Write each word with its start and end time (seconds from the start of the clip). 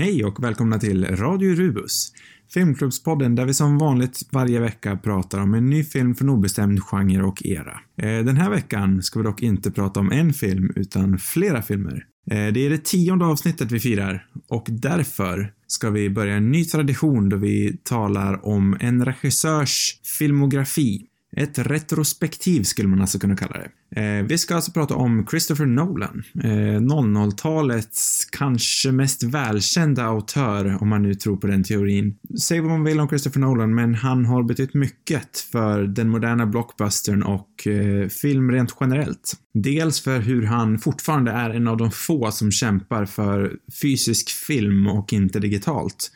Hej 0.00 0.24
och 0.24 0.44
välkomna 0.44 0.78
till 0.78 1.16
Radio 1.16 1.54
Rubus, 1.54 2.12
filmklubbspodden 2.54 3.34
där 3.34 3.44
vi 3.44 3.54
som 3.54 3.78
vanligt 3.78 4.20
varje 4.32 4.60
vecka 4.60 4.96
pratar 4.96 5.38
om 5.38 5.54
en 5.54 5.70
ny 5.70 5.84
film 5.84 6.14
från 6.14 6.28
obestämd 6.28 6.82
genre 6.82 7.22
och 7.22 7.46
era. 7.46 7.80
Eh, 7.96 8.24
den 8.24 8.36
här 8.36 8.50
veckan 8.50 9.02
ska 9.02 9.18
vi 9.18 9.24
dock 9.24 9.42
inte 9.42 9.70
prata 9.70 10.00
om 10.00 10.12
en 10.12 10.32
film 10.32 10.72
utan 10.76 11.18
flera 11.18 11.62
filmer. 11.62 12.04
Eh, 12.30 12.52
det 12.52 12.66
är 12.66 12.70
det 12.70 12.84
tionde 12.84 13.24
avsnittet 13.24 13.72
vi 13.72 13.80
firar 13.80 14.26
och 14.48 14.66
därför 14.70 15.52
ska 15.66 15.90
vi 15.90 16.10
börja 16.10 16.34
en 16.34 16.50
ny 16.50 16.64
tradition 16.64 17.28
då 17.28 17.36
vi 17.36 17.76
talar 17.82 18.46
om 18.46 18.76
en 18.80 19.04
regissörs 19.04 20.00
filmografi. 20.18 21.06
Ett 21.36 21.58
retrospektiv 21.58 22.62
skulle 22.62 22.88
man 22.88 23.00
alltså 23.00 23.18
kunna 23.18 23.36
kalla 23.36 23.56
det. 23.58 23.70
Eh, 24.00 24.24
vi 24.24 24.38
ska 24.38 24.54
alltså 24.54 24.72
prata 24.72 24.94
om 24.94 25.26
Christopher 25.30 25.66
Nolan, 25.66 26.22
eh, 26.44 26.80
00-talets 26.80 28.24
kanske 28.24 28.92
mest 28.92 29.22
välkända 29.22 30.04
autör, 30.04 30.82
om 30.82 30.88
man 30.88 31.02
nu 31.02 31.14
tror 31.14 31.36
på 31.36 31.46
den 31.46 31.64
teorin. 31.64 32.16
Säg 32.40 32.60
vad 32.60 32.70
man 32.70 32.84
vill 32.84 33.00
om 33.00 33.08
Christopher 33.08 33.40
Nolan, 33.40 33.74
men 33.74 33.94
han 33.94 34.26
har 34.26 34.42
betytt 34.42 34.74
mycket 34.74 35.38
för 35.52 35.82
den 35.82 36.08
moderna 36.08 36.46
blockbustern 36.46 37.22
och 37.22 37.66
eh, 37.66 38.08
film 38.08 38.50
rent 38.50 38.76
generellt. 38.80 39.32
Dels 39.54 40.00
för 40.00 40.20
hur 40.20 40.42
han 40.42 40.78
fortfarande 40.78 41.30
är 41.30 41.50
en 41.50 41.68
av 41.68 41.76
de 41.76 41.90
få 41.90 42.30
som 42.30 42.52
kämpar 42.52 43.04
för 43.04 43.56
fysisk 43.82 44.30
film 44.30 44.86
och 44.86 45.12
inte 45.12 45.40
digitalt. 45.40 46.10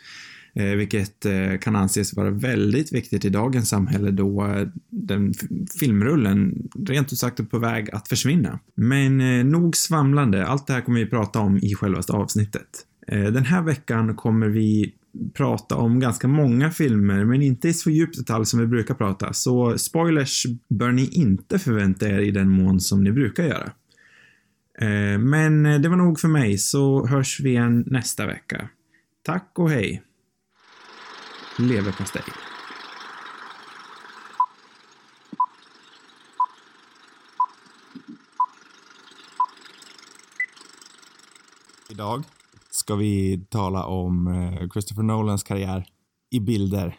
Eh, 0.57 0.77
vilket 0.77 1.27
eh, 1.27 1.59
kan 1.61 1.77
anses 1.77 2.17
vara 2.17 2.31
väldigt 2.31 2.93
viktigt 2.93 3.25
i 3.25 3.29
dagens 3.29 3.69
samhälle 3.69 4.11
då 4.11 4.45
eh, 4.45 4.69
den 4.91 5.35
filmrullen 5.81 6.69
rent 6.87 7.13
ut 7.13 7.19
sagt 7.19 7.41
är 7.41 7.45
på 7.45 7.59
väg 7.59 7.91
att 7.91 8.09
försvinna. 8.09 8.59
Men 8.75 9.21
eh, 9.21 9.45
nog 9.45 9.77
svamlande, 9.77 10.47
allt 10.47 10.67
det 10.67 10.73
här 10.73 10.81
kommer 10.81 11.01
vi 11.01 11.07
prata 11.07 11.39
om 11.39 11.57
i 11.57 11.75
självaste 11.75 12.13
avsnittet. 12.13 12.87
Eh, 13.07 13.25
den 13.25 13.45
här 13.45 13.63
veckan 13.63 14.17
kommer 14.17 14.49
vi 14.49 14.95
prata 15.35 15.77
om 15.77 16.01
ganska 16.01 16.29
många 16.29 16.71
filmer, 16.71 17.25
men 17.25 17.43
inte 17.43 17.69
i 17.69 17.73
så 17.73 17.91
djupt 17.91 18.19
detalj 18.19 18.47
som 18.47 18.61
vi 18.61 18.67
brukar 18.67 18.95
prata, 18.95 19.33
så 19.33 19.79
spoilers 19.79 20.47
bör 20.69 20.93
ni 20.93 21.09
inte 21.13 21.59
förvänta 21.59 22.09
er 22.09 22.19
i 22.19 22.31
den 22.31 22.51
mån 22.51 22.81
som 22.81 23.05
ni 23.05 23.13
brukar 23.13 23.45
göra. 23.45 23.73
Eh, 24.79 25.19
men 25.19 25.67
eh, 25.67 25.81
det 25.81 25.89
var 25.89 25.97
nog 25.97 26.21
för 26.21 26.29
mig, 26.29 26.59
så 26.59 27.07
hörs 27.07 27.41
vi 27.41 27.51
igen 27.51 27.85
nästa 27.87 28.27
vecka. 28.27 28.69
Tack 29.23 29.51
och 29.55 29.71
hej! 29.71 30.03
Leverpastej. 31.59 32.23
Idag 41.91 42.25
ska 42.71 42.95
vi 42.95 43.45
tala 43.49 43.85
om 43.85 44.27
eh, 44.27 44.69
Christopher 44.69 45.03
Nolans 45.03 45.43
karriär 45.43 45.87
i 46.31 46.41
bilder. 46.41 46.97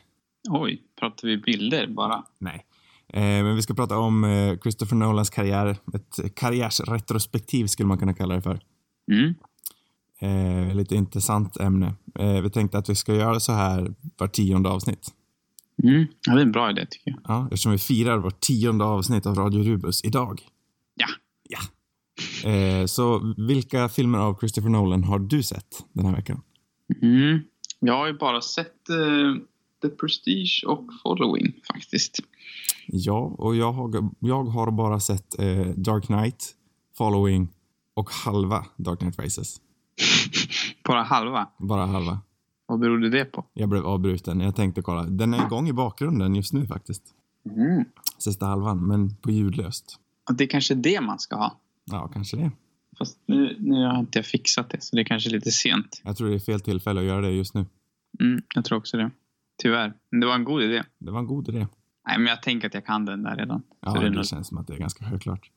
Oj, 0.49 0.81
pratar 0.99 1.27
vi 1.27 1.37
bilder 1.37 1.87
bara? 1.87 2.23
Nej. 2.39 2.65
Eh, 3.07 3.21
Men 3.21 3.55
vi 3.55 3.61
ska 3.61 3.73
prata 3.73 3.97
om 3.97 4.23
eh, 4.23 4.57
Christopher 4.57 4.95
Nolans 4.95 5.29
karriär. 5.29 5.77
Ett 5.93 6.35
karriärsretrospektiv 6.35 7.67
skulle 7.67 7.87
man 7.87 7.97
kunna 7.97 8.13
kalla 8.13 8.35
det 8.35 8.41
för. 8.41 8.59
Mm. 9.11 9.33
Eh, 10.19 10.75
lite 10.75 10.95
intressant 10.95 11.57
ämne. 11.57 11.93
Eh, 12.19 12.41
vi 12.41 12.49
tänkte 12.49 12.77
att 12.77 12.89
vi 12.89 12.95
ska 12.95 13.15
göra 13.15 13.39
så 13.39 13.51
här 13.51 13.93
var 14.17 14.27
tionde 14.27 14.69
avsnitt. 14.69 15.13
Mm. 15.83 16.05
Ja, 16.27 16.33
det 16.33 16.39
är 16.39 16.45
en 16.45 16.51
bra 16.51 16.69
idé 16.69 16.85
tycker 16.89 17.11
jag. 17.11 17.19
Ja, 17.23 17.43
eftersom 17.43 17.71
vi 17.71 17.77
firar 17.77 18.17
vårt 18.17 18.39
tionde 18.39 18.85
avsnitt 18.85 19.25
av 19.25 19.35
Radio 19.35 19.63
Rubus 19.63 20.03
idag. 20.03 20.41
Ja. 20.95 21.07
Ja. 21.49 21.59
Eh, 22.49 22.85
så 22.85 23.33
vilka 23.37 23.89
filmer 23.89 24.19
av 24.19 24.39
Christopher 24.39 24.69
Nolan 24.69 25.03
har 25.03 25.19
du 25.19 25.43
sett 25.43 25.85
den 25.93 26.05
här 26.05 26.15
veckan? 26.15 26.41
Mm. 27.01 27.39
Jag 27.79 27.93
har 27.93 28.07
ju 28.07 28.13
bara 28.13 28.41
sett 28.41 28.89
eh, 28.89 29.35
The 29.81 29.89
Prestige 29.89 30.63
och 30.67 30.89
Following 31.03 31.53
faktiskt. 31.73 32.19
Ja, 32.87 33.35
och 33.37 33.55
jag 33.55 33.71
har, 33.71 34.09
jag 34.19 34.43
har 34.43 34.71
bara 34.71 34.99
sett 34.99 35.39
eh, 35.39 35.67
Dark 35.67 36.05
Knight, 36.05 36.55
Following 36.97 37.49
och 37.93 38.09
halva 38.09 38.65
Dark 38.77 38.99
Knight 38.99 39.19
Rises. 39.19 39.61
bara 40.83 41.03
halva. 41.03 41.49
Bara 41.57 41.85
halva. 41.85 42.19
Vad 42.65 42.79
berodde 42.79 43.09
det 43.09 43.25
på? 43.25 43.45
Jag 43.53 43.69
blev 43.69 43.85
avbruten. 43.85 44.39
Jag 44.39 44.55
tänkte 44.55 44.81
kolla. 44.81 45.03
Den 45.03 45.33
är 45.33 45.45
igång 45.45 45.69
i 45.69 45.73
bakgrunden 45.73 46.35
just 46.35 46.53
nu 46.53 46.67
faktiskt. 46.67 47.03
Mm. 47.45 47.85
Sista 48.17 48.45
halvan, 48.45 48.87
men 48.87 49.15
på 49.15 49.31
ljudlöst. 49.31 49.99
Att 50.29 50.37
det 50.37 50.43
är 50.43 50.47
kanske 50.47 50.75
det 50.75 51.01
man 51.01 51.19
ska 51.19 51.35
ha. 51.35 51.59
Ja, 51.85 52.07
kanske 52.13 52.37
det. 52.37 52.51
Fast 52.97 53.19
nu, 53.25 53.57
nu 53.59 53.85
har 53.85 53.99
inte 53.99 54.19
jag 54.19 54.25
fixat 54.25 54.69
det, 54.69 54.83
så 54.83 54.95
det 54.95 55.01
är 55.01 55.05
kanske 55.05 55.29
lite 55.29 55.51
sent. 55.51 56.01
Jag 56.03 56.17
tror 56.17 56.29
det 56.29 56.35
är 56.35 56.39
fel 56.39 56.59
tillfälle 56.59 56.99
att 56.99 57.05
göra 57.05 57.21
det 57.21 57.31
just 57.31 57.53
nu. 57.53 57.65
Mm, 58.19 58.41
jag 58.55 58.65
tror 58.65 58.77
också 58.77 58.97
det. 58.97 59.11
Tyvärr. 59.61 59.93
Men 60.09 60.19
det 60.19 60.27
var 60.27 60.35
en 60.35 60.43
god 60.43 60.63
idé. 60.63 60.83
Det 60.99 61.11
var 61.11 61.19
en 61.19 61.27
god 61.27 61.49
idé. 61.49 61.67
Nej, 62.07 62.17
men 62.17 62.27
jag 62.27 62.43
tänker 62.43 62.67
att 62.67 62.73
jag 62.73 62.85
kan 62.85 63.05
den 63.05 63.23
där 63.23 63.35
redan. 63.35 63.63
Ja, 63.79 63.91
så 63.93 64.01
det, 64.01 64.09
det 64.09 64.23
känns 64.23 64.47
som 64.47 64.57
att 64.57 64.67
det 64.67 64.73
är 64.73 64.77
ganska 64.77 65.05
självklart. 65.05 65.51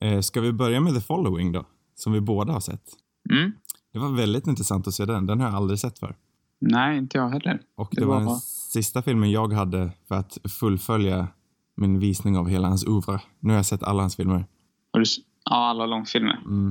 Eh, 0.00 0.20
ska 0.20 0.40
vi 0.40 0.52
börja 0.52 0.80
med 0.80 0.94
The 0.94 1.00
Following 1.00 1.52
då? 1.52 1.64
Som 1.94 2.12
vi 2.12 2.20
båda 2.20 2.52
har 2.52 2.60
sett. 2.60 2.82
Mm. 3.30 3.52
Det 3.92 3.98
var 3.98 4.12
väldigt 4.16 4.46
intressant 4.46 4.86
att 4.88 4.94
se 4.94 5.04
den. 5.04 5.26
Den 5.26 5.40
har 5.40 5.46
jag 5.46 5.56
aldrig 5.56 5.78
sett 5.78 5.98
för. 5.98 6.16
Nej, 6.58 6.98
inte 6.98 7.18
jag 7.18 7.28
heller. 7.28 7.60
Och 7.74 7.88
det, 7.92 8.00
Det 8.00 8.06
var 8.06 8.20
var- 8.20 8.30
den 8.30 8.40
sista 8.40 9.02
filmen 9.02 9.30
jag 9.30 9.52
hade 9.52 9.90
för 10.08 10.14
att 10.14 10.38
fullfölja 10.60 11.28
min 11.74 11.98
visning 11.98 12.36
av 12.36 12.48
hela 12.48 12.68
hans 12.68 12.86
oeuvre. 12.86 13.20
Nu 13.40 13.48
har 13.52 13.56
jag 13.56 13.66
sett 13.66 13.82
alla 13.82 14.02
hans 14.02 14.16
filmer. 14.16 14.44
Har 14.92 15.00
du... 15.00 15.06
Ja, 15.44 15.56
alla 15.56 15.86
långfilmer. 15.86 16.36
Mm. 16.46 16.70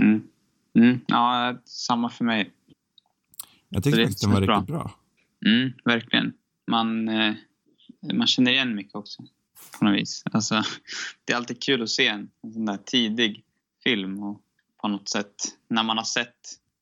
Mm. 0.00 0.22
Mm. 0.74 1.00
Ja, 1.06 1.56
samma 1.64 2.08
för 2.10 2.24
mig. 2.24 2.50
Jag 3.68 3.84
tyckte 3.84 4.00
faktiskt 4.00 4.20
den 4.20 4.30
var 4.32 4.40
bra. 4.40 4.56
riktigt 4.56 4.74
bra. 4.74 4.90
Mm, 5.46 5.72
verkligen. 5.84 6.32
Man, 6.70 7.08
eh, 7.08 7.34
man 8.14 8.26
känner 8.26 8.50
igen 8.50 8.74
mycket 8.74 8.94
också. 8.94 9.22
På 9.78 9.84
något 9.84 9.94
vis. 9.94 10.22
Alltså, 10.32 10.54
det 11.24 11.32
är 11.32 11.36
alltid 11.36 11.62
kul 11.62 11.82
att 11.82 11.88
se 11.90 12.06
en, 12.06 12.30
en 12.42 12.52
sån 12.52 12.66
där 12.66 12.76
tidig 12.84 13.44
film. 13.84 14.22
Och 14.22 14.40
på 14.82 14.88
något 14.88 15.08
sätt, 15.08 15.34
när 15.68 15.82
man 15.82 15.96
har 15.96 16.04
sett 16.04 16.36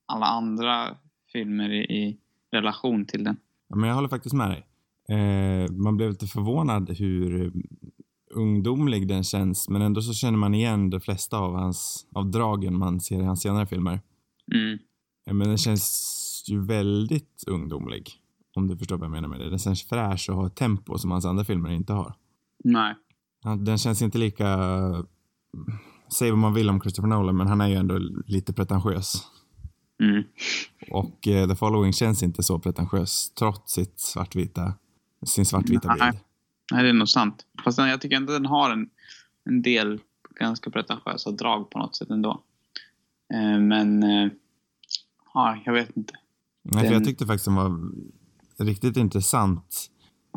alla 0.07 0.27
andra 0.27 0.97
filmer 1.33 1.71
i, 1.71 1.81
i 1.81 2.19
relation 2.51 3.07
till 3.07 3.25
den. 3.25 3.37
Ja, 3.69 3.77
men 3.77 3.89
jag 3.89 3.95
håller 3.95 4.09
faktiskt 4.09 4.35
med 4.35 4.51
dig. 4.51 4.65
Eh, 5.19 5.71
man 5.71 5.97
blev 5.97 6.11
lite 6.11 6.27
förvånad 6.27 6.91
hur 6.91 7.53
ungdomlig 8.31 9.09
den 9.09 9.25
känns, 9.25 9.69
men 9.69 9.83
ändå 9.83 10.03
så 10.03 10.15
känner 10.15 10.39
man 10.39 10.55
igen 10.55 10.91
de 10.91 11.01
flesta 11.01 11.39
av 11.39 11.55
hans 11.55 12.07
av 12.15 12.31
dragen 12.31 12.79
man 12.79 13.01
ser 13.01 13.21
i 13.21 13.25
hans 13.25 13.43
senare 13.43 13.67
filmer. 13.67 14.01
Mm. 14.55 14.79
Eh, 15.27 15.35
Men 15.35 15.49
den 15.49 15.59
känns 15.59 16.45
ju 16.49 16.65
väldigt 16.65 17.45
ungdomlig. 17.47 18.11
Om 18.55 18.69
du 18.69 18.77
förstår 18.77 18.97
vad 18.97 19.05
jag 19.05 19.11
menar 19.11 19.29
med 19.29 19.41
det. 19.41 19.51
Den 19.51 19.59
känns 19.59 19.83
fräsch 19.83 20.31
och 20.31 20.37
har 20.37 20.47
ett 20.47 20.57
tempo 20.57 20.99
som 20.99 21.11
hans 21.11 21.25
andra 21.25 21.45
filmer 21.45 21.71
inte 21.71 21.93
har. 21.93 22.15
Nej. 22.65 22.95
Den 23.59 23.79
känns 23.79 24.03
inte 24.03 24.19
lika... 24.19 24.49
Säg 26.13 26.31
vad 26.31 26.39
man 26.39 26.55
vill 26.55 26.71
om 26.71 26.81
Christopher 26.81 27.09
Nolan, 27.09 27.37
men 27.37 27.47
han 27.47 27.61
är 27.61 27.69
ju 27.69 27.75
ändå 27.75 27.99
lite 28.27 28.53
pretentiös. 28.53 29.23
Mm. 30.03 30.25
Och 30.91 31.29
eh, 31.29 31.49
The 31.49 31.57
Following 31.57 31.93
känns 31.93 32.23
inte 32.23 32.43
så 32.43 32.59
pretentiös, 32.59 33.31
trots 33.39 33.73
sitt 33.73 34.01
svartvita, 34.01 34.73
sin 35.27 35.47
svartvita 35.47 35.95
Nej. 35.95 36.11
bild. 36.11 36.23
Nej, 36.73 36.83
det 36.83 36.89
är 36.89 36.93
nog 36.93 37.09
sant. 37.09 37.47
Fast 37.65 37.79
den- 37.79 37.89
jag 37.89 38.01
tycker 38.01 38.17
ändå 38.17 38.33
den 38.33 38.47
har 38.47 38.71
en, 38.71 38.91
en 39.45 39.63
del 39.63 40.01
ganska 40.41 40.71
pretentiösa 40.71 41.31
drag 41.31 41.71
på 41.71 41.79
något 41.79 41.97
sätt 41.97 42.11
ändå. 42.11 42.43
Eh, 43.35 43.61
men, 43.61 44.03
eh, 44.03 44.29
ja, 45.35 45.59
jag 45.65 45.73
vet 45.73 45.97
inte. 45.97 46.13
Nej, 46.63 46.85
för 46.85 46.93
jag 46.93 47.01
Den- 47.03 47.05
tyckte 47.09 47.27
faktiskt 47.27 47.45
den 47.45 47.55
var 47.55 47.91
riktigt 48.59 48.97
intressant. 48.97 49.91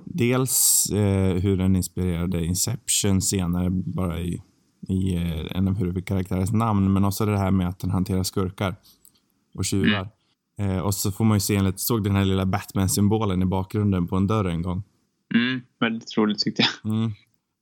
Dels 0.05 0.85
eh, 0.91 1.33
hur 1.41 1.57
den 1.57 1.75
inspirerade 1.75 2.45
Inception 2.45 3.21
senare, 3.21 3.69
bara 3.69 4.19
i, 4.19 4.41
i 4.91 5.15
eh, 5.15 5.57
en 5.57 5.67
av 5.67 5.77
huvudkaraktärens 5.77 6.51
namn, 6.51 6.93
men 6.93 7.05
också 7.05 7.25
det 7.25 7.37
här 7.37 7.51
med 7.51 7.67
att 7.67 7.79
den 7.79 7.91
hanterar 7.91 8.23
skurkar 8.23 8.75
och 9.53 9.65
tjuvar. 9.65 10.09
Eh, 10.59 10.77
och 10.79 10.95
så 10.95 11.11
får 11.11 11.25
man 11.25 11.35
ju 11.35 11.39
se 11.39 11.55
en 11.55 11.65
lite, 11.65 11.77
såg 11.77 12.03
den 12.03 12.15
här 12.15 12.25
lilla 12.25 12.45
Batman-symbolen 12.45 13.41
i 13.41 13.45
bakgrunden 13.45 14.07
på 14.07 14.15
en 14.15 14.27
dörr 14.27 14.45
en 14.45 14.61
gång. 14.61 14.83
Mm, 15.35 15.61
väldigt 15.79 16.17
roligt 16.17 16.39
tyckte 16.39 16.61
jag. 16.61 16.93
Mm. 16.93 17.11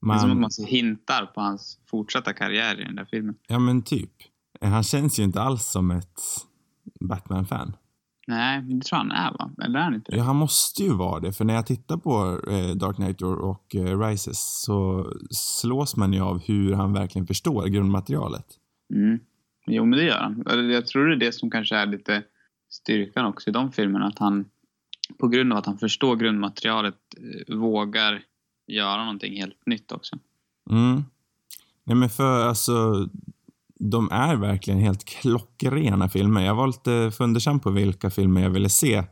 Det 0.02 0.12
är 0.12 0.18
som 0.18 0.22
att 0.22 0.28
Man, 0.28 0.40
man 0.40 0.50
ser 0.50 0.66
hintar 0.66 1.26
på 1.26 1.40
hans 1.40 1.78
fortsatta 1.90 2.32
karriär 2.32 2.80
i 2.80 2.84
den 2.84 2.96
där 2.96 3.04
filmen. 3.10 3.34
ja 3.48 3.58
men 3.58 3.82
typ. 3.82 4.10
Eh, 4.60 4.70
Han 4.70 4.82
känns 4.82 5.18
ju 5.18 5.22
inte 5.24 5.40
alls 5.42 5.66
som 5.66 5.90
ett 5.90 6.20
Batman-fan. 7.00 7.76
Nej, 8.26 8.62
det 8.62 8.84
tror 8.84 8.96
han 8.96 9.10
är 9.10 9.32
va? 9.32 9.50
Eller 9.64 9.78
är 9.78 9.84
han 9.84 9.94
inte 9.94 10.10
det? 10.10 10.16
Ja, 10.16 10.22
han 10.22 10.36
måste 10.36 10.82
ju 10.82 10.94
vara 10.94 11.20
det. 11.20 11.32
För 11.32 11.44
när 11.44 11.54
jag 11.54 11.66
tittar 11.66 11.96
på 11.96 12.40
eh, 12.50 12.76
Dark 12.76 12.96
Knight 12.96 13.22
och, 13.22 13.74
eh, 13.74 14.00
Rises 14.00 14.62
så 14.62 15.06
slås 15.30 15.96
man 15.96 16.12
ju 16.12 16.20
av 16.20 16.40
hur 16.40 16.72
han 16.74 16.92
verkligen 16.92 17.26
förstår 17.26 17.66
grundmaterialet. 17.66 18.46
Mm. 18.94 19.18
Jo, 19.66 19.84
men 19.84 19.98
det 19.98 20.04
gör 20.04 20.18
han. 20.18 20.70
Jag 20.70 20.86
tror 20.86 21.06
det 21.06 21.14
är 21.14 21.16
det 21.16 21.32
som 21.32 21.50
kanske 21.50 21.76
är 21.76 21.86
lite 21.86 22.22
styrkan 22.70 23.26
också 23.26 23.50
i 23.50 23.52
de 23.52 23.72
filmerna. 23.72 24.06
Att 24.06 24.18
han, 24.18 24.44
på 25.18 25.28
grund 25.28 25.52
av 25.52 25.58
att 25.58 25.66
han 25.66 25.78
förstår 25.78 26.16
grundmaterialet, 26.16 26.94
eh, 27.48 27.56
vågar 27.56 28.22
göra 28.66 29.00
någonting 29.00 29.36
helt 29.36 29.66
nytt 29.66 29.92
också. 29.92 30.16
Mm. 30.70 31.04
Nej 31.84 31.96
men 31.96 32.08
för 32.08 32.48
alltså 32.48 33.08
de 33.80 34.08
är 34.12 34.36
verkligen 34.36 34.80
helt 34.80 35.04
klockrena 35.04 36.08
filmer. 36.08 36.44
Jag 36.44 36.54
var 36.54 36.66
lite 36.66 37.10
fundersam 37.16 37.60
på 37.60 37.70
vilka 37.70 38.10
filmer 38.10 38.42
jag 38.42 38.50
ville 38.50 38.68
se 38.68 39.04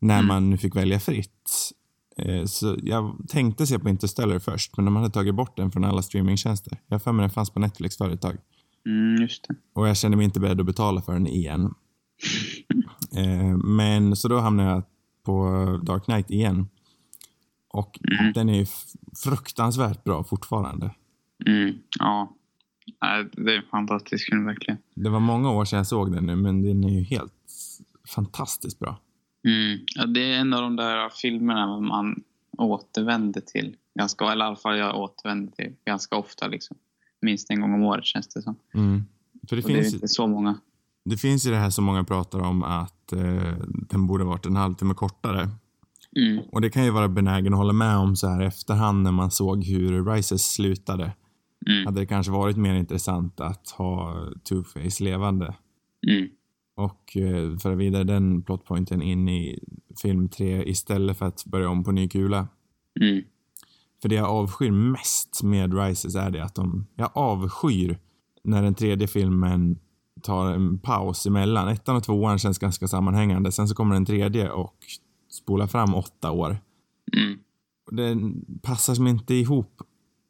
när 0.00 0.18
Mm. 0.18 0.26
man 0.26 0.58
fick 0.58 0.76
välja 0.76 1.00
fritt. 1.00 1.72
Eh, 2.18 2.44
Så 2.44 2.76
jag 2.82 3.16
tänkte 3.28 3.66
se 3.66 3.78
på 3.78 3.88
Interstellar 3.88 4.38
först, 4.38 4.76
men 4.76 4.84
de 4.84 4.96
hade 4.96 5.10
tagit 5.10 5.34
bort 5.34 5.56
den 5.56 5.70
från 5.70 5.84
alla 5.84 6.02
streamingtjänster. 6.02 6.78
Jag 6.86 7.02
för 7.02 7.12
mig 7.12 7.22
den 7.22 7.30
fanns 7.30 7.50
på 7.50 7.60
Netflix 7.60 7.96
förut 7.96 8.20
tag. 8.20 8.36
Mm. 8.86 9.28
Och 9.74 9.88
jag 9.88 9.96
kände 9.96 10.16
mig 10.16 10.24
inte 10.24 10.40
beredd 10.40 10.60
att 10.60 10.66
betala 10.66 11.02
för 11.02 11.12
den 11.12 11.26
igen. 11.26 11.74
Eh, 13.16 13.56
Men 13.56 14.16
så 14.16 14.28
då 14.28 14.38
hamnade 14.40 14.70
jag 14.70 14.82
på 15.24 15.46
Dark 15.82 16.04
Knight 16.04 16.30
igen. 16.30 16.68
Och 17.68 17.98
Mm. 18.20 18.32
den 18.32 18.48
är 18.48 18.68
fruktansvärt 19.24 20.04
bra 20.04 20.24
fortfarande. 20.24 20.90
Mm, 21.46 21.74
ja. 21.98 22.35
Det 23.32 23.52
är 23.52 23.56
en 23.56 23.62
fantastisk 23.70 24.30
film 24.30 24.44
verkligen. 24.44 24.78
Det 24.94 25.10
var 25.10 25.20
många 25.20 25.50
år 25.50 25.64
sedan 25.64 25.76
jag 25.76 25.86
såg 25.86 26.12
den 26.12 26.26
nu, 26.26 26.36
men 26.36 26.62
den 26.62 26.84
är 26.84 26.88
ju 26.88 27.02
helt 27.02 27.32
fantastiskt 28.14 28.78
bra. 28.78 29.00
Mm. 29.46 29.78
Ja, 29.94 30.06
det 30.06 30.32
är 30.32 30.40
en 30.40 30.52
av 30.54 30.62
de 30.62 30.76
där 30.76 31.08
filmerna 31.08 31.80
man 31.80 32.22
återvänder 32.58 33.40
till. 33.40 33.76
Ganska, 33.98 34.24
eller 34.32 34.44
i 34.44 34.48
alla 34.48 34.56
fall 34.56 34.78
jag 34.78 34.96
återvänder 35.00 35.52
till 35.52 35.72
ganska 35.86 36.16
ofta. 36.16 36.46
Liksom. 36.46 36.76
Minst 37.20 37.50
en 37.50 37.60
gång 37.60 37.74
om 37.74 37.82
året 37.82 38.04
känns 38.04 38.28
det 38.28 38.42
som. 38.42 38.56
Mm. 38.74 39.04
För 39.48 39.56
det 39.56 39.62
Och 39.62 39.68
det 39.68 39.74
är 39.78 39.82
finns, 39.82 39.94
inte 39.94 40.08
så 40.08 40.26
många. 40.26 40.58
det 41.04 41.16
finns 41.16 41.46
ju 41.46 41.50
det 41.50 41.56
här 41.56 41.70
som 41.70 41.84
många 41.84 42.04
pratar 42.04 42.38
om 42.40 42.62
att 42.62 43.12
eh, 43.12 43.54
den 43.68 44.06
borde 44.06 44.24
varit 44.24 44.46
en 44.46 44.56
halvtimme 44.56 44.94
kortare. 44.94 45.48
Mm. 46.16 46.44
Och 46.52 46.60
det 46.60 46.70
kan 46.70 46.84
ju 46.84 46.90
vara 46.90 47.08
benägen 47.08 47.52
att 47.52 47.58
hålla 47.58 47.72
med 47.72 47.96
om 47.96 48.16
så 48.16 48.28
här 48.28 48.40
efterhand 48.40 49.02
när 49.02 49.12
man 49.12 49.30
såg 49.30 49.64
hur 49.64 50.04
Rises 50.04 50.52
slutade. 50.52 51.12
Mm. 51.70 51.86
Hade 51.86 52.00
det 52.00 52.06
kanske 52.06 52.32
varit 52.32 52.56
mer 52.56 52.74
intressant 52.74 53.40
att 53.40 53.70
ha 53.70 54.14
Two-Face 54.50 55.02
levande 55.02 55.54
Mm. 56.08 56.28
och 56.76 57.16
eh, 57.16 57.56
föra 57.58 57.74
vidare 57.74 58.04
den 58.04 58.42
plotpointen 58.42 59.02
in 59.02 59.28
i 59.28 59.58
film 60.02 60.28
3 60.28 60.64
istället 60.64 61.18
för 61.18 61.26
att 61.26 61.44
börja 61.44 61.68
om 61.68 61.84
på 61.84 61.92
ny 61.92 62.08
kula. 62.08 62.48
Mm. 63.00 63.24
För 64.02 64.08
det 64.08 64.14
jag 64.14 64.28
avskyr 64.28 64.70
mest 64.70 65.42
med 65.42 65.74
Rises 65.78 66.14
är 66.14 66.30
det 66.30 66.44
att 66.44 66.54
de, 66.54 66.86
jag 66.94 67.10
avskyr 67.14 67.98
när 68.44 68.62
den 68.62 68.74
tredje 68.74 69.08
filmen 69.08 69.78
tar 70.22 70.50
en 70.50 70.78
paus 70.78 71.26
emellan. 71.26 71.68
Ettan 71.68 71.96
och 71.96 72.04
tvåan 72.04 72.38
känns 72.38 72.58
ganska 72.58 72.88
sammanhängande. 72.88 73.52
Sen 73.52 73.68
så 73.68 73.74
kommer 73.74 73.94
den 73.94 74.04
tredje 74.04 74.50
och 74.50 74.76
spolar 75.30 75.66
fram 75.66 75.94
åtta 75.94 76.30
år. 76.30 76.58
Mm. 77.16 77.38
Den 77.90 78.44
passar 78.62 78.94
som 78.94 79.06
inte 79.06 79.34
ihop 79.34 79.82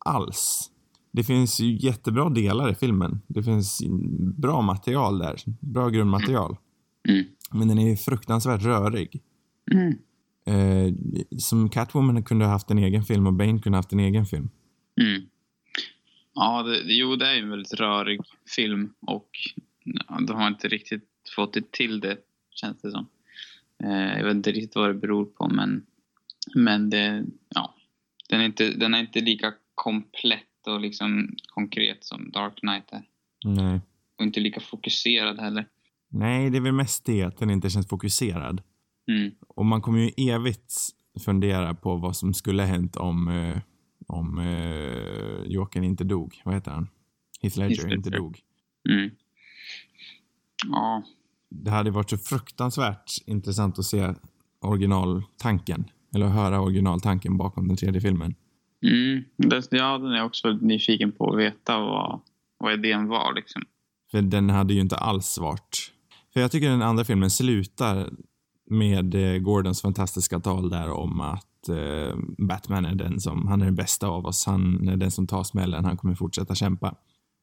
alls. 0.05 0.71
Det 1.17 1.25
finns 1.25 1.61
ju 1.61 1.77
jättebra 1.77 2.29
delar 2.29 2.71
i 2.71 2.75
filmen. 2.75 3.21
Det 3.27 3.43
finns 3.43 3.83
bra 4.37 4.63
material 4.63 5.19
där. 5.19 5.37
Bra 5.61 5.89
grundmaterial. 5.89 6.57
Mm. 7.09 7.25
Men 7.53 7.69
den 7.69 7.79
är 7.79 7.97
fruktansvärt 7.97 8.63
rörig. 8.63 9.23
Mm. 9.73 9.99
Eh, 10.47 10.95
som 11.39 11.69
Catwoman 11.69 12.25
kunde 12.25 12.45
ha 12.45 12.53
haft 12.53 12.71
en 12.71 12.79
egen 12.79 13.05
film 13.05 13.27
och 13.27 13.33
Bane 13.33 13.59
kunde 13.59 13.77
ha 13.77 13.79
haft 13.79 13.93
en 13.93 14.01
egen 14.01 14.27
film. 14.27 14.49
Mm. 15.01 15.23
Ja, 16.35 16.63
det, 16.63 16.95
jo, 16.95 17.17
det 17.17 17.27
är 17.27 17.39
en 17.39 17.51
väldigt 17.51 17.75
rörig 17.75 18.21
film 18.57 18.93
och 19.01 19.31
ja, 19.85 20.21
de 20.21 20.37
har 20.37 20.49
inte 20.49 20.69
riktigt 20.69 21.09
fått 21.37 21.53
det 21.53 21.73
till 21.73 22.01
det, 22.01 22.17
känns 22.51 22.83
det 22.83 22.91
som. 22.91 23.07
Eh, 23.85 24.19
jag 24.19 24.25
vet 24.25 24.35
inte 24.35 24.53
riktigt 24.53 24.75
vad 24.75 24.91
det 24.91 24.95
beror 24.95 25.25
på, 25.25 25.49
men, 25.49 25.87
men 26.55 26.91
det, 26.91 27.25
ja, 27.49 27.75
den, 28.29 28.41
är 28.41 28.45
inte, 28.45 28.71
den 28.71 28.95
är 28.95 29.01
inte 29.01 29.21
lika 29.21 29.53
komplett 29.75 30.43
och 30.67 30.81
liksom 30.81 31.35
konkret 31.47 32.05
som 32.05 32.31
Dark 32.31 32.57
Knight 32.57 32.85
är. 32.93 33.03
Nej. 33.45 33.81
Och 34.19 34.25
inte 34.25 34.41
lika 34.41 34.61
fokuserad 34.61 35.41
heller. 35.41 35.67
Nej, 36.09 36.51
det 36.51 36.57
är 36.57 36.61
väl 36.61 36.73
mest 36.73 37.05
det 37.05 37.23
att 37.23 37.39
den 37.39 37.51
inte 37.51 37.71
känns 37.71 37.89
fokuserad. 37.89 38.63
Mm. 39.09 39.31
Och 39.49 39.67
man 39.67 39.83
kommer 39.83 39.99
ju 39.99 40.31
evigt 40.33 40.75
fundera 41.25 41.75
på 41.75 41.97
vad 41.97 42.17
som 42.17 42.35
skulle 42.35 42.63
ha 42.63 42.69
hänt 42.69 42.97
om, 42.97 43.29
eh, 43.29 43.59
om 44.07 44.39
eh, 44.39 45.53
Jokern 45.53 45.85
inte 45.85 46.05
dog. 46.05 46.41
Vad 46.45 46.55
heter 46.55 46.71
han? 46.71 46.89
Heath 47.43 47.59
Ledger, 47.59 47.77
Heath 47.77 47.95
inte 47.97 48.11
Ledger. 48.11 48.23
dog. 48.23 48.41
Mm. 48.89 49.11
Ja, 50.67 51.03
Det 51.51 51.71
hade 51.71 51.91
varit 51.91 52.11
så 52.11 52.19
fruktansvärt 52.19 53.13
intressant 53.27 53.79
att 53.79 53.85
se 53.85 54.15
originaltanken. 54.61 55.85
Eller 56.15 56.27
höra 56.27 56.61
originaltanken 56.61 57.37
bakom 57.37 57.69
den 57.69 57.77
tredje 57.77 58.01
filmen. 58.01 58.35
Mm. 58.83 59.25
ja, 59.71 59.99
den 59.99 60.13
är 60.13 60.17
jag 60.17 60.27
också 60.27 60.53
nyfiken 60.53 61.13
på 61.13 61.33
att 61.33 61.39
veta 61.39 61.79
vad, 61.79 62.21
vad 62.59 62.75
idén 62.75 63.09
var. 63.09 63.35
Liksom. 63.35 63.63
För 64.11 64.23
den 64.23 64.51
hade 64.51 64.75
ju 64.75 64.81
inte 64.81 64.97
alls 64.97 65.39
varit... 65.39 65.93
För 66.33 66.41
jag 66.41 66.51
tycker 66.51 66.71
den 66.71 66.83
andra 66.83 67.05
filmen 67.05 67.31
slutar 67.31 68.11
med 68.71 69.15
eh, 69.15 69.39
Gordons 69.39 69.83
fantastiska 69.83 70.41
tal 70.41 70.71
där 70.71 70.91
om 70.91 71.21
att 71.21 71.69
eh, 71.69 72.17
Batman 72.39 72.85
är 72.85 72.95
den 72.95 73.21
som, 73.21 73.47
han 73.47 73.61
är 73.61 73.65
den 73.65 73.75
bästa 73.75 74.07
av 74.07 74.27
oss. 74.27 74.47
Han 74.47 74.89
är 74.89 74.97
den 74.97 75.11
som 75.11 75.27
tar 75.27 75.45
smällen, 75.45 75.85
han 75.85 75.97
kommer 75.97 76.15
fortsätta 76.15 76.55
kämpa. 76.55 76.95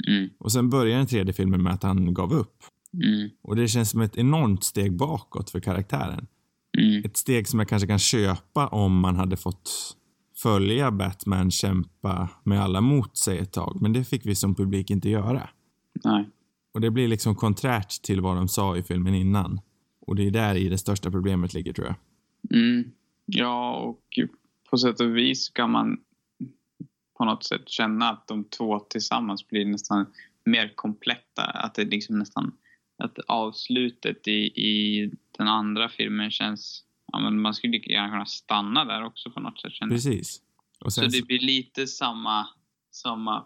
Mm. 0.08 0.30
Och 0.40 0.52
sen 0.52 0.70
börjar 0.70 0.98
den 0.98 1.08
tredje 1.08 1.34
filmen 1.34 1.64
med 1.64 1.74
att 1.74 1.84
han 1.84 2.14
gav 2.14 2.34
upp. 2.34 2.64
Mm. 2.94 3.30
Och 3.44 3.56
det 3.56 3.68
känns 3.68 3.90
som 3.90 4.02
ett 4.02 4.18
enormt 4.18 4.64
steg 4.64 4.94
bakåt 4.98 5.50
för 5.50 5.60
karaktären. 5.60 6.28
Mm. 6.78 7.04
Ett 7.06 7.18
steg 7.18 7.48
som 7.48 7.60
jag 7.60 7.70
kanske 7.70 7.88
kan 7.88 8.00
köpa 8.00 8.68
om 8.68 9.00
man 9.00 9.16
hade 9.16 9.38
fått 9.38 9.98
följa 10.44 10.92
Batman 10.92 11.52
kämpa 11.52 12.30
med 12.44 12.62
alla 12.62 12.82
mot 12.82 13.18
sig 13.18 13.38
ett 13.38 13.54
tag. 13.54 13.78
Men 13.82 13.94
det 13.94 14.04
fick 14.04 14.26
vi 14.26 14.36
som 14.36 14.56
publik 14.56 14.90
inte 14.90 15.10
göra. 15.10 15.50
Nej. 16.04 16.30
Och 16.74 16.82
det 16.82 16.92
blir 16.92 17.08
liksom 17.08 17.36
konträrt 17.36 18.02
till 18.02 18.22
vad 18.22 18.36
de 18.36 18.48
sa 18.48 18.78
i 18.78 18.84
filmen 18.84 19.16
innan. 19.16 19.62
Och 20.00 20.16
det 20.16 20.28
är 20.28 20.32
där 20.32 20.56
i 20.56 20.70
det 20.70 20.78
största 20.78 21.12
problemet 21.12 21.54
ligger 21.54 21.74
tror 21.74 21.88
jag. 21.88 21.96
Mm. 22.60 22.92
Ja, 23.26 23.76
och 23.76 24.20
på 24.70 24.78
sätt 24.78 25.00
och 25.00 25.18
vis 25.18 25.50
kan 25.50 25.72
man 25.72 25.98
på 27.18 27.26
något 27.26 27.44
sätt 27.44 27.70
känna 27.70 28.10
att 28.10 28.28
de 28.28 28.44
två 28.44 28.80
tillsammans 28.80 29.48
blir 29.48 29.66
nästan 29.66 30.06
mer 30.46 30.74
kompletta. 30.76 31.44
Att 31.44 31.76
det 31.76 31.86
liksom 31.86 32.20
nästan 32.20 32.52
att 32.98 33.20
avslutet 33.28 34.28
i, 34.28 34.42
i 34.46 35.12
den 35.38 35.48
andra 35.48 35.90
filmen 35.90 36.32
känns... 36.32 36.84
Ja, 37.14 37.20
men 37.20 37.42
man 37.42 37.54
skulle 37.54 37.72
lika 37.74 37.92
gärna 37.92 38.10
kunna 38.10 38.26
stanna 38.26 38.86
där 38.86 39.04
också 39.04 39.32
på 39.32 39.40
något 39.40 39.62
sätt. 39.62 39.72
Precis. 39.90 40.42
Och 40.80 40.94
Så 40.94 41.02
sen, 41.02 41.12
det 41.12 41.26
blir 41.28 41.40
lite 41.40 41.88
samma, 41.88 42.48
samma 42.92 43.46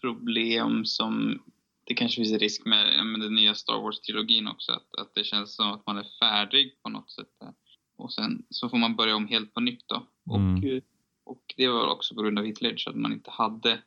problem 0.00 0.84
som 0.84 1.42
det 1.84 1.94
kanske 1.94 2.16
finns 2.24 2.40
risk 2.40 2.64
med, 2.66 3.06
med 3.06 3.20
den 3.20 3.34
nya 3.34 3.54
Star 3.54 3.74
Wars-trilogin 3.74 4.48
också. 4.50 4.72
Att, 4.72 4.94
att 5.00 5.14
det 5.14 5.24
känns 5.24 5.54
som 5.54 5.72
att 5.72 5.86
man 5.86 5.98
är 5.98 6.06
färdig 6.20 6.82
på 6.82 6.88
något 6.88 7.10
sätt. 7.10 7.28
Där. 7.40 7.54
Och 7.96 8.12
sen 8.12 8.42
så 8.50 8.68
får 8.68 8.78
man 8.78 8.96
börja 8.96 9.16
om 9.16 9.26
helt 9.28 9.54
på 9.54 9.60
nytt 9.60 9.84
då. 9.88 10.06
Och, 10.26 10.36
Mm. 10.36 10.64
eh, 10.76 10.82
och 11.24 11.54
det 11.56 11.68
var 11.68 11.86
också 11.88 12.14
på 12.14 12.22
grund 12.22 12.38
av 12.38 12.44
Heath 12.44 12.62
Ledger 12.62 12.90
att 12.90 12.96
man 12.96 13.12
inte 13.12 13.30
hade, 13.30 13.78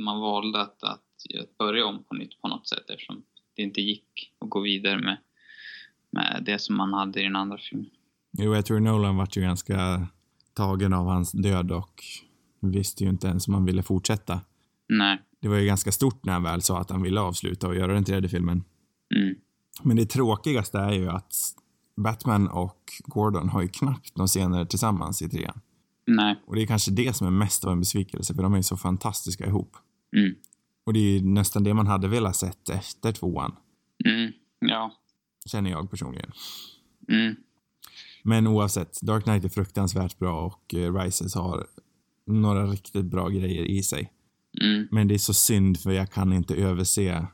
man 0.00 0.20
valde 0.20 0.60
att, 0.60 0.82
att, 0.82 1.02
att 1.40 1.58
börja 1.58 1.86
om 1.86 2.04
på 2.04 2.14
nytt 2.14 2.40
på 2.40 2.48
något 2.48 2.68
sätt 2.68 2.90
eftersom 2.90 3.22
det 3.54 3.62
inte 3.62 3.80
gick 3.80 4.32
att 4.38 4.50
gå 4.50 4.60
vidare 4.60 4.98
med, 4.98 5.16
med 6.10 6.42
det 6.46 6.58
som 6.58 6.76
man 6.76 6.92
hade 6.94 7.20
i 7.20 7.22
den 7.22 7.36
andra 7.36 7.58
filmen. 7.58 7.90
Jo, 8.38 8.54
jag 8.54 8.66
tror 8.66 8.80
Nolan 8.80 9.16
vart 9.16 9.36
ju 9.36 9.40
ganska 9.40 10.06
tagen 10.54 10.92
av 10.92 11.06
hans 11.06 11.32
död 11.32 11.72
och 11.72 12.04
visste 12.60 13.04
ju 13.04 13.10
inte 13.10 13.26
ens 13.26 13.48
om 13.48 13.54
han 13.54 13.64
ville 13.64 13.82
fortsätta. 13.82 14.40
Nej. 14.88 15.22
Det 15.40 15.48
var 15.48 15.56
ju 15.56 15.66
ganska 15.66 15.92
stort 15.92 16.24
när 16.24 16.32
han 16.32 16.42
väl 16.42 16.62
sa 16.62 16.80
att 16.80 16.90
han 16.90 17.02
ville 17.02 17.20
avsluta 17.20 17.68
och 17.68 17.74
göra 17.74 17.92
den 17.94 18.04
tredje 18.04 18.28
filmen. 18.28 18.64
Mm. 19.14 19.34
Men 19.82 19.96
det 19.96 20.06
tråkigaste 20.06 20.78
är 20.78 20.92
ju 20.92 21.08
att 21.08 21.34
Batman 21.96 22.48
och 22.48 22.78
Gordon 23.04 23.48
har 23.48 23.62
ju 23.62 23.68
knappt 23.68 24.16
några 24.16 24.26
scener 24.26 24.64
tillsammans 24.64 25.22
i 25.22 25.28
trean. 25.28 25.60
Nej. 26.06 26.42
Och 26.46 26.54
det 26.54 26.62
är 26.62 26.66
kanske 26.66 26.90
det 26.90 27.16
som 27.16 27.26
är 27.26 27.30
mest 27.30 27.64
av 27.64 27.72
en 27.72 27.80
besvikelse, 27.80 28.34
för 28.34 28.42
de 28.42 28.52
är 28.52 28.56
ju 28.56 28.62
så 28.62 28.76
fantastiska 28.76 29.46
ihop. 29.46 29.76
Mm. 30.16 30.34
Och 30.86 30.92
det 30.92 30.98
är 30.98 31.18
ju 31.18 31.24
nästan 31.24 31.64
det 31.64 31.74
man 31.74 31.86
hade 31.86 32.08
velat 32.08 32.36
sett 32.36 32.68
efter 32.68 33.12
tvåan, 33.12 33.56
Mm. 34.04 34.32
Ja. 34.58 34.92
känner 35.46 35.70
jag 35.70 35.90
personligen. 35.90 36.32
Mm. 37.08 37.36
Men 38.24 38.46
oavsett, 38.46 39.00
Dark 39.02 39.24
Knight 39.24 39.44
är 39.44 39.48
fruktansvärt 39.48 40.18
bra 40.18 40.40
och 40.46 40.74
eh, 40.74 40.94
Rises 40.94 41.34
har 41.34 41.66
några 42.26 42.66
riktigt 42.66 43.04
bra 43.04 43.28
grejer 43.28 43.64
i 43.64 43.82
sig. 43.82 44.12
Mm. 44.62 44.88
Men 44.90 45.08
det 45.08 45.14
är 45.14 45.18
så 45.18 45.34
synd 45.34 45.80
för 45.80 45.90
jag 45.90 46.12
kan 46.12 46.32
inte 46.32 46.54
överse 46.54 47.26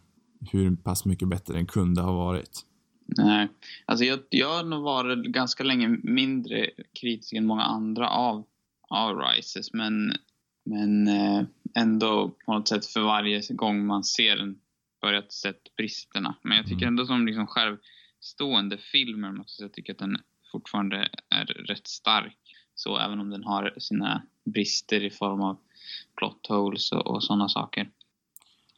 hur 0.53 0.77
pass 0.77 1.05
mycket 1.05 1.29
bättre 1.29 1.55
den 1.55 1.67
kunde 1.67 2.01
ha 2.03 2.13
varit. 2.13 2.67
Nej. 3.17 3.49
Alltså 3.87 4.05
jag, 4.05 4.19
jag 4.29 4.57
har 4.57 4.65
nog 4.65 4.83
varit 4.83 5.27
ganska 5.27 5.65
länge 5.65 5.89
mindre 6.03 6.71
kritisk 7.01 7.33
än 7.33 7.47
många 7.47 7.63
andra 7.63 8.09
av, 8.09 8.45
av 8.89 9.17
Rises. 9.19 9.73
Men, 9.73 10.13
men 10.65 11.09
eh, 11.09 11.43
ändå 11.75 12.35
på 12.47 12.53
något 12.55 12.69
sätt 12.69 12.87
för 12.87 13.01
varje 13.01 13.41
gång 13.51 13.87
man 13.87 14.05
ser 14.05 14.37
den 14.37 14.59
börjat 15.03 15.33
sett 15.33 15.77
bristerna. 15.77 16.35
Men 16.43 16.57
jag 16.57 16.67
tycker 16.67 16.83
Mm. 16.83 16.89
ändå 16.89 17.07
som 17.07 17.27
liksom 17.27 17.47
självstående 17.47 18.79
filmer 18.79 19.33
måste 19.33 19.63
jag 19.63 19.73
tycker 19.73 19.93
att 19.93 19.99
den 19.99 20.19
fortfarande 20.53 21.09
är 21.29 21.45
rätt 21.45 21.89
stark. 21.89 22.37
Så 22.75 22.99
även 22.99 23.21
om 23.21 23.31
den 23.31 23.45
har 23.45 23.75
sina 23.79 24.23
brister 24.45 25.05
i 25.05 25.11
form 25.11 25.41
av 25.41 25.59
plot 26.17 26.47
holes 26.49 26.93
och, 26.93 27.07
och 27.07 27.25
sådana 27.25 27.49
saker. 27.49 27.91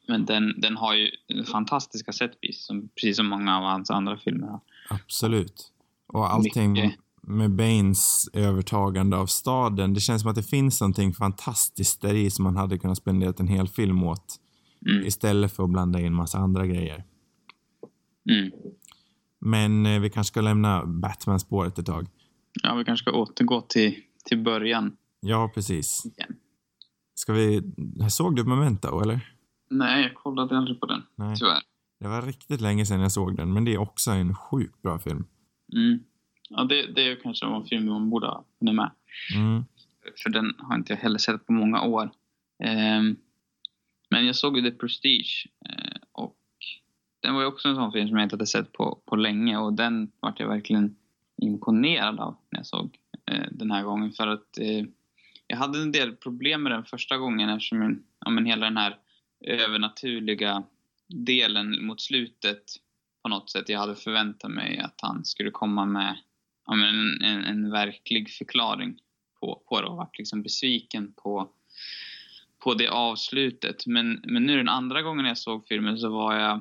Men 0.08 0.24
den, 0.24 0.60
den 0.60 0.76
har 0.76 0.94
ju 0.94 1.10
fantastiska 1.44 2.12
setpiece, 2.12 2.66
som, 2.66 2.88
precis 2.88 3.16
som 3.16 3.26
många 3.26 3.58
av 3.58 3.64
hans 3.64 3.90
andra 3.90 4.18
filmer 4.18 4.46
har. 4.46 4.60
Absolut. 4.90 5.72
Och 6.06 6.32
allting 6.32 6.72
Mycket. 6.72 6.98
med 7.22 7.50
Baines 7.50 8.28
övertagande 8.32 9.16
av 9.16 9.26
staden, 9.26 9.94
det 9.94 10.00
känns 10.00 10.22
som 10.22 10.30
att 10.30 10.36
det 10.36 10.42
finns 10.42 10.80
någonting 10.80 11.12
fantastiskt 11.12 12.00
där 12.00 12.14
i 12.14 12.30
som 12.30 12.42
man 12.42 12.56
hade 12.56 12.78
kunnat 12.78 12.98
spendera 12.98 13.34
en 13.38 13.48
hel 13.48 13.68
film 13.68 14.02
åt. 14.02 14.38
Mm. 14.86 15.06
Istället 15.06 15.52
för 15.52 15.64
att 15.64 15.70
blanda 15.70 16.00
in 16.00 16.14
massa 16.14 16.38
andra 16.38 16.66
grejer. 16.66 17.04
Mm. 18.30 18.50
Men 19.44 19.86
eh, 19.86 20.00
vi 20.00 20.10
kanske 20.10 20.30
ska 20.30 20.40
lämna 20.40 20.84
Batman-spåret 20.86 21.78
ett 21.78 21.86
tag. 21.86 22.06
Ja, 22.62 22.74
vi 22.74 22.84
kanske 22.84 23.04
ska 23.04 23.12
återgå 23.18 23.60
till, 23.60 23.96
till 24.24 24.38
början 24.38 24.96
Ja, 25.20 25.50
precis. 25.54 26.06
igen. 26.06 26.36
Ska 27.14 27.32
vi... 27.32 27.62
Såg 28.10 28.36
du 28.36 28.44
Memento, 28.44 29.00
eller? 29.02 29.20
Nej, 29.70 30.02
jag 30.02 30.14
kollade 30.14 30.58
aldrig 30.58 30.80
på 30.80 30.86
den, 30.86 31.02
Nej. 31.16 31.36
tyvärr. 31.36 31.62
Det 32.00 32.08
var 32.08 32.22
riktigt 32.22 32.60
länge 32.60 32.86
sedan 32.86 33.00
jag 33.00 33.12
såg 33.12 33.36
den, 33.36 33.52
men 33.52 33.64
det 33.64 33.74
är 33.74 33.78
också 33.78 34.10
en 34.10 34.34
sjukt 34.34 34.82
bra 34.82 34.98
film. 34.98 35.24
Mm. 35.72 35.98
Ja, 36.48 36.64
det, 36.64 36.86
det 36.86 37.02
är 37.02 37.08
ju 37.08 37.16
kanske 37.16 37.46
en 37.46 37.64
film 37.64 37.86
man 37.86 38.10
borde 38.10 38.26
ha 38.26 38.44
hunnit 38.60 38.74
med. 38.74 38.90
Mm. 39.36 39.64
För 40.22 40.30
den 40.30 40.54
har 40.58 40.74
inte 40.74 40.92
jag 40.92 41.00
heller 41.00 41.18
sett 41.18 41.46
på 41.46 41.52
många 41.52 41.82
år. 41.82 42.10
Ehm, 42.64 43.16
men 44.10 44.26
jag 44.26 44.36
såg 44.36 44.56
ju 44.56 44.70
The 44.70 44.76
Prestige 44.76 45.46
eh, 45.68 46.00
och 46.12 46.36
den 47.22 47.34
var 47.34 47.40
ju 47.40 47.46
också 47.46 47.68
en 47.68 47.74
sån 47.74 47.92
film 47.92 48.08
som 48.08 48.16
jag 48.16 48.24
inte 48.24 48.34
hade 48.34 48.46
sett 48.46 48.72
på, 48.72 48.98
på 49.04 49.16
länge 49.16 49.56
och 49.56 49.72
den 49.72 50.12
vart 50.20 50.40
jag 50.40 50.48
verkligen 50.48 50.96
imponerad 51.42 52.20
av 52.20 52.36
när 52.50 52.58
jag 52.58 52.66
såg 52.66 52.98
eh, 53.30 53.46
den 53.50 53.70
här 53.70 53.82
gången. 53.82 54.12
För 54.12 54.26
att 54.26 54.58
eh, 54.58 54.84
jag 55.46 55.56
hade 55.56 55.78
en 55.78 55.92
del 55.92 56.16
problem 56.16 56.62
med 56.62 56.72
den 56.72 56.84
första 56.84 57.16
gången 57.16 57.48
eftersom 57.48 58.02
ja, 58.24 58.30
men 58.30 58.46
hela 58.46 58.66
den 58.66 58.76
här 58.76 58.96
övernaturliga 59.40 60.62
delen 61.08 61.86
mot 61.86 62.00
slutet 62.00 62.62
på 63.22 63.28
något 63.28 63.50
sätt. 63.50 63.68
Jag 63.68 63.78
hade 63.78 63.96
förväntat 63.96 64.50
mig 64.50 64.78
att 64.78 64.98
han 65.02 65.24
skulle 65.24 65.50
komma 65.50 65.84
med 65.84 66.16
ja, 66.66 66.74
men 66.74 66.88
en, 66.88 67.22
en, 67.22 67.44
en 67.44 67.70
verklig 67.70 68.30
förklaring 68.30 68.98
på, 69.40 69.62
på 69.68 69.80
det 69.80 69.86
och 69.86 69.96
varit 69.96 70.18
liksom 70.18 70.42
besviken 70.42 71.12
på, 71.12 71.48
på 72.64 72.74
det 72.74 72.88
avslutet. 72.88 73.86
Men, 73.86 74.20
men 74.24 74.46
nu 74.46 74.56
den 74.56 74.68
andra 74.68 75.02
gången 75.02 75.26
jag 75.26 75.38
såg 75.38 75.66
filmen 75.68 75.98
så 75.98 76.08
var 76.08 76.34
jag, 76.34 76.60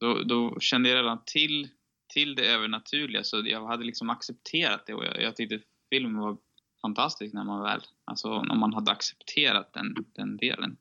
då, 0.00 0.22
då 0.22 0.60
kände 0.60 0.88
jag 0.88 0.96
redan 0.96 1.18
till, 1.26 1.68
till 2.14 2.34
det 2.34 2.46
övernaturliga 2.46 3.24
så 3.24 3.42
jag 3.44 3.66
hade 3.66 3.84
liksom 3.84 4.10
accepterat 4.10 4.86
det 4.86 4.94
och 4.94 5.04
jag, 5.04 5.22
jag 5.22 5.36
tyckte 5.36 5.60
filmen 5.90 6.16
var 6.16 6.36
fantastisk 6.82 7.34
när 7.34 7.44
man 7.44 7.62
väl, 7.62 7.80
alltså 8.04 8.28
om 8.28 8.60
man 8.60 8.74
hade 8.74 8.90
accepterat 8.90 9.72
den, 9.72 9.94
den 10.14 10.36
delen 10.36 10.76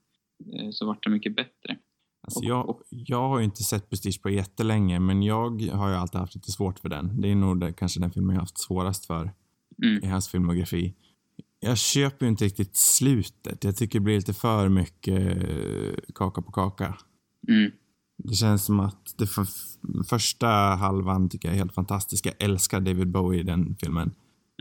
eh, 0.54 0.70
så 0.72 0.86
vart 0.86 1.04
det 1.04 1.10
mycket 1.10 1.36
bättre. 1.36 1.78
Alltså 2.22 2.44
jag, 2.44 2.82
jag 2.90 3.30
har 3.30 3.40
ju 3.40 3.46
inte 3.46 3.64
sett 3.64 3.90
Prestige 3.90 4.22
på 4.22 4.30
jättelänge, 4.30 5.00
men 5.00 5.24
jag 5.24 5.62
har 5.72 5.90
ju 5.90 5.96
alltid 5.96 6.20
haft 6.20 6.36
lite 6.36 6.52
svårt 6.52 6.80
för 6.80 6.90
den. 6.90 7.22
Det 7.22 7.32
är 7.32 7.36
nog 7.36 7.60
det, 7.60 7.74
kanske 7.74 8.00
den 8.00 8.12
filmen 8.12 8.30
jag 8.30 8.40
har 8.40 8.44
haft 8.44 8.60
svårast 8.60 9.06
för 9.06 9.32
Mm. 9.84 10.04
i 10.04 10.08
hans 10.08 10.30
filmografi. 10.30 10.94
Jag 11.60 11.78
köper 11.78 12.26
ju 12.26 12.30
inte 12.30 12.46
riktigt 12.46 12.76
slutet. 12.76 13.64
Jag 13.64 13.76
tycker 13.76 14.00
det 14.00 14.04
blir 14.04 14.16
lite 14.16 14.34
för 14.34 14.70
mycket 14.70 15.38
eh, 15.38 15.94
kaka 16.16 16.42
på 16.42 16.52
kaka. 16.52 16.98
Mm. 17.48 17.72
Det 18.24 18.36
känns 18.36 18.66
som 18.66 18.80
att 18.80 19.14
det 19.18 19.28
för, 19.28 19.48
första 20.10 20.48
halvan 20.76 21.30
tycker 21.30 21.48
jag 21.48 21.56
är 21.56 21.60
helt 21.60 21.74
fantastisk. 21.74 22.26
Jag 22.26 22.36
älskar 22.40 22.80
David 22.80 23.12
Bowie 23.12 23.40
i 23.40 23.44
den 23.44 23.76
filmen. 23.80 24.12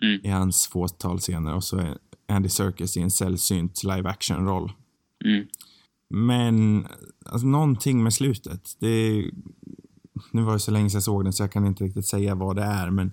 Mm. 0.02 0.20
I 0.24 0.28
hans 0.28 0.66
fåtal 0.66 1.18
scener 1.18 1.54
och 1.54 1.64
så 1.64 1.78
är 1.78 1.98
Andy 2.28 2.48
Serkis 2.48 2.96
i 2.96 3.00
en 3.00 3.10
sällsynt 3.10 3.82
live 3.82 4.08
action-roll. 4.10 4.72
Mm. 5.24 5.46
Men 6.10 6.86
alltså, 7.26 7.46
någonting 7.46 8.02
med 8.02 8.14
slutet. 8.14 8.76
Det, 8.78 9.24
nu 10.30 10.42
var 10.42 10.52
det 10.52 10.58
så 10.58 10.70
länge 10.70 10.90
sedan 10.90 10.96
jag 10.96 11.02
såg 11.02 11.24
den 11.24 11.32
så 11.32 11.42
jag 11.42 11.52
kan 11.52 11.66
inte 11.66 11.84
riktigt 11.84 12.06
säga 12.06 12.34
vad 12.34 12.56
det 12.56 12.62
är 12.62 12.90
men 12.90 13.12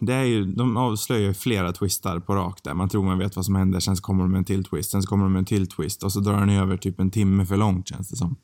det 0.00 0.12
är 0.12 0.24
ju, 0.24 0.44
de 0.44 0.76
avslöjar 0.76 1.22
ju 1.22 1.34
flera 1.34 1.72
twistar 1.72 2.20
på 2.20 2.34
rak 2.34 2.60
där. 2.62 2.74
Man 2.74 2.88
tror 2.88 3.04
man 3.04 3.18
vet 3.18 3.36
vad 3.36 3.44
som 3.44 3.54
händer, 3.54 3.80
sen 3.80 3.96
så 3.96 4.02
kommer 4.02 4.22
de 4.22 4.32
med 4.32 4.38
en 4.38 4.44
till 4.44 4.64
twist, 4.64 4.90
sen 4.90 5.02
så 5.02 5.08
kommer 5.08 5.24
de 5.24 5.32
med 5.32 5.38
en 5.38 5.44
till 5.44 5.66
twist 5.66 6.02
och 6.02 6.12
så 6.12 6.20
drar 6.20 6.40
den 6.40 6.50
över 6.50 6.76
typ 6.76 7.00
en 7.00 7.10
timme 7.10 7.46
för 7.46 7.56
långt 7.56 7.88
känns 7.88 8.08
det 8.08 8.16
som. 8.16 8.36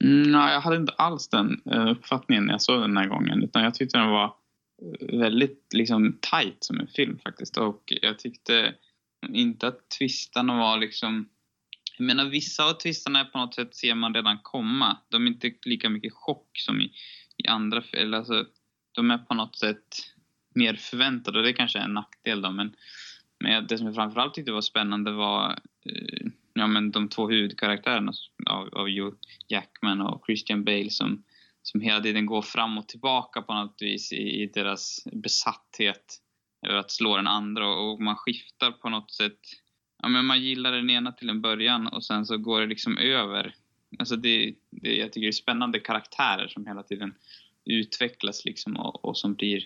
Mm, 0.00 0.32
nej, 0.32 0.52
jag 0.52 0.60
hade 0.60 0.76
inte 0.76 0.92
alls 0.92 1.28
den 1.28 1.62
eh, 1.70 1.90
uppfattningen 1.90 2.44
när 2.44 2.54
jag 2.54 2.62
såg 2.62 2.80
den 2.80 2.96
här 2.96 3.06
gången. 3.06 3.42
Utan 3.42 3.62
jag 3.62 3.74
tyckte 3.74 3.98
den 3.98 4.10
var 4.10 4.34
eh, 4.82 5.18
väldigt 5.18 5.66
liksom 5.74 6.18
tight 6.20 6.56
som 6.64 6.80
en 6.80 6.86
film 6.86 7.18
faktiskt. 7.18 7.56
Och 7.56 7.82
jag 8.02 8.18
tyckte 8.18 8.74
inte 9.28 9.66
att 9.66 9.90
twistarna 9.98 10.58
var 10.58 10.78
liksom... 10.78 11.28
Jag 11.98 12.06
menar 12.06 12.24
vissa 12.24 12.64
av 12.64 12.72
twistarna 12.72 13.20
är 13.20 13.24
på 13.24 13.38
något 13.38 13.54
sätt 13.54 13.74
ser 13.76 13.94
man 13.94 14.14
redan 14.14 14.38
komma. 14.42 14.98
De 15.08 15.26
är 15.26 15.30
inte 15.30 15.52
lika 15.62 15.88
mycket 15.88 16.12
chock 16.12 16.50
som 16.54 16.80
i, 16.80 16.92
i 17.36 17.46
andra 17.48 17.82
eller 17.92 18.18
alltså, 18.18 18.44
De 18.92 19.10
är 19.10 19.18
på 19.18 19.34
något 19.34 19.56
sätt 19.56 20.14
mer 20.54 20.74
förväntade 20.74 21.38
och 21.38 21.44
det 21.44 21.52
kanske 21.52 21.78
är 21.78 21.82
en 21.82 21.94
nackdel 21.94 22.42
då. 22.42 22.50
Men, 22.50 22.76
men 23.40 23.66
det 23.66 23.78
som 23.78 23.86
jag 23.86 23.96
framförallt 23.96 24.34
tyckte 24.34 24.52
var 24.52 24.60
spännande 24.60 25.12
var 25.12 25.50
eh, 25.84 26.27
ja, 26.58 26.66
men 26.66 26.90
de 26.90 27.08
två 27.08 27.28
huvudkaraktärerna 27.28 28.12
av, 28.46 28.68
av 28.74 28.86
Hugh 28.86 29.16
Jackman 29.48 30.00
och 30.00 30.22
Christian 30.26 30.64
Bale 30.64 30.90
som, 30.90 31.22
som 31.62 31.80
hela 31.80 32.00
tiden 32.00 32.26
går 32.26 32.42
fram 32.42 32.78
och 32.78 32.88
tillbaka 32.88 33.42
på 33.42 33.54
något 33.54 33.76
vis 33.80 34.12
i, 34.12 34.42
i 34.42 34.46
deras 34.46 35.04
besatthet 35.12 36.18
över 36.66 36.78
att 36.78 36.90
slå 36.90 37.16
den 37.16 37.26
andra 37.26 37.68
och, 37.68 37.92
och 37.92 38.00
man 38.00 38.16
skiftar 38.16 38.70
på 38.70 38.88
något 38.88 39.12
sätt. 39.12 39.38
Ja, 40.02 40.08
men 40.08 40.24
man 40.24 40.42
gillar 40.42 40.72
den 40.72 40.90
ena 40.90 41.12
till 41.12 41.30
en 41.30 41.40
början 41.40 41.86
och 41.86 42.04
sen 42.04 42.26
så 42.26 42.36
går 42.36 42.60
det 42.60 42.66
liksom 42.66 42.98
över. 42.98 43.54
Alltså 43.98 44.16
det, 44.16 44.54
det, 44.70 44.96
jag 44.96 45.12
tycker 45.12 45.26
det 45.26 45.30
är 45.30 45.32
spännande 45.32 45.80
karaktärer 45.80 46.48
som 46.48 46.66
hela 46.66 46.82
tiden 46.82 47.14
utvecklas 47.64 48.44
liksom 48.44 48.76
och, 48.76 49.04
och 49.04 49.18
som 49.18 49.34
blir 49.34 49.64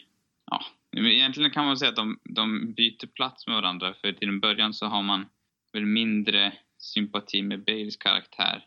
ja, 0.51 0.65
egentligen 0.97 1.51
kan 1.51 1.67
man 1.67 1.77
säga 1.77 1.89
att 1.89 1.97
de, 1.97 2.19
de 2.25 2.73
byter 2.73 3.07
plats 3.07 3.47
med 3.47 3.57
varandra 3.57 3.95
för 3.95 4.13
till 4.13 4.29
en 4.29 4.41
början 4.41 4.75
så 4.75 4.87
har 4.87 5.03
man 5.03 5.27
väl 5.73 5.87
mindre 5.87 6.53
sympati 6.83 7.43
med 7.43 7.65
Bales 7.65 7.97
karaktär. 7.97 8.65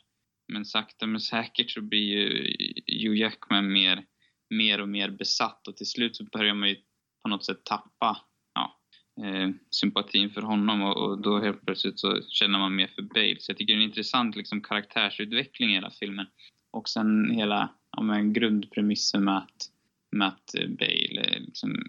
Men 0.47 0.65
sakta 0.65 1.07
men 1.07 1.21
säkert 1.21 1.71
så 1.71 1.81
blir 1.81 1.99
ju 1.99 2.55
Hugh 2.87 3.19
Jackman 3.19 3.73
mer, 3.73 4.05
mer 4.49 4.81
och 4.81 4.89
mer 4.89 5.09
besatt 5.09 5.67
och 5.67 5.77
till 5.77 5.85
slut 5.85 6.15
så 6.15 6.23
börjar 6.23 6.53
man 6.53 6.69
ju 6.69 6.75
på 7.23 7.29
något 7.29 7.45
sätt 7.45 7.63
tappa 7.63 8.17
ja, 8.53 8.79
eh, 9.25 9.49
sympatin 9.69 10.29
för 10.29 10.41
honom 10.41 10.81
och, 10.81 10.97
och, 10.97 11.21
då 11.21 11.39
helt 11.39 11.65
plötsligt 11.65 11.99
så 11.99 12.21
känner 12.29 12.59
man 12.59 12.75
mer 12.75 12.87
för 12.87 13.01
Bale. 13.01 13.35
Så 13.39 13.51
jag 13.51 13.57
tycker 13.57 13.73
det 13.73 13.79
är 13.79 13.83
en 13.83 13.89
intressant 13.89 14.35
liksom, 14.35 14.61
karaktärsutveckling 14.61 15.69
i 15.69 15.73
hela 15.73 15.91
filmen. 15.91 16.25
Och 16.71 16.89
sen 16.89 17.31
hela 17.31 17.69
ja, 17.91 18.03
men, 18.03 18.33
grundpremissen 18.33 19.23
med 19.23 19.37
att, 19.37 19.69
med 20.11 20.27
att 20.27 20.51
Bale 20.67 21.21
är 21.21 21.39
liksom 21.39 21.85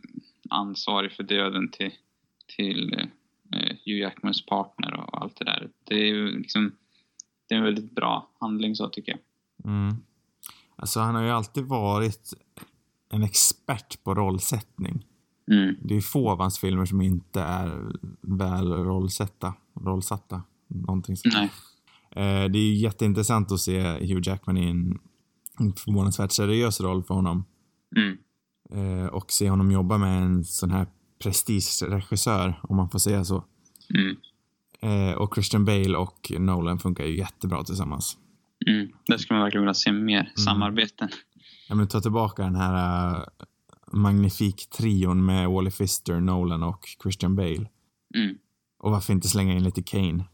ansvarig 0.51 1.13
för 1.13 1.23
döden 1.23 1.71
till, 1.71 1.93
till 2.57 2.93
eh, 2.93 3.07
Hugh 3.85 4.01
Jackmans 4.01 4.47
partner 4.47 4.95
och 4.95 5.23
allt 5.23 5.37
det 5.37 5.45
där. 5.45 5.71
Det 5.85 5.95
är 5.95 6.07
ju 6.07 6.39
liksom 6.39 6.73
det 7.49 7.55
är 7.55 7.59
en 7.59 7.65
väldigt 7.65 7.95
bra 7.95 8.31
handling 8.41 8.77
så 8.77 8.89
tycker 8.89 9.13
jag. 9.13 9.21
Mm. 9.73 9.97
Alltså 10.77 11.01
han 11.01 11.15
har 11.15 11.23
ju 11.23 11.31
alltid 11.31 11.65
varit 11.65 12.35
en 13.13 13.23
expert 13.23 14.05
på 14.05 14.15
rollsättning. 14.15 15.07
Mm. 15.51 15.75
Det 15.83 15.97
är 15.97 16.01
få 16.01 16.31
av 16.31 16.39
hans 16.39 16.59
filmer 16.59 16.85
som 16.85 17.01
inte 17.01 17.41
är 17.41 17.93
väl 18.21 18.73
rollsätta, 18.73 19.55
rollsatta. 19.81 20.43
Någonting 20.69 21.17
sånt. 21.17 21.35
Nej. 21.35 21.51
Eh, 22.11 22.51
det 22.51 22.59
är 22.59 22.75
jätteintressant 22.75 23.53
att 23.53 23.61
se 23.61 23.81
Hugh 23.83 24.29
Jackman 24.29 24.57
i 24.57 24.71
en, 24.71 24.99
en 25.59 25.73
förvånansvärt 25.73 26.33
seriös 26.33 26.81
roll 26.81 27.03
för 27.03 27.15
honom. 27.15 27.45
Mm. 27.97 28.19
Eh, 28.71 29.07
och 29.07 29.31
se 29.31 29.51
honom 29.51 29.71
jobba 29.71 29.99
med 29.99 30.23
en 30.23 30.45
sån 30.45 30.71
här 30.71 30.87
prestigeregissör, 31.19 32.61
om 32.63 32.77
man 32.77 32.91
får 32.91 32.99
säga 32.99 33.25
så. 33.25 33.45
Mm. 33.95 34.17
Eh, 34.81 35.15
och 35.15 35.35
Christian 35.35 35.65
Bale 35.65 35.97
och 35.97 36.33
Nolan 36.39 36.79
funkar 36.79 37.05
ju 37.05 37.17
jättebra 37.19 37.65
tillsammans. 37.65 38.17
Mm. 38.67 38.89
Där 39.07 39.19
skulle 39.19 39.39
man 39.39 39.45
verkligen 39.45 39.63
vilja 39.63 39.75
se 39.75 39.93
mer 39.93 40.33
samarbeten. 40.37 41.09
Ja, 41.69 41.75
men 41.75 41.89
ta 41.89 42.01
tillbaka 42.01 42.43
den 42.43 42.57
här 42.57 43.17
uh, 43.17 43.25
magnifik-trion 43.93 45.27
med 45.27 45.49
Wally 45.49 45.71
Pfister, 45.71 46.21
Nolan 46.21 46.63
och 46.63 46.89
Christian 47.03 47.37
Bale. 47.37 47.69
Mm. 48.15 48.39
Och 48.79 48.91
varför 48.91 49.13
inte 49.13 49.29
slänga 49.29 49.53
in 49.53 49.65
lite 49.65 49.83
Kane? 49.83 50.25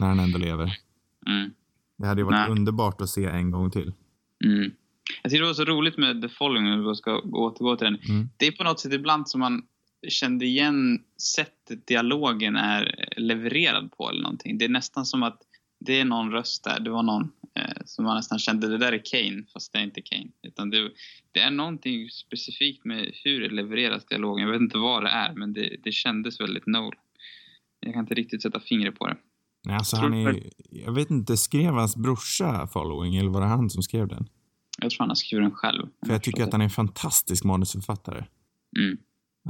När 0.00 0.06
han 0.06 0.20
ändå 0.20 0.38
lever. 0.38 0.76
Mm. 1.26 1.50
Det 1.98 2.06
hade 2.06 2.20
ju 2.20 2.24
varit 2.24 2.48
Nej. 2.48 2.50
underbart 2.50 3.00
att 3.00 3.10
se 3.10 3.24
en 3.24 3.50
gång 3.50 3.70
till. 3.70 3.92
Mm. 4.44 4.70
Jag 5.22 5.30
tycker 5.30 5.42
det 5.42 5.46
var 5.46 5.54
så 5.54 5.64
roligt 5.64 5.98
med 5.98 6.22
The 6.22 6.28
Following, 6.28 6.72
om 6.72 6.88
vi 6.88 6.94
ska 6.94 7.18
återgå 7.18 7.76
till 7.76 7.84
den. 7.84 7.98
Mm. 8.08 8.28
Det 8.36 8.46
är 8.46 8.52
på 8.52 8.64
något 8.64 8.80
sätt 8.80 8.92
ibland 8.92 9.28
som 9.28 9.40
man 9.40 9.62
kände 10.08 10.46
igen 10.46 11.04
sättet 11.36 11.86
dialogen 11.86 12.56
är 12.56 13.12
levererad 13.16 13.92
på 13.92 14.10
eller 14.10 14.22
någonting. 14.22 14.58
Det 14.58 14.64
är 14.64 14.68
nästan 14.68 15.06
som 15.06 15.22
att 15.22 15.42
det 15.80 16.00
är 16.00 16.04
någon 16.04 16.30
röst 16.30 16.64
där, 16.64 16.80
det 16.80 16.90
var 16.90 17.02
någon 17.02 17.22
eh, 17.54 17.82
som 17.84 18.04
man 18.04 18.16
nästan 18.16 18.38
kände, 18.38 18.68
det 18.68 18.78
där 18.78 18.92
är 18.92 19.02
Kane, 19.04 19.44
fast 19.52 19.72
det 19.72 19.78
är 19.78 19.82
inte 19.82 20.02
Kane. 20.02 20.30
Utan 20.42 20.70
det, 20.70 20.90
det 21.32 21.40
är 21.40 21.50
någonting 21.50 22.08
specifikt 22.10 22.84
med 22.84 23.12
hur 23.24 23.40
det 23.40 23.54
levereras 23.54 24.06
dialogen. 24.06 24.44
Jag 24.44 24.52
vet 24.52 24.60
inte 24.60 24.78
vad 24.78 25.02
det 25.02 25.10
är, 25.10 25.34
men 25.34 25.52
det, 25.52 25.76
det 25.84 25.92
kändes 25.92 26.40
väldigt 26.40 26.66
Nolan. 26.66 26.92
Jag 27.80 27.94
kan 27.94 28.00
inte 28.00 28.14
riktigt 28.14 28.42
sätta 28.42 28.60
fingret 28.60 28.98
på 28.98 29.06
det. 29.06 29.16
Nej, 29.64 29.76
alltså 29.76 29.96
han 29.96 30.14
är, 30.14 30.42
jag 30.70 30.92
vet 30.92 31.10
inte, 31.10 31.36
skrev 31.36 31.72
hans 31.72 31.96
brorsa 31.96 32.66
Following 32.66 33.16
eller 33.16 33.30
var 33.30 33.40
det 33.40 33.46
han 33.46 33.70
som 33.70 33.82
skrev 33.82 34.08
den? 34.08 34.28
Jag 34.78 34.90
tror 34.90 34.98
han 34.98 35.08
har 35.08 35.14
skrivit 35.14 35.44
den 35.44 35.54
själv. 35.54 35.88
För 36.06 36.12
jag 36.12 36.22
tycker 36.22 36.44
att 36.44 36.52
han 36.52 36.60
är 36.60 36.64
en 36.64 36.70
fantastisk 36.70 37.44
manusförfattare. 37.44 38.24
Mm. 38.78 38.98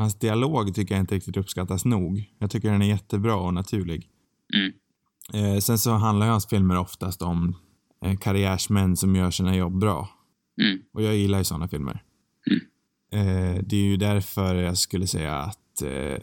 Hans 0.00 0.18
dialog 0.18 0.74
tycker 0.74 0.94
jag 0.94 1.02
inte 1.02 1.14
riktigt 1.14 1.36
uppskattas 1.36 1.84
nog. 1.84 2.24
Jag 2.38 2.50
tycker 2.50 2.72
den 2.72 2.82
är 2.82 2.86
jättebra 2.86 3.36
och 3.36 3.54
naturlig. 3.54 4.08
Mm. 4.54 4.72
Eh, 5.34 5.58
sen 5.58 5.78
så 5.78 5.90
handlar 5.90 6.26
ju 6.26 6.30
hans 6.30 6.46
filmer 6.46 6.78
oftast 6.78 7.22
om 7.22 7.56
eh, 8.04 8.16
karriärsmän 8.16 8.96
som 8.96 9.16
gör 9.16 9.30
sina 9.30 9.56
jobb 9.56 9.78
bra. 9.78 10.08
Mm. 10.62 10.78
Och 10.92 11.02
jag 11.02 11.16
gillar 11.16 11.38
ju 11.38 11.44
sådana 11.44 11.68
filmer. 11.68 12.02
Eh, 13.12 13.62
det 13.62 13.76
är 13.76 13.84
ju 13.84 13.96
därför 13.96 14.54
jag 14.54 14.78
skulle 14.78 15.06
säga 15.06 15.34
att 15.36 15.82
eh, 15.82 16.18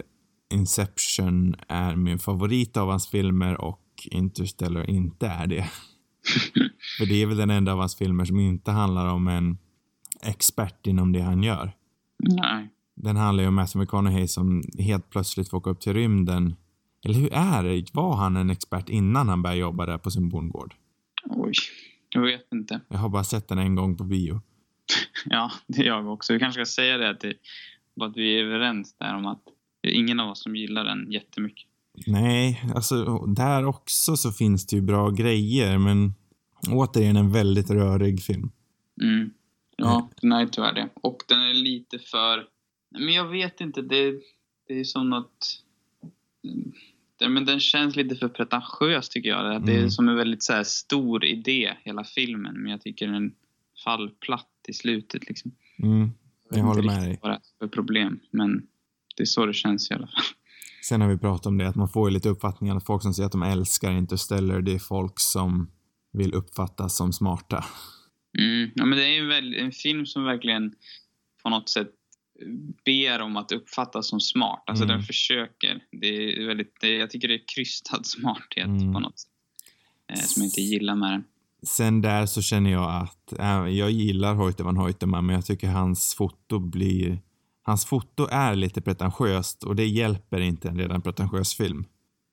Inception 0.53 1.55
är 1.67 1.95
min 1.95 2.19
favorit 2.19 2.77
av 2.77 2.89
hans 2.89 3.07
filmer 3.07 3.61
och 3.61 3.83
Interstellar 4.11 4.89
inte 4.89 5.27
är 5.27 5.47
det. 5.47 5.63
För 6.97 7.05
det 7.05 7.21
är 7.21 7.25
väl 7.25 7.37
den 7.37 7.49
enda 7.49 7.71
av 7.71 7.79
hans 7.79 7.95
filmer 7.95 8.25
som 8.25 8.39
inte 8.39 8.71
handlar 8.71 9.07
om 9.07 9.27
en 9.27 9.57
expert 10.21 10.87
inom 10.87 11.11
det 11.11 11.21
han 11.21 11.43
gör. 11.43 11.71
Nej. 12.19 12.69
Den 12.99 13.15
handlar 13.15 13.43
ju 13.43 13.47
om 13.47 13.55
Matthew 13.55 13.83
McConaughey 13.83 14.27
som 14.27 14.63
helt 14.79 15.09
plötsligt 15.09 15.49
får 15.49 15.57
åka 15.57 15.69
upp 15.69 15.79
till 15.79 15.93
rymden. 15.93 16.55
Eller 17.05 17.19
hur 17.19 17.33
är 17.33 17.63
det? 17.63 17.93
Var 17.93 18.15
han 18.15 18.35
en 18.35 18.49
expert 18.49 18.89
innan 18.89 19.29
han 19.29 19.41
började 19.41 19.59
jobba 19.59 19.85
där 19.85 19.97
på 19.97 20.11
sin 20.11 20.29
bondgård? 20.29 20.73
Oj. 21.25 21.53
Jag 22.09 22.21
vet 22.21 22.47
inte. 22.53 22.81
Jag 22.87 22.97
har 22.97 23.09
bara 23.09 23.23
sett 23.23 23.47
den 23.47 23.57
en 23.57 23.75
gång 23.75 23.97
på 23.97 24.03
bio. 24.03 24.41
Ja, 25.25 25.51
det 25.67 25.81
är 25.81 25.85
jag 25.85 26.07
också. 26.07 26.33
Vi 26.33 26.39
kanske 26.39 26.65
ska 26.65 26.81
säga 26.81 26.97
det 26.97 27.09
att, 27.09 27.19
det, 27.19 27.33
att 28.01 28.17
vi 28.17 28.39
är 28.39 28.43
överens 28.43 28.95
där 28.97 29.15
om 29.15 29.25
att 29.25 29.41
det 29.81 29.89
är 29.89 29.93
ingen 29.93 30.19
av 30.19 30.29
oss 30.29 30.43
som 30.43 30.55
gillar 30.55 30.83
den 30.83 31.11
jättemycket. 31.11 31.67
Nej, 32.07 32.63
alltså 32.75 33.17
där 33.17 33.65
också 33.65 34.17
så 34.17 34.31
finns 34.31 34.67
det 34.67 34.75
ju 34.75 34.81
bra 34.81 35.09
grejer, 35.09 35.77
men 35.77 36.13
återigen 36.69 37.15
en 37.15 37.31
väldigt 37.31 37.69
rörig 37.69 38.21
film. 38.21 38.51
Mm. 39.01 39.29
Ja, 39.77 40.09
den 40.21 40.31
är 40.31 40.45
tyvärr 40.45 40.73
det. 40.73 40.89
Och 40.95 41.17
den 41.27 41.39
är 41.39 41.53
lite 41.53 41.99
för... 41.99 42.56
Men 42.99 43.13
jag 43.13 43.27
vet 43.27 43.61
inte, 43.61 43.81
det, 43.81 44.11
det 44.67 44.79
är 44.79 44.83
som 44.83 45.09
något... 45.09 45.63
Det, 47.19 47.29
men 47.29 47.45
den 47.45 47.59
känns 47.59 47.95
lite 47.95 48.15
för 48.15 48.27
pretentiös 48.27 49.09
tycker 49.09 49.29
jag. 49.29 49.65
Det 49.65 49.71
är 49.73 49.77
Mm. 49.77 49.89
som 49.89 50.09
en 50.09 50.15
väldigt 50.15 50.43
så 50.43 50.53
här, 50.53 50.63
stor 50.63 51.25
idé, 51.25 51.73
hela 51.83 52.03
filmen. 52.03 52.55
Men 52.61 52.71
jag 52.71 52.81
tycker 52.81 53.07
den 53.07 53.33
faller 53.83 54.11
platt 54.19 54.47
i 54.67 54.73
slutet 54.73 55.27
liksom. 55.29 55.51
Mm, 55.83 56.11
jag 56.49 56.63
håller 56.63 56.81
inte 56.83 56.93
med 56.93 57.01
dig. 57.01 57.09
riktigt 57.09 57.23
vad 57.23 57.31
det 57.31 57.35
är 57.35 57.41
för 57.59 57.67
problem. 57.67 58.19
Men 58.31 58.67
det 59.17 59.23
är 59.23 59.25
så 59.25 59.45
det 59.45 59.53
känns 59.53 59.91
i 59.91 59.93
alla 59.93 60.07
fall. 60.07 60.23
Sen 60.83 61.01
har 61.01 61.09
vi 61.09 61.17
pratat 61.17 61.45
om 61.45 61.57
det, 61.57 61.67
att 61.67 61.75
man 61.75 61.89
får 61.89 62.09
ju 62.09 62.13
lite 62.13 62.29
uppfattningen 62.29 62.77
att 62.77 62.85
folk 62.85 63.01
som 63.01 63.13
säger 63.13 63.25
att 63.25 63.31
de 63.31 63.43
älskar 63.43 63.91
Interstellar, 63.91 64.61
det 64.61 64.71
är 64.73 64.79
folk 64.79 65.19
som 65.19 65.71
vill 66.13 66.33
uppfattas 66.33 66.97
som 66.97 67.13
smarta. 67.13 67.65
Mm. 68.39 68.71
Ja, 68.75 68.85
men 68.85 68.97
det 68.97 69.05
är 69.05 69.13
ju 69.13 69.27
väl 69.27 69.53
en 69.55 69.71
film 69.71 70.05
som 70.05 70.23
verkligen 70.23 70.73
på 71.43 71.49
något 71.49 71.69
sätt 71.69 71.91
ber 72.85 73.21
om 73.21 73.37
att 73.37 73.51
uppfattas 73.51 74.07
som 74.09 74.19
smart. 74.19 74.63
Alltså 74.67 74.83
Mm. 74.83 74.95
den 74.97 75.05
försöker. 75.05 75.83
Det 75.91 76.07
är 76.07 76.47
väldigt, 76.47 76.73
det, 76.81 76.89
jag 76.89 77.09
tycker 77.09 77.27
det 77.27 77.33
är 77.33 77.43
krystad 77.55 78.03
smarthet 78.03 78.65
Mm. 78.65 78.93
på 78.93 78.99
något 78.99 79.19
sätt. 79.19 79.31
Eh, 80.13 80.19
som 80.19 80.41
jag 80.41 80.47
inte 80.47 80.61
gillar 80.61 80.95
med 80.95 81.11
den. 81.11 81.23
Sen 81.63 82.01
där 82.01 82.25
så 82.25 82.41
känner 82.41 82.71
jag 82.71 83.01
att, 83.03 83.39
äh, 83.39 83.67
jag 83.77 83.91
gillar 83.91 84.33
Hoyte 84.35 84.63
van 84.63 84.77
Hoytema, 84.77 85.21
men 85.21 85.35
jag 85.35 85.45
tycker 85.45 85.67
hans 85.67 86.15
foto 86.15 86.59
blir, 86.59 87.19
hans 87.63 87.85
foto 87.85 88.27
är 88.31 88.55
lite 88.55 88.81
pretentiöst 88.81 89.63
och 89.63 89.75
det 89.75 89.85
hjälper 89.85 90.39
inte 90.41 90.69
en 90.69 90.77
redan 90.79 91.01
pretentiös 91.01 91.55
film. 91.55 91.85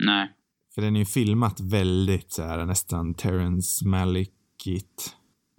Nej. 0.04 0.32
För 0.75 0.82
den 0.82 0.96
är 0.96 1.00
ju 1.00 1.06
filmat 1.06 1.61
väldigt 1.61 2.32
så 2.32 2.42
här 2.42 2.64
nästan 2.66 3.14
Terrence 3.14 3.87
Malickigt. 3.87 5.16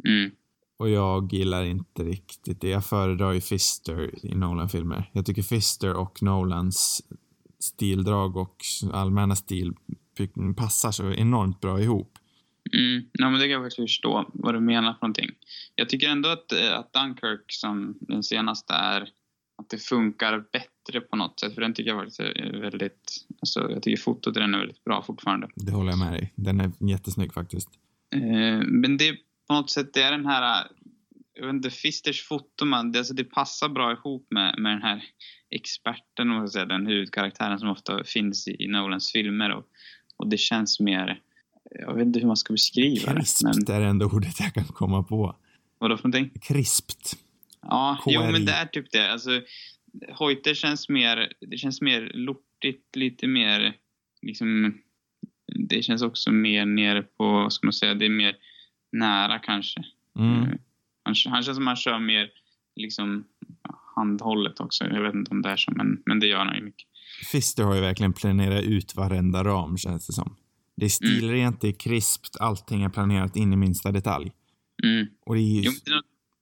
Mm. 0.07 0.31
Och 0.77 0.89
jag 0.89 1.33
gillar 1.33 1.63
inte 1.63 2.03
riktigt 2.03 2.61
det. 2.61 2.69
Jag 2.69 2.85
föredrar 2.85 3.31
ju 3.31 3.41
Fister 3.41 4.25
i 4.25 4.35
Nolan-filmer. 4.35 5.09
Jag 5.13 5.25
tycker 5.25 5.41
Fister 5.41 5.93
och 5.93 6.23
Nolans 6.23 7.01
stildrag 7.59 8.37
och 8.37 8.57
allmänna 8.93 9.35
stil 9.35 9.73
passar 10.57 10.91
så 10.91 11.13
enormt 11.13 11.61
bra 11.61 11.81
ihop. 11.81 12.17
Mm. 12.73 13.05
Ja, 13.11 13.29
men 13.29 13.39
det 13.39 13.45
kan 13.45 13.51
jag 13.51 13.63
faktiskt 13.63 13.89
förstå 13.89 14.29
vad 14.33 14.53
du 14.53 14.59
menar 14.59 14.93
för 14.93 15.01
någonting. 15.01 15.31
Jag 15.75 15.89
tycker 15.89 16.09
ändå 16.09 16.29
att, 16.29 16.51
eh, 16.51 16.79
att 16.79 16.93
Dunkirk 16.93 17.45
som 17.47 17.97
den 17.99 18.23
senaste 18.23 18.73
är 18.73 19.01
att 19.57 19.69
det 19.69 19.77
funkar 19.77 20.43
bättre 20.51 21.01
på 21.01 21.15
något 21.15 21.39
sätt. 21.39 21.53
För 21.53 21.61
den 21.61 21.73
tycker 21.73 21.91
jag 21.91 21.99
faktiskt 21.99 22.19
är 22.19 22.61
väldigt... 22.61 23.25
Alltså, 23.41 23.71
jag 23.71 23.83
tycker 23.83 24.01
fotot 24.01 24.37
i 24.37 24.39
den 24.39 24.53
är 24.53 24.59
väldigt 24.59 24.83
bra 24.83 25.01
fortfarande. 25.01 25.49
Det 25.55 25.71
håller 25.71 25.89
jag 25.89 25.99
med 25.99 26.13
dig. 26.13 26.33
Den 26.35 26.61
är 26.61 26.71
jättesnygg 26.79 27.33
faktiskt. 27.33 27.69
Eh, 28.13 28.61
men 28.67 28.97
det 28.97 29.17
på 29.47 29.53
något 29.53 29.69
sätt, 29.69 29.93
det 29.93 30.01
är 30.01 30.11
den 30.11 30.25
här, 30.25 30.67
jag 31.33 31.45
vet 31.45 31.53
inte, 31.53 31.69
Fisters 31.69 32.27
foto, 32.27 32.65
man, 32.65 32.91
det, 32.91 32.99
alltså 32.99 33.13
det 33.13 33.23
passar 33.23 33.69
bra 33.69 33.91
ihop 33.91 34.27
med, 34.29 34.55
med 34.59 34.71
den 34.71 34.81
här 34.81 35.03
experten, 35.49 36.31
om 36.31 36.37
man 36.37 36.47
ska 36.47 36.53
säga, 36.53 36.65
den 36.65 36.87
huvudkaraktären 36.87 37.59
som 37.59 37.69
ofta 37.69 38.03
finns 38.03 38.47
i, 38.47 38.67
Nolans 38.67 39.11
filmer. 39.11 39.49
Och, 39.49 39.65
och 40.17 40.29
det 40.29 40.37
känns 40.37 40.79
mer, 40.79 41.19
jag 41.71 41.93
vet 41.93 42.05
inte 42.05 42.19
hur 42.19 42.27
man 42.27 42.37
ska 42.37 42.53
beskriva 42.53 43.05
det. 43.05 43.13
Men 43.13 43.53
Krispt 43.53 43.69
är 43.69 43.79
det 43.79 43.87
enda 43.87 44.05
ordet 44.05 44.39
jag 44.39 44.53
kan 44.53 44.65
komma 44.65 45.03
på. 45.03 45.35
vadå 45.79 45.97
för 45.97 46.07
någonting? 46.07 46.39
Krispt. 46.41 47.17
Ja, 47.61 48.03
jo 48.05 48.21
men 48.21 48.45
det 48.45 48.51
är 48.51 48.65
typ 48.65 48.91
det. 48.91 49.11
Alltså, 49.11 49.41
Hoyter 50.19 50.53
känns 50.53 50.89
mer, 50.89 51.33
det 51.41 51.57
känns 51.57 51.81
mer 51.81 52.11
lortigt, 52.13 52.95
lite 52.95 53.27
mer, 53.27 53.73
liksom, 54.21 54.77
det 55.69 55.83
känns 55.83 56.01
också 56.01 56.31
mer 56.31 56.65
nere 56.65 57.01
på, 57.01 57.31
vad 57.31 57.53
ska 57.53 57.67
man 57.67 57.73
säga, 57.73 57.93
det 57.93 58.05
är 58.05 58.09
mer 58.09 58.35
nära 58.95 59.39
kanske. 59.39 59.83
Mm. 60.19 60.43
Eh, 60.43 60.49
Han, 61.03 61.15
han 61.25 61.43
känns 61.43 61.57
som 61.57 61.67
han 61.67 61.75
kör 61.75 61.99
mer 61.99 62.29
liksom 62.75 63.23
handhållet 63.95 64.59
också. 64.59 64.85
Jag 64.85 65.01
vet 65.01 65.13
inte 65.13 65.31
om 65.31 65.41
det 65.41 65.49
är 65.49 65.57
så, 65.57 65.71
men, 65.71 66.01
men 66.05 66.19
det 66.19 66.27
gör 66.27 66.45
han 66.45 66.55
ju 66.55 66.61
mycket. 66.63 66.87
Fister 67.31 67.63
har 67.63 67.75
ju 67.75 67.81
verkligen 67.81 68.13
planerat 68.13 68.63
ut 68.63 68.95
varenda 68.95 69.43
ram 69.43 69.77
känns 69.77 70.07
det 70.07 70.13
som. 70.13 70.35
Det 70.75 70.85
är 70.85 70.89
stilrent, 70.89 71.61
det 71.61 71.67
är 71.67 71.79
krispt, 71.79 72.37
allting 72.39 72.83
är 72.83 72.89
planerat 72.89 73.35
in 73.35 73.53
i 73.53 73.55
minsta 73.55 73.91
detalj. 73.91 74.31
Mm. 74.83 75.07
Och 75.25 75.35
det 75.35 75.41
är 75.41 75.61
ju... 75.61 75.61
Jo, 75.61 75.71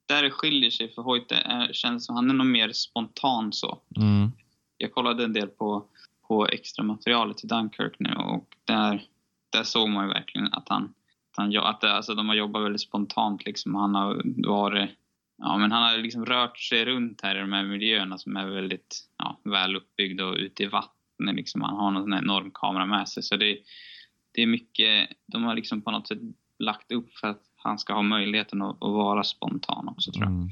där 0.05 0.23
det 0.23 0.31
skiljer 0.31 0.69
sig 0.69 0.93
för 0.93 1.01
Hoyte 1.01 1.35
är, 1.35 1.73
känns 1.73 2.05
som 2.05 2.15
han 2.15 2.29
är 2.29 2.33
nog 2.33 2.47
mer 2.47 2.71
spontan 2.71 3.53
så. 3.53 3.79
Mm. 3.95 4.31
Jag 4.77 4.93
kollade 4.93 5.23
en 5.23 5.33
del 5.33 5.47
på, 5.47 5.85
på 6.27 6.47
extra 6.47 6.83
materialet 6.83 7.37
till 7.37 7.47
Dunkirk 7.47 7.95
nu 7.99 8.13
och 8.13 8.55
där, 8.65 9.03
där 9.49 9.63
såg 9.63 9.89
man 9.89 10.07
ju 10.07 10.13
verkligen 10.13 10.53
att 10.53 10.69
han, 10.69 10.93
han, 11.37 11.57
att 11.57 11.83
alltså, 11.83 12.15
de 12.15 12.27
har 12.27 12.35
jobbat 12.35 12.63
väldigt 12.63 12.81
spontant 12.81 13.45
liksom. 13.45 13.75
Han 13.75 13.95
har 13.95 14.21
varit 14.47 14.89
Ja, 15.37 15.57
men 15.57 15.71
han 15.71 15.83
har 15.83 15.97
liksom 15.97 16.25
rört 16.25 16.59
sig 16.59 16.85
runt 16.85 17.21
här 17.21 17.35
i 17.35 17.39
de 17.39 17.53
här 17.53 17.63
miljöerna 17.63 18.17
som 18.17 18.37
är 18.37 18.47
väldigt 18.47 18.99
ja, 19.17 19.39
väl 19.43 19.75
uppbyggda 19.75 20.25
och 20.25 20.35
ute 20.35 20.63
i 20.63 20.65
vattnet. 20.65 21.35
Liksom. 21.35 21.61
Han 21.61 21.75
har 21.75 21.91
någon 21.91 22.13
enorm 22.13 22.51
kamera 22.53 22.85
med 22.85 23.09
sig. 23.09 23.23
Så 23.23 23.35
det, 23.35 23.57
det 24.31 24.41
är 24.41 24.47
mycket, 24.47 25.09
de 25.25 25.43
har 25.43 25.55
liksom 25.55 25.81
på 25.81 25.91
något 25.91 26.07
sätt 26.07 26.19
lagt 26.59 26.91
upp 26.91 27.13
för 27.13 27.27
att 27.27 27.41
han 27.55 27.79
ska 27.79 27.93
ha 27.93 28.01
möjligheten 28.01 28.61
att, 28.61 28.75
att 28.75 28.91
vara 28.91 29.23
spontan 29.23 29.87
också 29.87 30.11
tror 30.11 30.23
jag. 30.23 30.33
Mm. 30.33 30.49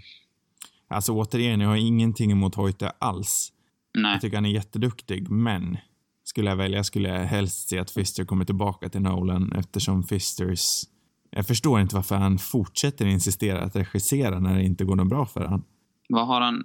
Alltså 0.88 1.12
återigen, 1.14 1.62
jag 1.62 1.70
har 1.70 1.76
ingenting 1.76 2.32
emot 2.32 2.56
Hoyte 2.56 2.90
alls. 2.90 3.54
Nej. 3.94 4.12
Jag 4.12 4.22
tycker 4.22 4.38
han 4.38 4.46
är 4.46 4.50
jätteduktig, 4.50 5.30
men 5.30 5.78
skulle 6.24 6.50
jag 6.50 6.58
välja 6.58 6.84
skulle 6.84 7.10
jag 7.10 7.26
helst 7.26 7.70
se 7.70 7.80
att 7.80 7.92
Fister 7.92 8.26
kommer 8.26 8.46
tillbaka 8.46 8.90
till 8.90 9.02
Nolan 9.02 9.52
eftersom 9.52 10.04
Fisters... 10.04 10.84
Jag 11.30 11.48
förstår 11.48 11.82
inte 11.82 11.96
varför 11.96 12.16
han 12.16 12.38
fortsätter 12.38 13.06
insistera 13.06 13.62
att 13.62 13.76
regissera 13.76 14.40
när 14.40 14.56
det 14.56 14.64
inte 14.64 14.86
går 14.86 14.96
något 14.96 15.10
bra 15.10 15.26
för 15.26 15.46
han. 15.46 15.64
Vad 16.10 16.28
har 16.28 16.42
han? 16.42 16.64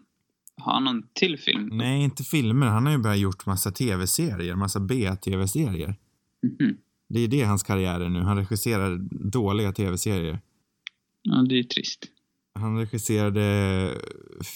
Har 0.57 0.73
han 0.73 0.85
någon 0.85 1.03
till 1.13 1.39
film? 1.39 1.69
Nej, 1.73 2.03
inte 2.03 2.23
filmer. 2.25 2.67
Han 2.67 2.87
har 2.87 2.93
ju 2.93 2.99
bara 2.99 3.17
gjort 3.17 3.47
massa 3.47 3.71
tv-serier, 3.71 4.55
massa 4.55 4.81
B-tv-serier. 4.81 5.95
Mhm. 6.43 6.77
Det 7.09 7.21
är 7.21 7.29
det 7.29 7.43
hans 7.43 7.63
karriär 7.63 8.01
är 8.01 8.09
nu. 8.09 8.21
Han 8.21 8.37
regisserar 8.37 8.97
dåliga 9.31 9.73
tv-serier. 9.73 10.41
Ja, 11.23 11.43
det 11.49 11.55
är 11.55 11.57
ju 11.57 11.65
trist. 11.65 12.07
Han 12.55 12.79
regisserade 12.79 13.95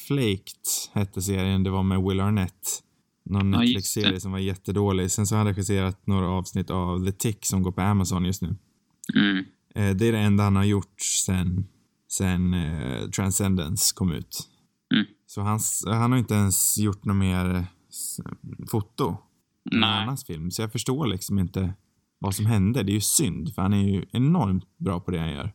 Flaked, 0.07 0.65
hette 0.93 1.23
serien. 1.23 1.63
Det 1.63 1.71
var 1.71 1.83
med 1.83 2.03
Will 2.03 2.21
Arnett. 2.21 2.83
Någon 3.31 3.53
Ja, 3.53 3.59
Netflix-serie 3.59 4.11
det. 4.11 4.21
som 4.21 4.33
var 4.33 4.39
jättedålig. 4.39 5.11
Sen 5.11 5.27
så 5.27 5.35
har 5.35 5.39
han 5.39 5.47
regisserat 5.47 6.07
några 6.07 6.29
avsnitt 6.29 6.71
av 6.71 7.05
The 7.05 7.13
Tick 7.13 7.47
som 7.47 7.63
går 7.63 7.73
på 7.73 7.81
Amazon 7.81 8.25
just 8.25 8.43
nu. 8.43 8.57
Mm. 9.15 9.45
Eh, 9.75 9.97
det 9.97 10.09
är 10.09 10.13
det 10.13 10.19
enda 10.19 10.45
han 10.45 10.57
har 10.57 10.65
gjort 10.65 11.01
sen, 11.01 11.67
sen 12.09 12.55
eh, 12.55 13.09
Transcendence 13.09 13.95
kom 13.95 14.13
ut. 14.13 14.49
Mm. 14.95 15.07
Så 15.27 15.41
hans, 15.41 15.85
han 15.87 16.13
har 16.13 16.19
inte 16.19 16.35
ens 16.35 16.79
gjort 16.79 17.05
något 17.05 17.17
mer 17.17 17.67
foto. 18.71 19.17
Nej. 19.65 20.03
annans 20.03 20.25
film. 20.25 20.51
Så 20.51 20.63
jag 20.63 20.73
förstår 20.73 21.07
liksom 21.07 21.39
inte 21.39 21.75
vad 22.19 22.35
som 22.35 22.47
hände. 22.47 22.83
Det 22.83 22.93
är 22.93 22.95
ju 22.95 23.01
synd, 23.01 23.55
för 23.55 23.63
han 23.63 23.73
är 23.73 23.89
ju 23.89 24.05
enormt 24.13 24.79
bra 24.79 25.01
på 25.01 25.11
det 25.11 25.19
han 25.19 25.33
gör. 25.33 25.53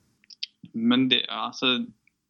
Men 0.74 1.10
det, 1.10 1.28
alltså, 1.28 1.66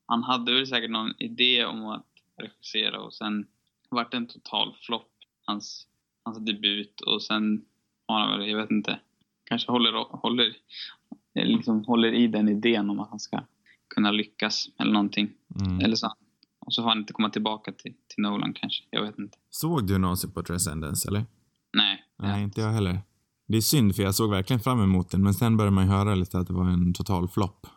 han 0.06 0.24
hade 0.24 0.54
väl 0.54 0.68
säkert 0.68 0.92
någon 0.92 1.14
idé 1.18 1.66
om 1.66 1.86
att 1.86 2.06
regissera 2.42 3.02
och 3.02 3.14
sen 3.14 3.46
vart 3.90 4.12
det 4.12 4.18
en 4.18 4.28
total 4.28 4.76
flopp, 4.82 5.12
hans, 5.46 5.88
hans 6.24 6.46
debut. 6.46 7.02
Och 7.02 7.22
sen 7.24 7.62
har 8.08 8.20
han 8.20 8.40
väl, 8.40 8.50
jag 8.50 8.58
vet 8.58 8.72
inte, 8.72 9.00
kanske 9.44 9.72
håller, 9.72 9.92
håller, 10.18 10.56
liksom 11.36 11.84
håller 11.86 12.14
i 12.14 12.28
den 12.28 12.50
idén 12.50 12.90
om 12.90 13.00
att 13.00 13.10
han 13.10 13.20
ska 13.20 13.44
kunna 13.88 14.12
lyckas 14.12 14.70
eller 14.78 14.92
någonting. 14.94 15.30
Mm. 15.66 15.80
Eller 15.80 15.96
så. 15.96 16.14
Och 16.60 16.74
så 16.74 16.82
får 16.82 16.90
han 16.90 16.98
inte 16.98 17.14
komma 17.14 17.30
tillbaka 17.30 17.72
till, 17.72 17.94
till 18.08 18.22
Nolan 18.22 18.54
kanske. 18.54 18.84
Jag 18.90 19.02
vet 19.02 19.20
inte. 19.20 19.38
Såg 19.50 19.88
du 19.88 19.98
någonsin 19.98 20.32
på 20.32 20.44
Transcendence, 20.44 21.08
eller? 21.08 21.26
Nej. 21.74 22.04
Nej, 22.20 22.44
inte 22.44 22.62
jag 22.62 22.72
heller. 22.72 23.00
Det 23.48 23.58
är 23.58 23.62
synd, 23.62 23.96
för 23.96 24.04
jag 24.04 24.16
såg 24.16 24.30
verkligen 24.30 24.60
fram 24.60 24.82
emot 24.84 25.10
den, 25.12 25.24
men 25.24 25.34
sen 25.34 25.58
började 25.58 25.76
man 25.76 25.86
ju 25.86 25.92
höra 25.92 26.16
lite 26.16 26.38
att 26.40 26.48
det 26.48 26.54
var 26.54 26.70
en 26.70 26.94
total 26.94 27.28
flopp. 27.28 27.68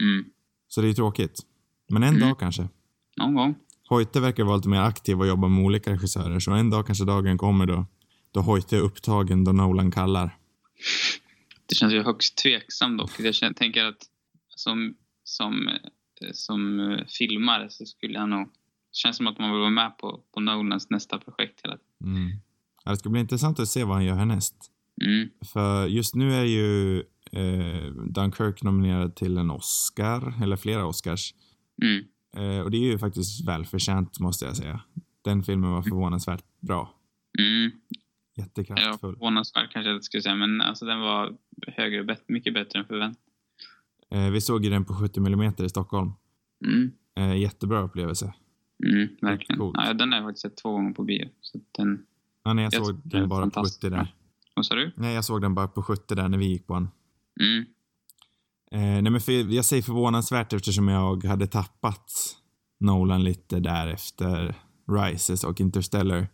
Mm. 0.00 0.24
Så 0.68 0.80
det 0.80 0.88
är 0.88 0.92
tråkigt. 0.92 1.40
Men 1.88 2.02
en 2.02 2.08
Mm. 2.08 2.28
dag 2.28 2.38
kanske. 2.38 2.68
Någon 3.16 3.34
gång. 3.34 3.54
Hoyte 3.88 4.20
verkar 4.20 4.44
vara 4.44 4.56
lite 4.56 4.68
mer 4.68 4.80
aktiv 4.80 5.20
och 5.20 5.26
jobba 5.26 5.48
med 5.48 5.64
olika 5.64 5.90
regissörer, 5.92 6.40
så 6.40 6.50
en 6.50 6.70
dag 6.70 6.86
kanske 6.86 7.04
dagen 7.04 7.38
kommer 7.38 7.66
då, 7.66 7.86
då 8.32 8.40
Hoyte 8.40 8.76
är 8.76 8.80
upptagen 8.80 9.44
då 9.44 9.52
Nolan 9.52 9.90
kallar. 9.90 10.38
Det 11.66 11.74
känns 11.74 11.92
ju 11.92 12.02
högst 12.02 12.36
tveksam 12.36 12.96
dock. 12.96 13.10
Jag 13.18 13.56
tänker 13.56 13.84
att 13.84 14.02
som, 14.48 14.94
som, 15.24 15.68
eh, 15.68 16.30
som 16.32 16.80
eh, 16.80 17.06
filmare 17.18 17.70
så 17.70 17.86
skulle 17.86 18.14
jag 18.14 18.28
nog... 18.28 18.46
Det 18.46 18.98
känns 18.98 19.16
som 19.16 19.26
att 19.26 19.38
man 19.38 19.50
vill 19.50 19.60
vara 19.60 19.70
med 19.70 19.98
på, 19.98 20.20
på 20.34 20.40
Nolans 20.40 20.90
nästa 20.90 21.18
projekt 21.18 21.60
hela 21.64 21.76
tiden. 21.76 22.16
Mm. 22.16 22.38
Ja, 22.84 22.90
det 22.90 22.96
ska 22.96 23.08
bli 23.08 23.20
intressant 23.20 23.60
att 23.60 23.68
se 23.68 23.84
vad 23.84 23.96
han 23.96 24.04
gör 24.04 24.14
härnäst. 24.14 24.54
Mm. 25.04 25.28
För 25.52 25.86
just 25.86 26.14
nu 26.14 26.34
är 26.34 26.44
ju 26.44 26.98
eh, 27.32 27.92
Dunkirk 28.06 28.62
nominerad 28.62 29.16
till 29.16 29.38
en 29.38 29.50
Oscar, 29.50 30.42
eller 30.42 30.56
flera 30.56 30.86
Oscars. 30.86 31.34
Mm. 31.82 32.04
Eh, 32.36 32.60
och 32.60 32.70
det 32.70 32.76
är 32.76 32.80
ju 32.92 32.98
faktiskt 32.98 33.48
välförtjänt, 33.48 34.20
måste 34.20 34.44
jag 34.44 34.56
säga. 34.56 34.80
Den 35.24 35.42
filmen 35.42 35.70
var 35.70 35.82
förvånansvärt 35.82 36.44
bra. 36.60 36.94
Mm. 37.38 37.70
Ja, 38.34 38.42
Jättekraftfull. 38.42 39.12
förvånansvärt 39.14 39.72
kanske 39.72 39.90
jag 39.90 40.04
skulle 40.04 40.22
säga, 40.22 40.34
men 40.34 40.60
alltså 40.60 40.84
den 40.84 41.00
var 41.00 41.36
högre, 41.66 42.04
bet- 42.04 42.24
mycket 42.28 42.54
bättre 42.54 42.78
än 42.78 42.84
förväntat. 42.84 43.22
Eh, 44.10 44.30
vi 44.30 44.40
såg 44.40 44.64
ju 44.64 44.70
den 44.70 44.84
på 44.84 44.94
70 44.94 45.20
mm 45.26 45.52
i 45.58 45.68
Stockholm. 45.68 46.12
Mm. 46.66 46.90
Eh, 47.16 47.36
jättebra 47.40 47.80
upplevelse. 47.80 48.34
Mm, 48.84 49.08
verkligen. 49.20 49.72
Ja, 49.74 49.92
den 49.92 50.12
har 50.12 50.18
jag 50.18 50.26
faktiskt 50.28 50.42
sett 50.42 50.56
två 50.56 50.72
gånger 50.72 50.92
på 50.92 51.02
bio. 51.04 51.28
Så 51.40 51.60
den... 51.78 52.06
Ja, 52.44 52.52
nej, 52.52 52.64
jag 52.64 52.74
Jag 52.74 52.86
såg 52.86 53.00
den 53.04 53.28
bara 53.28 53.44
på 53.44 53.50
fantastiskt 53.50 53.82
70 53.84 53.90
där. 53.90 54.14
Vad 54.54 54.66
sa 54.66 54.74
du? 54.74 54.92
Nej, 54.96 55.14
jag 55.14 55.24
såg 55.24 55.40
den 55.42 55.54
bara 55.54 55.68
på 55.68 55.82
70 55.82 56.14
där 56.14 56.28
när 56.28 56.38
vi 56.38 56.44
gick 56.46 56.66
på 56.66 56.74
den. 56.74 56.88
Mm. 57.40 57.64
Eh, 58.74 58.80
nej, 58.80 59.10
men 59.10 59.20
för, 59.20 59.32
jag 59.54 59.64
säger 59.64 59.82
förvånansvärt 59.82 60.52
eftersom 60.52 60.88
jag 60.88 61.24
hade 61.24 61.46
tappat 61.46 62.12
Nolan 62.80 63.24
lite 63.24 63.60
där 63.60 63.86
efter 63.86 64.54
Rises 64.88 65.44
och 65.44 65.60
Interstellar. 65.60 66.28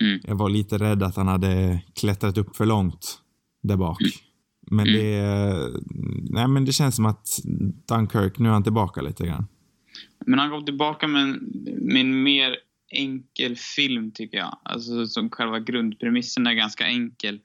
Mm. 0.00 0.20
Jag 0.24 0.34
var 0.34 0.48
lite 0.48 0.78
rädd 0.78 1.02
att 1.02 1.16
han 1.16 1.28
hade 1.28 1.82
klättrat 1.94 2.38
upp 2.38 2.56
för 2.56 2.66
långt 2.66 3.18
där 3.62 3.76
bak. 3.76 3.98
Men 4.70 4.88
Mm. 4.88 5.00
det... 5.00 5.82
Nej, 6.30 6.48
men 6.48 6.64
det 6.64 6.72
känns 6.72 6.96
som 6.96 7.06
att 7.06 7.28
Dunkirk, 7.88 8.38
nu 8.38 8.48
är 8.48 8.52
han 8.52 8.62
tillbaka 8.62 9.02
lite 9.02 9.26
grann. 9.26 9.46
Men 10.26 10.38
han 10.38 10.50
kom 10.50 10.64
tillbaka 10.64 11.06
med 11.06 11.22
en, 11.22 11.32
med 11.80 12.00
en 12.00 12.22
mer 12.22 12.56
enkel 12.92 13.56
film, 13.56 14.12
tycker 14.12 14.36
jag. 14.38 14.58
Alltså 14.62 15.06
som 15.06 15.30
själva 15.30 15.60
grundpremissen 15.60 16.46
är 16.46 16.54
ganska 16.54 16.86
enkel. 16.86 17.40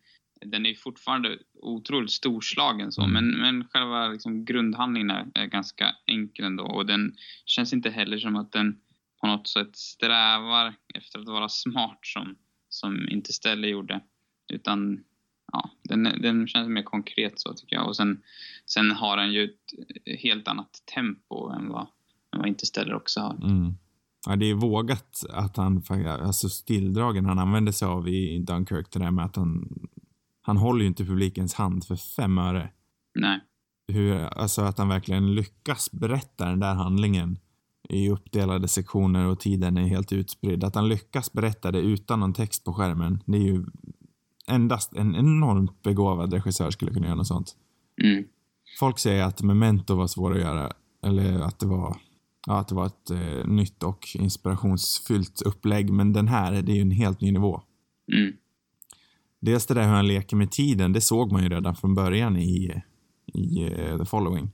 Den 0.45 0.65
är 0.65 0.73
fortfarande 0.73 1.38
otroligt 1.62 2.12
storslagen 2.12 2.91
så, 2.91 3.02
Mm. 3.02 3.13
men, 3.13 3.41
men 3.41 3.67
själva 3.67 4.08
liksom 4.08 4.45
grundhandlingen 4.45 5.10
är, 5.34 5.45
ganska 5.45 5.95
enkel 6.06 6.45
ändå. 6.45 6.63
Och 6.63 6.86
den 6.86 7.15
känns 7.45 7.73
inte 7.73 7.89
heller 7.89 8.17
som 8.17 8.36
att 8.36 8.52
den 8.52 8.80
på 9.21 9.28
något 9.28 9.47
sätt 9.47 9.75
strävar 9.75 10.75
efter 10.95 11.19
att 11.19 11.28
vara 11.28 11.49
smart 11.49 11.99
som, 12.02 12.36
som 12.69 13.10
Interstellar 13.10 13.67
gjorde. 13.67 14.02
Utan 14.54 15.04
ja, 15.52 15.69
den, 15.84 16.04
den 16.04 16.47
känns 16.47 16.69
mer 16.69 16.84
konkret 16.84 17.39
så 17.39 17.54
tycker 17.54 17.75
jag. 17.75 17.88
Och 17.88 17.95
sen, 17.95 18.21
sen 18.65 18.91
har 18.91 19.17
den 19.17 19.32
ju 19.34 19.43
ett 19.43 20.19
helt 20.19 20.47
annat 20.47 20.84
tempo 20.95 21.49
än 21.49 21.69
vad, 21.69 21.88
än 22.34 22.39
vad 22.39 22.47
Interstellar 22.47 22.93
också 22.93 23.19
har. 23.19 23.34
Mm. 23.34 23.73
Ja, 24.28 24.36
det 24.36 24.45
är 24.45 24.54
vågat 24.54 25.23
att 25.30 25.58
han, 25.58 25.84
alltså 26.06 26.49
stilldragen 26.49 27.25
han 27.25 27.39
använder 27.39 27.71
sig 27.71 27.88
av 27.88 28.08
i 28.08 28.39
Dunkirk, 28.39 28.91
det 28.91 28.99
där 28.99 29.12
med 29.12 29.25
att 29.25 29.36
han, 29.36 29.69
han 30.49 30.57
håller 30.57 30.81
ju 30.81 30.88
inte 30.88 31.05
publikens 31.05 31.53
hand 31.53 31.85
för 31.85 31.95
fem 31.95 32.38
öre. 32.38 32.69
Nej. 33.15 33.39
Hur, 33.88 34.15
alltså 34.15 34.62
att 34.62 34.77
han 34.77 34.88
verkligen 34.88 35.35
lyckas 35.35 35.91
berätta 35.91 36.45
den 36.45 36.59
där 36.59 36.73
handlingen 36.73 37.38
i 37.89 38.09
uppdelade 38.09 38.67
sektioner 38.67 39.25
och 39.25 39.39
tiden 39.39 39.77
är 39.77 39.88
helt 39.88 40.12
utspridd. 40.12 40.63
Att 40.63 40.75
han 40.75 40.89
lyckas 40.89 41.33
berätta 41.33 41.71
det 41.71 41.79
utan 41.79 42.19
någon 42.19 42.33
text 42.33 42.63
på 42.63 42.73
skärmen, 42.73 43.23
det 43.25 43.38
är 43.38 43.41
ju 43.41 43.65
endast 44.47 44.93
en 44.93 45.15
enormt 45.15 45.81
begåvad 45.81 46.33
regissör 46.33 46.71
skulle 46.71 46.93
kunna 46.93 47.05
göra 47.05 47.15
något 47.15 47.27
sånt. 47.27 47.55
Mm. 48.03 48.23
Folk 48.79 48.99
säger 48.99 49.23
att 49.23 49.41
Memento 49.41 49.95
var 49.95 50.07
svår 50.07 50.35
att 50.35 50.41
göra, 50.41 50.71
eller 51.03 51.39
att 51.39 51.59
det 51.59 51.65
var, 51.65 51.97
ja, 52.47 52.59
att 52.59 52.67
det 52.67 52.75
var 52.75 52.85
ett 52.85 53.09
eh, 53.12 53.47
nytt 53.47 53.83
och 53.83 54.07
inspirationsfyllt 54.13 55.41
upplägg, 55.41 55.89
men 55.89 56.13
den 56.13 56.27
här, 56.27 56.62
det 56.62 56.71
är 56.71 56.75
ju 56.75 56.81
en 56.81 56.91
helt 56.91 57.21
ny 57.21 57.31
nivå. 57.31 57.62
Mm. 58.13 58.33
Dels 59.41 59.65
det 59.65 59.73
där 59.73 59.82
hur 59.88 59.93
han 59.93 60.08
leker 60.08 60.36
med 60.36 60.52
tiden, 60.52 60.93
det 60.93 61.02
såg 61.02 61.32
man 61.32 61.43
ju 61.43 61.49
redan 61.49 61.75
från 61.75 61.95
början 61.95 62.38
i, 62.38 62.82
i 63.34 63.63
eh, 63.63 63.97
The 63.97 64.06
Following. 64.06 64.52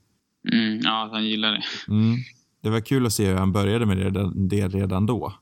Mm. 0.54 0.80
Ja, 0.84 1.10
han 1.12 1.26
gillar 1.26 1.52
det. 1.52 1.64
Mm. 1.88 2.16
Det 2.62 2.70
var 2.70 2.80
kul 2.80 3.06
att 3.06 3.14
se 3.14 3.28
hur 3.28 3.36
han 3.36 3.52
började 3.52 3.86
med 3.86 3.98
det 3.98 4.04
redan, 4.04 4.48
det 4.48 4.68
redan 4.68 5.06
då. 5.06 5.34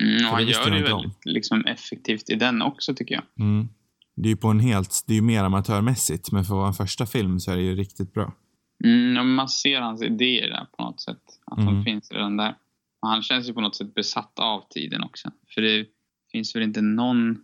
Mm. 0.00 0.14
Och 0.14 0.20
det 0.20 0.26
han 0.26 0.46
gör 0.46 0.70
det 0.70 0.82
väldigt 0.82 1.18
liksom, 1.24 1.64
effektivt 1.64 2.30
i 2.30 2.34
den 2.34 2.62
också, 2.62 2.94
tycker 2.94 3.14
jag. 3.14 3.24
Mm. 3.46 3.68
Det 4.16 4.28
är 4.28 4.30
ju 4.30 4.36
på 4.36 4.48
en 4.48 4.60
helt, 4.60 5.04
det 5.06 5.12
är 5.12 5.16
ju 5.16 5.22
mer 5.22 5.44
amatörmässigt, 5.44 6.32
men 6.32 6.44
för 6.44 6.54
att 6.54 6.58
vara 6.58 6.68
en 6.68 6.74
första 6.74 7.06
film 7.06 7.40
så 7.40 7.50
är 7.52 7.56
det 7.56 7.62
ju 7.62 7.74
riktigt 7.76 8.14
bra. 8.14 8.32
Mm. 8.84 9.34
man 9.34 9.48
ser 9.48 9.80
hans 9.80 10.02
idéer 10.02 10.48
där 10.48 10.66
på 10.76 10.82
något 10.82 11.00
sätt. 11.00 11.22
Att 11.44 11.58
Mm. 11.58 11.74
de 11.74 11.84
finns 11.84 12.12
redan 12.12 12.36
där. 12.36 12.54
Och 13.02 13.08
han 13.08 13.22
känns 13.22 13.48
ju 13.48 13.52
på 13.52 13.60
något 13.60 13.76
sätt 13.76 13.94
besatt 13.94 14.38
av 14.38 14.62
tiden 14.70 15.02
också. 15.02 15.30
För 15.54 15.60
det 15.62 15.86
finns 16.32 16.56
väl 16.56 16.62
inte 16.62 16.80
någon... 16.80 17.42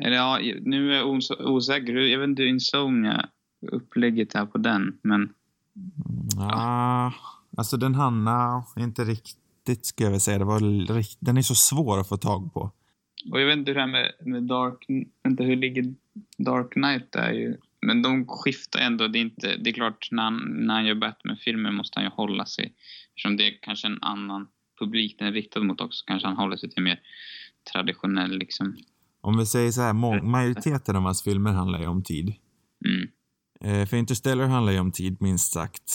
Eller 0.00 0.16
ja, 0.16 0.40
nu 0.60 0.92
är 0.92 0.96
jag 0.96 1.10
os- 1.10 1.30
osäker. 1.30 1.94
Jag 1.94 2.18
vet 2.18 2.28
inte 2.28 2.42
hur 2.42 2.48
Insomnia 2.48 3.28
upplägget 3.72 4.34
är 4.34 4.46
på 4.46 4.58
den, 4.58 4.98
men... 5.02 5.32
Ja, 6.36 7.12
alltså 7.56 7.76
den 7.76 7.94
Hanna, 7.94 8.64
inte 8.76 9.04
riktigt 9.04 9.86
ska 9.86 10.04
jag 10.04 10.10
väl 10.10 10.20
säga. 10.20 10.38
Det 10.38 10.44
var 10.44 11.24
den 11.24 11.36
är 11.36 11.42
så 11.42 11.54
svår 11.54 12.00
att 12.00 12.08
få 12.08 12.16
tag 12.16 12.54
på. 12.54 12.70
Och 13.32 13.40
jag 13.40 13.46
vet 13.46 13.58
inte 13.58 13.70
hur 13.70 13.74
det 13.74 13.80
här 13.80 13.88
med, 13.88 14.12
med 14.20 14.42
Dark... 14.42 14.86
Vänta, 15.22 15.42
hur 15.44 15.56
ligger 15.56 15.94
Dark 16.38 16.72
Knight 16.72 17.12
där 17.12 17.32
ju? 17.32 17.56
Men 17.86 18.02
de 18.02 18.26
skiftar 18.26 18.80
ändå. 18.80 19.08
Det 19.08 19.18
är, 19.18 19.20
inte, 19.20 19.56
det 19.56 19.70
är 19.70 19.74
klart, 19.74 20.08
när 20.10 20.22
han, 20.22 20.36
när 20.66 20.74
han 20.74 20.86
gör 20.86 20.94
Batman-filmer 20.94 21.70
måste 21.70 21.98
han 21.98 22.04
ju 22.04 22.10
hålla 22.10 22.46
sig. 22.46 22.74
Eftersom 23.08 23.36
det 23.36 23.46
är 23.46 23.58
kanske 23.62 23.86
en 23.86 24.02
annan 24.02 24.48
publik 24.78 25.18
den 25.18 25.28
är 25.28 25.32
riktad 25.32 25.60
mot 25.60 25.80
också. 25.80 26.04
Kanske 26.06 26.28
han 26.28 26.36
håller 26.36 26.56
sig 26.56 26.70
till 26.70 26.82
mer 26.82 27.00
traditionell 27.72 28.38
liksom. 28.38 28.76
Om 29.24 29.38
vi 29.38 29.46
säger 29.46 29.70
så 29.72 29.80
här, 29.80 29.92
må- 29.92 30.22
majoriteten 30.22 30.96
av 30.96 31.02
hans 31.02 31.22
filmer 31.22 31.52
handlar 31.52 31.80
ju 31.80 31.86
om 31.86 32.02
tid. 32.02 32.34
Mm. 32.86 33.08
Eh, 33.80 33.86
för 33.88 33.96
Interstellar 33.96 34.46
handlar 34.46 34.72
ju 34.72 34.78
om 34.78 34.92
tid, 34.92 35.16
minst 35.20 35.52
sagt. 35.52 35.92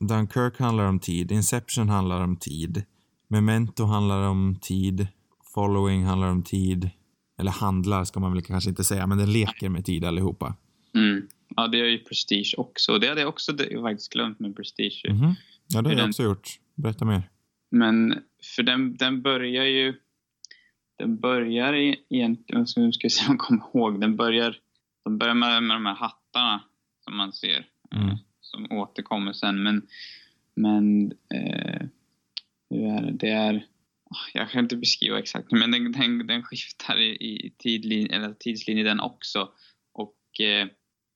Dunkirk 0.00 0.58
handlar 0.58 0.84
om 0.84 0.98
tid. 0.98 1.32
Inception 1.32 1.88
handlar 1.88 2.20
om 2.24 2.36
tid. 2.36 2.84
Memento 3.28 3.84
handlar 3.84 4.22
om 4.28 4.58
tid. 4.62 5.06
Following 5.54 6.04
handlar 6.04 6.28
om 6.28 6.42
tid. 6.42 6.90
Eller 7.38 7.50
handlar 7.50 8.04
ska 8.04 8.20
man 8.20 8.32
väl 8.32 8.42
kanske 8.42 8.70
inte 8.70 8.84
säga, 8.84 9.06
men 9.06 9.18
den 9.18 9.32
leker 9.32 9.68
med 9.68 9.84
tid 9.84 10.04
allihopa. 10.04 10.54
Mm. 10.94 11.26
Ja, 11.56 11.68
det 11.68 11.78
gör 11.78 11.86
ju 11.86 11.98
Prestige 11.98 12.54
också. 12.58 12.98
Det 12.98 13.08
hade 13.08 13.20
jag 13.20 13.28
också 13.28 13.52
faktiskt 13.82 14.12
glömt 14.12 14.40
med 14.40 14.56
Prestige. 14.56 15.00
ju. 15.04 15.12
Mhm. 15.14 15.34
Ja, 15.68 15.82
det 15.82 15.88
har 15.88 15.92
jag 15.94 15.98
den- 16.02 16.08
också 16.08 16.22
gjort. 16.22 16.48
Berätta 16.74 17.04
mer. 17.04 17.22
Men 17.70 18.14
för 18.56 18.62
den, 18.62 18.96
den 18.96 19.22
börjar 19.22 19.64
ju... 19.64 19.94
Den 20.98 21.16
börjar 21.16 21.72
egentligen... 22.10 22.66
Nu 22.76 22.92
ska 22.92 23.04
jag 23.04 23.12
se 23.12 23.26
om 23.26 23.32
jag 23.32 23.38
kommer 23.38 23.62
ihåg. 23.74 24.00
Den 24.00 24.16
börjar, 24.16 24.58
den 25.04 25.18
börjar 25.18 25.34
med, 25.34 25.62
med 25.62 25.76
de 25.76 25.86
här 25.86 25.94
hattarna 25.94 26.62
som 27.04 27.16
man 27.16 27.32
ser. 27.32 27.66
Mm. 27.94 28.16
Som 28.40 28.72
återkommer 28.72 29.32
sen. 29.32 29.62
Men, 29.62 29.86
men 30.54 31.12
eh, 31.12 31.86
hur 32.70 32.86
är 32.86 33.02
det? 33.02 33.12
Det 33.12 33.30
är... 33.30 33.66
ah, 34.10 34.30
Jag 34.34 34.50
kan 34.50 34.64
inte 34.64 34.76
beskriva 34.76 35.18
exakt, 35.18 35.52
men 35.52 35.70
den, 35.70 35.92
den, 35.92 36.26
den 36.26 36.42
skiftar 36.42 37.00
i, 37.00 37.10
i 37.10 37.54
tidlin, 37.58 38.10
eller 38.10 38.34
tidslinje 38.34 38.84
den 38.84 39.00
också. 39.00 39.48
Och 39.92 40.40
eh, 40.40 40.66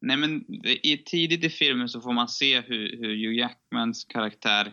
nej 0.00 0.16
men 0.16 0.44
i, 0.82 1.02
tidigt 1.06 1.44
i 1.44 1.48
filmen 1.48 1.88
så 1.88 2.00
får 2.00 2.12
man 2.12 2.28
se 2.28 2.60
hur, 2.60 2.96
hur 2.98 3.08
Hugh 3.08 3.38
Jackmans 3.38 4.04
karaktär 4.04 4.72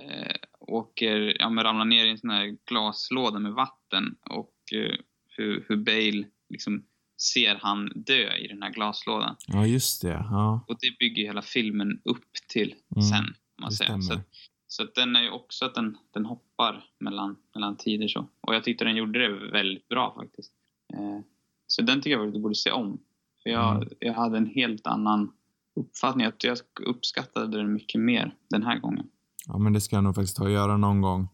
eh, 0.00 0.36
åker, 0.68 1.36
ja 1.40 1.50
men 1.50 1.64
ramlar 1.64 1.84
ner 1.84 2.06
i 2.06 2.10
en 2.10 2.18
sån 2.18 2.30
här 2.30 2.56
glaslåda 2.66 3.38
med 3.38 3.52
vatten 3.52 4.16
och 4.30 4.54
eh, 4.74 4.96
hur, 5.36 5.64
hur 5.68 5.76
Bale 5.76 6.26
liksom 6.48 6.84
ser 7.32 7.54
han 7.54 7.92
dö 7.94 8.36
i 8.36 8.48
den 8.48 8.62
här 8.62 8.70
glaslådan. 8.70 9.36
Ja, 9.46 9.66
just 9.66 10.02
det. 10.02 10.08
Ja, 10.30 10.64
Och 10.68 10.76
det 10.80 10.98
bygger 10.98 11.24
hela 11.24 11.42
filmen 11.42 12.00
upp 12.04 12.32
till 12.48 12.74
Mm, 12.96 13.02
sen, 13.02 13.34
man 13.60 13.72
säga. 13.72 14.00
Så, 14.00 14.20
så 14.66 14.82
att 14.82 14.94
den 14.94 15.16
är 15.16 15.22
ju 15.22 15.30
också 15.30 15.64
att 15.64 15.74
den, 15.74 15.96
den 16.14 16.24
hoppar 16.24 16.84
mellan, 17.00 17.36
mellan 17.54 17.76
tider 17.76 18.08
så. 18.08 18.28
Och 18.40 18.54
jag 18.54 18.64
tyckte 18.64 18.84
den 18.84 18.96
gjorde 18.96 19.18
det 19.18 19.50
väldigt 19.50 19.88
bra 19.88 20.14
faktiskt. 20.20 20.52
Eh, 20.94 21.20
så 21.66 21.82
den 21.82 22.00
tycker 22.00 22.10
jag 22.18 22.26
att 22.28 22.34
du 22.34 22.40
borde 22.40 22.54
se 22.54 22.70
om. 22.70 22.98
För 23.42 23.50
jag, 23.50 23.76
Mm. 23.76 23.88
jag 24.00 24.14
hade 24.14 24.38
en 24.38 24.46
helt 24.46 24.86
annan 24.86 25.32
uppfattning. 25.76 26.26
Att 26.26 26.44
jag 26.44 26.58
uppskattade 26.80 27.56
den 27.58 27.72
mycket 27.72 28.00
mer 28.00 28.34
den 28.50 28.62
här 28.62 28.78
gången. 28.78 29.06
Ja, 29.48 29.58
men 29.58 29.72
det 29.72 29.80
ska 29.80 29.96
jag 29.96 30.04
nog 30.04 30.14
faktiskt 30.14 30.36
ta 30.36 30.44
och 30.44 30.50
göra 30.50 30.76
någon 30.76 31.00
gång. 31.00 31.28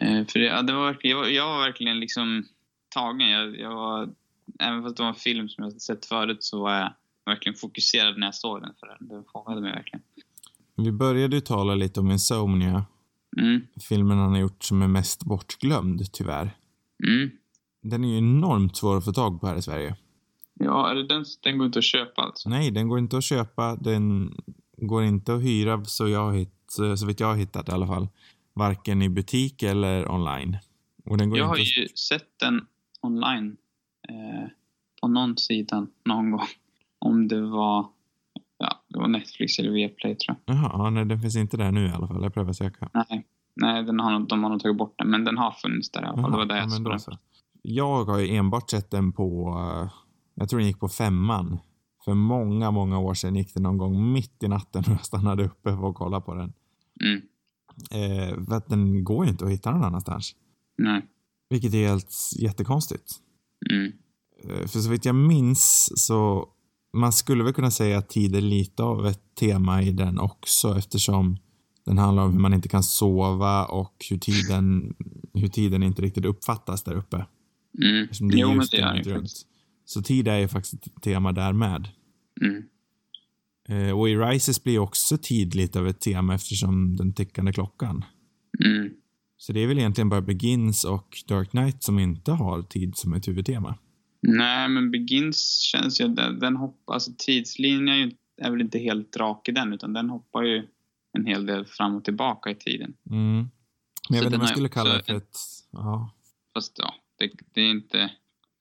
Eh, 0.00 0.26
för 0.26 0.38
det, 0.38 0.44
ja, 0.46 0.62
det 0.62 0.72
var 0.72 0.96
jag, 1.00 1.16
var, 1.16 1.26
jag 1.26 1.46
var 1.46 1.58
verkligen 1.58 2.00
liksom 2.00 2.44
tagen. 2.88 3.30
Jag, 3.30 3.58
jag 3.58 3.74
var, 3.74 4.08
även 4.58 4.82
fast 4.82 4.96
det 4.96 5.02
var 5.02 5.08
en 5.08 5.14
film 5.14 5.48
som 5.48 5.64
jag 5.64 5.72
sett 5.72 6.06
förut 6.06 6.44
så 6.44 6.62
var 6.62 6.74
jag 6.74 6.92
verkligen 7.26 7.56
fokuserad 7.56 8.18
när 8.18 8.26
jag 8.26 8.34
såg 8.34 8.62
den. 8.62 8.74
För 8.80 8.86
den, 8.86 9.08
den 9.08 9.24
fångade 9.32 9.60
mig 9.60 9.72
verkligen. 9.72 10.02
Vi 10.76 10.92
började 10.92 11.36
ju 11.36 11.40
tala 11.40 11.74
lite 11.74 12.00
om 12.00 12.10
Insomnia, 12.10 12.84
Mm, 13.38 13.60
filmen 13.88 14.18
han 14.18 14.30
har 14.32 14.38
gjort 14.38 14.64
som 14.64 14.82
är 14.82 14.88
mest 14.88 15.24
bortglömd, 15.24 16.12
tyvärr. 16.12 16.50
mm. 17.08 17.30
Den 17.82 18.04
är 18.04 18.08
ju 18.08 18.18
enormt 18.18 18.76
svår 18.76 18.96
att 18.96 19.04
få 19.04 19.12
tag 19.12 19.40
på 19.40 19.46
här 19.46 19.56
i 19.56 19.62
Sverige. 19.62 19.96
Ja, 20.54 20.90
är 20.90 20.94
det 20.94 21.06
den, 21.06 21.24
den 21.42 21.58
går 21.58 21.66
inte 21.66 21.78
att 21.78 21.84
köpa 21.84 22.22
alltså? 22.22 22.48
Nej, 22.48 22.70
den 22.70 22.88
går 22.88 22.98
inte 22.98 23.16
att 23.16 23.24
köpa, 23.24 23.76
den 23.76 24.34
går 24.76 25.04
inte 25.04 25.34
att 25.34 25.42
hyra 25.42 25.84
så, 25.84 26.08
jag 26.08 26.36
hitt, 26.36 26.70
så 26.96 27.06
vitt 27.06 27.20
jag 27.20 27.26
har 27.26 27.36
hittat 27.36 27.68
i 27.68 27.72
alla 27.72 27.86
fall. 27.86 28.08
Varken 28.54 29.02
i 29.02 29.08
butik 29.08 29.62
eller 29.62 30.10
online. 30.10 30.56
Och 31.04 31.18
den 31.18 31.30
går 31.30 31.38
Jag 31.38 31.46
har 31.46 31.56
inte 31.56 31.80
ju 31.80 31.88
sett 31.88 32.38
den 32.40 32.66
online 33.00 33.56
eh, 34.08 34.48
på 35.00 35.08
någon 35.08 35.36
sida 35.36 35.86
någon 36.04 36.30
gång. 36.30 36.46
Om 36.98 37.28
det 37.28 37.40
var, 37.40 37.86
ja, 38.58 38.80
det 38.88 38.98
var 38.98 39.08
Netflix 39.08 39.58
eller 39.58 39.70
Viaplay 39.70 40.14
tror 40.14 40.36
jag. 40.44 40.56
Jaha, 40.56 40.70
ja, 40.72 40.90
nej, 40.90 41.04
den 41.04 41.20
finns 41.20 41.36
inte 41.36 41.56
där 41.56 41.72
nu 41.72 41.86
i 41.86 41.90
alla 41.90 42.06
fall. 42.06 42.22
Jag 42.22 42.34
prövar 42.34 42.52
söka. 42.52 42.88
Nej, 42.94 43.26
nej 43.54 43.84
den 43.84 44.00
har, 44.00 44.20
de 44.20 44.42
har 44.42 44.50
nog 44.50 44.60
tagit 44.60 44.76
bort 44.76 44.94
den, 44.98 45.10
men 45.10 45.24
den 45.24 45.38
har 45.38 45.50
funnits 45.50 45.90
där 45.90 46.02
i 46.02 46.04
alla 46.04 46.22
fall. 46.22 46.30
det 46.30 46.36
var 46.36 46.46
där 46.46 46.56
ja, 46.56 46.62
jag 46.62 46.72
såg 46.72 46.84
den. 46.84 47.18
Jag 47.62 48.04
har 48.04 48.18
ju 48.18 48.36
enbart 48.36 48.70
sett 48.70 48.90
den 48.90 49.12
på, 49.12 49.48
eh, 49.58 49.92
jag 50.34 50.48
tror 50.48 50.58
den 50.58 50.66
gick 50.66 50.80
på 50.80 50.88
femman. 50.88 51.58
För 52.06 52.14
många, 52.14 52.70
många 52.70 52.98
år 52.98 53.14
sedan 53.14 53.36
gick 53.36 53.54
den 53.54 53.62
någon 53.62 53.78
gång 53.78 54.12
mitt 54.12 54.42
i 54.42 54.48
natten 54.48 54.84
och 54.86 54.90
jag 54.92 55.04
stannade 55.04 55.44
uppe 55.44 55.76
för 55.76 55.88
att 55.88 55.94
kolla 55.94 56.20
på 56.20 56.34
den. 56.34 56.52
Mm, 57.04 57.22
Eh, 57.90 58.44
för 58.44 58.54
att 58.54 58.68
den 58.68 59.04
går 59.04 59.24
ju 59.24 59.30
inte 59.30 59.44
att 59.44 59.50
hitta 59.50 59.70
någon 59.70 59.84
annanstans. 59.84 60.34
nej. 60.78 61.06
Vilket 61.50 61.74
är 61.74 61.88
helt 61.88 62.12
jättekonstigt. 62.38 63.12
Mm, 63.70 63.92
Eh, 64.44 64.66
För 64.66 64.78
så 64.78 64.90
vitt 64.90 65.04
jag 65.04 65.14
minns 65.14 65.92
så 66.06 66.48
man 66.96 67.12
skulle 67.12 67.44
väl 67.44 67.52
kunna 67.52 67.70
säga 67.70 67.98
att 67.98 68.08
tid 68.08 68.36
är 68.36 68.40
lite 68.40 68.82
av 68.82 69.06
ett 69.06 69.34
tema 69.34 69.82
i 69.82 69.92
den 69.92 70.18
också 70.18 70.78
eftersom 70.78 71.36
den 71.84 71.98
handlar 71.98 72.22
om 72.22 72.32
hur 72.32 72.40
man 72.40 72.54
inte 72.54 72.68
kan 72.68 72.82
sova 72.82 73.64
och 73.64 74.06
hur 74.10 74.18
tiden, 74.18 74.94
hur 75.34 75.48
tiden 75.48 75.82
inte 75.82 76.02
riktigt 76.02 76.24
uppfattas 76.24 76.82
där 76.82 76.94
uppe. 76.94 77.26
mm. 77.82 78.02
Eftersom 78.02 78.28
det 78.30 78.36
är 78.36 78.38
Jo, 78.40 78.48
men 78.48 78.66
det 78.70 78.78
är 78.80 79.04
det. 79.04 79.28
Så 79.84 80.02
tid 80.02 80.28
är 80.28 80.38
ju 80.38 80.48
faktiskt 80.48 80.86
ett 80.86 81.02
tema 81.02 81.32
där 81.32 81.52
med. 81.52 81.88
Mm, 82.40 82.62
Eh, 83.68 83.98
Och 83.98 84.08
i 84.08 84.16
Rises 84.16 84.64
blir 84.64 84.78
också 84.78 85.18
tid 85.18 85.54
lite 85.54 85.78
av 85.78 85.88
ett 85.88 86.00
tema 86.00 86.34
eftersom 86.34 86.96
den 86.96 87.12
tickande 87.14 87.52
klockan. 87.52 88.04
mm. 88.64 88.90
Så 89.38 89.52
det 89.52 89.60
är 89.60 89.66
väl 89.66 89.78
egentligen 89.78 90.08
bara 90.08 90.20
Begins 90.20 90.84
och 90.84 91.18
Dark 91.28 91.50
Knight 91.50 91.82
som 91.82 91.98
inte 91.98 92.32
har 92.32 92.62
tid 92.62 92.96
som 92.96 93.12
ett 93.12 93.28
huvudtema. 93.28 93.78
Nej, 94.22 94.68
men 94.68 94.90
Begins 94.90 95.60
känns 95.60 96.00
ju, 96.00 96.08
den, 96.08 96.38
den 96.38 96.56
hoppar, 96.56 96.94
alltså 96.94 97.12
tidslinjen 97.18 97.88
är, 97.88 97.94
ju, 97.96 98.10
är 98.36 98.50
väl 98.50 98.60
inte 98.60 98.78
helt 98.78 99.16
rak 99.16 99.48
i 99.48 99.52
den, 99.52 99.72
utan 99.72 99.92
den 99.92 100.10
hoppar 100.10 100.42
ju 100.42 100.66
en 101.12 101.26
hel 101.26 101.46
del 101.46 101.64
fram 101.64 101.94
och 101.96 102.04
tillbaka 102.04 102.50
i 102.50 102.54
tiden. 102.54 102.94
Mm. 103.10 103.34
Men 103.36 103.48
jag 104.08 104.18
Så 104.18 104.24
vet 104.24 104.24
inte 104.24 104.36
om 104.36 104.40
jag 104.40 104.48
skulle 104.50 104.68
kalla 104.68 104.94
det 104.96 105.02
för 105.04 105.12
en- 105.12 105.18
ett... 105.18 105.36
Ja. 105.70 106.10
Fast 106.54 106.72
ja, 106.78 106.94
det, 107.18 107.30
det 107.54 107.60
är 107.60 107.70
inte, 107.70 108.10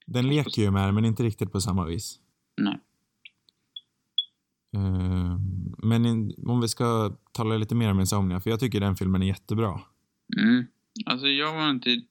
Den 0.06 0.28
leker 0.28 0.62
ju 0.62 0.72
med 0.72 0.88
det, 0.88 0.92
men 0.92 1.06
inte 1.06 1.24
riktigt 1.24 1.52
på 1.52 1.62
samma 1.62 1.86
vis. 1.86 2.20
nej. 2.62 2.80
Eh, 4.76 5.40
Men 5.78 6.34
om 6.48 6.62
vi 6.62 6.68
ska 6.68 7.16
tala 7.32 7.58
lite 7.58 7.76
mer 7.76 7.92
om 7.92 8.00
Insomnia, 8.00 8.40
för 8.40 8.50
jag 8.50 8.60
tycker 8.60 8.80
den 8.80 8.96
filmen 8.96 9.22
är 9.24 9.28
jättebra. 9.28 9.82
Mm. 10.38 10.66
Alltså 11.06 11.28
jag 11.28 11.54
var 11.54 11.70
inte... 11.70 12.02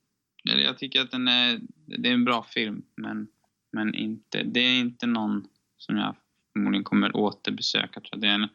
eller 0.50 0.62
Jag 0.62 0.78
tycker 0.78 1.00
att 1.00 1.10
den 1.10 1.28
är... 1.28 1.60
Det 1.86 2.08
är 2.08 2.14
en 2.14 2.24
bra 2.24 2.42
film, 2.42 2.82
men, 2.96 3.26
men 3.72 3.94
inte... 3.94 4.42
Det 4.42 4.60
är 4.60 4.80
inte 4.80 5.06
någon 5.06 5.44
som 5.78 5.96
jag 5.96 6.16
förmodligen 6.52 6.84
kommer 6.84 7.16
återbesöka. 7.16 8.00
Tror 8.00 8.08
jag. 8.10 8.20
Det 8.20 8.28
är 8.28 8.34
en, 8.34 8.48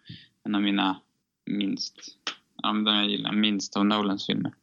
en 0.45 0.55
av 0.55 0.61
mina 0.61 1.01
minst... 1.45 1.95
Ja, 2.61 2.73
den 2.73 2.85
jag 2.85 3.09
gillar 3.09 3.33
minst 3.33 3.77
av 3.77 3.85
Nolans 3.85 4.25
filmer. 4.25 4.53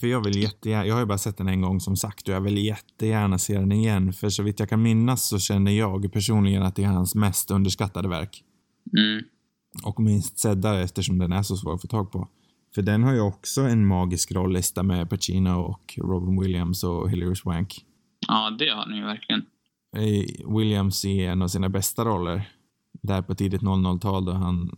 För 0.00 0.06
jag 0.06 0.24
vill 0.24 0.42
jättegärna, 0.42 0.86
jag 0.86 0.94
har 0.94 1.00
ju 1.00 1.06
bara 1.06 1.18
sett 1.18 1.36
den 1.36 1.48
en 1.48 1.60
gång 1.60 1.80
som 1.80 1.96
sagt 1.96 2.28
och 2.28 2.34
jag 2.34 2.40
vill 2.40 2.58
jättegärna 2.58 3.38
se 3.38 3.58
den 3.58 3.72
igen. 3.72 4.12
För 4.12 4.28
så 4.28 4.42
vitt 4.42 4.60
jag 4.60 4.68
kan 4.68 4.82
minnas 4.82 5.28
så 5.28 5.38
känner 5.38 5.72
jag 5.72 6.12
personligen 6.12 6.62
att 6.62 6.76
det 6.76 6.82
är 6.82 6.88
hans 6.88 7.14
mest 7.14 7.50
underskattade 7.50 8.08
verk. 8.08 8.44
Mm. 8.92 9.24
Och 9.84 10.00
minst 10.00 10.38
sedda 10.38 10.80
eftersom 10.80 11.18
den 11.18 11.32
är 11.32 11.42
så 11.42 11.56
svår 11.56 11.74
att 11.74 11.80
få 11.80 11.88
tag 11.88 12.12
på. 12.12 12.28
För 12.74 12.82
den 12.82 13.02
har 13.02 13.12
ju 13.12 13.20
också 13.20 13.60
en 13.62 13.86
magisk 13.86 14.32
rollista 14.32 14.82
med 14.82 15.10
Pacino 15.10 15.50
och 15.60 15.98
Robin 15.98 16.40
Williams 16.40 16.84
och 16.84 17.10
Hilary 17.10 17.34
Swank. 17.34 17.84
Ja, 18.28 18.50
det 18.58 18.68
har 18.68 18.86
ni 18.86 18.96
ju 18.96 19.04
verkligen. 19.04 19.42
Eh, 19.96 20.56
Williams 20.56 21.04
i 21.04 21.24
en 21.24 21.42
av 21.42 21.48
sina 21.48 21.68
bästa 21.68 22.04
roller. 22.04 22.48
Där 23.02 23.22
på 23.22 23.34
tidigt 23.34 23.62
00-tal 23.62 24.24
då 24.24 24.32
han 24.32 24.70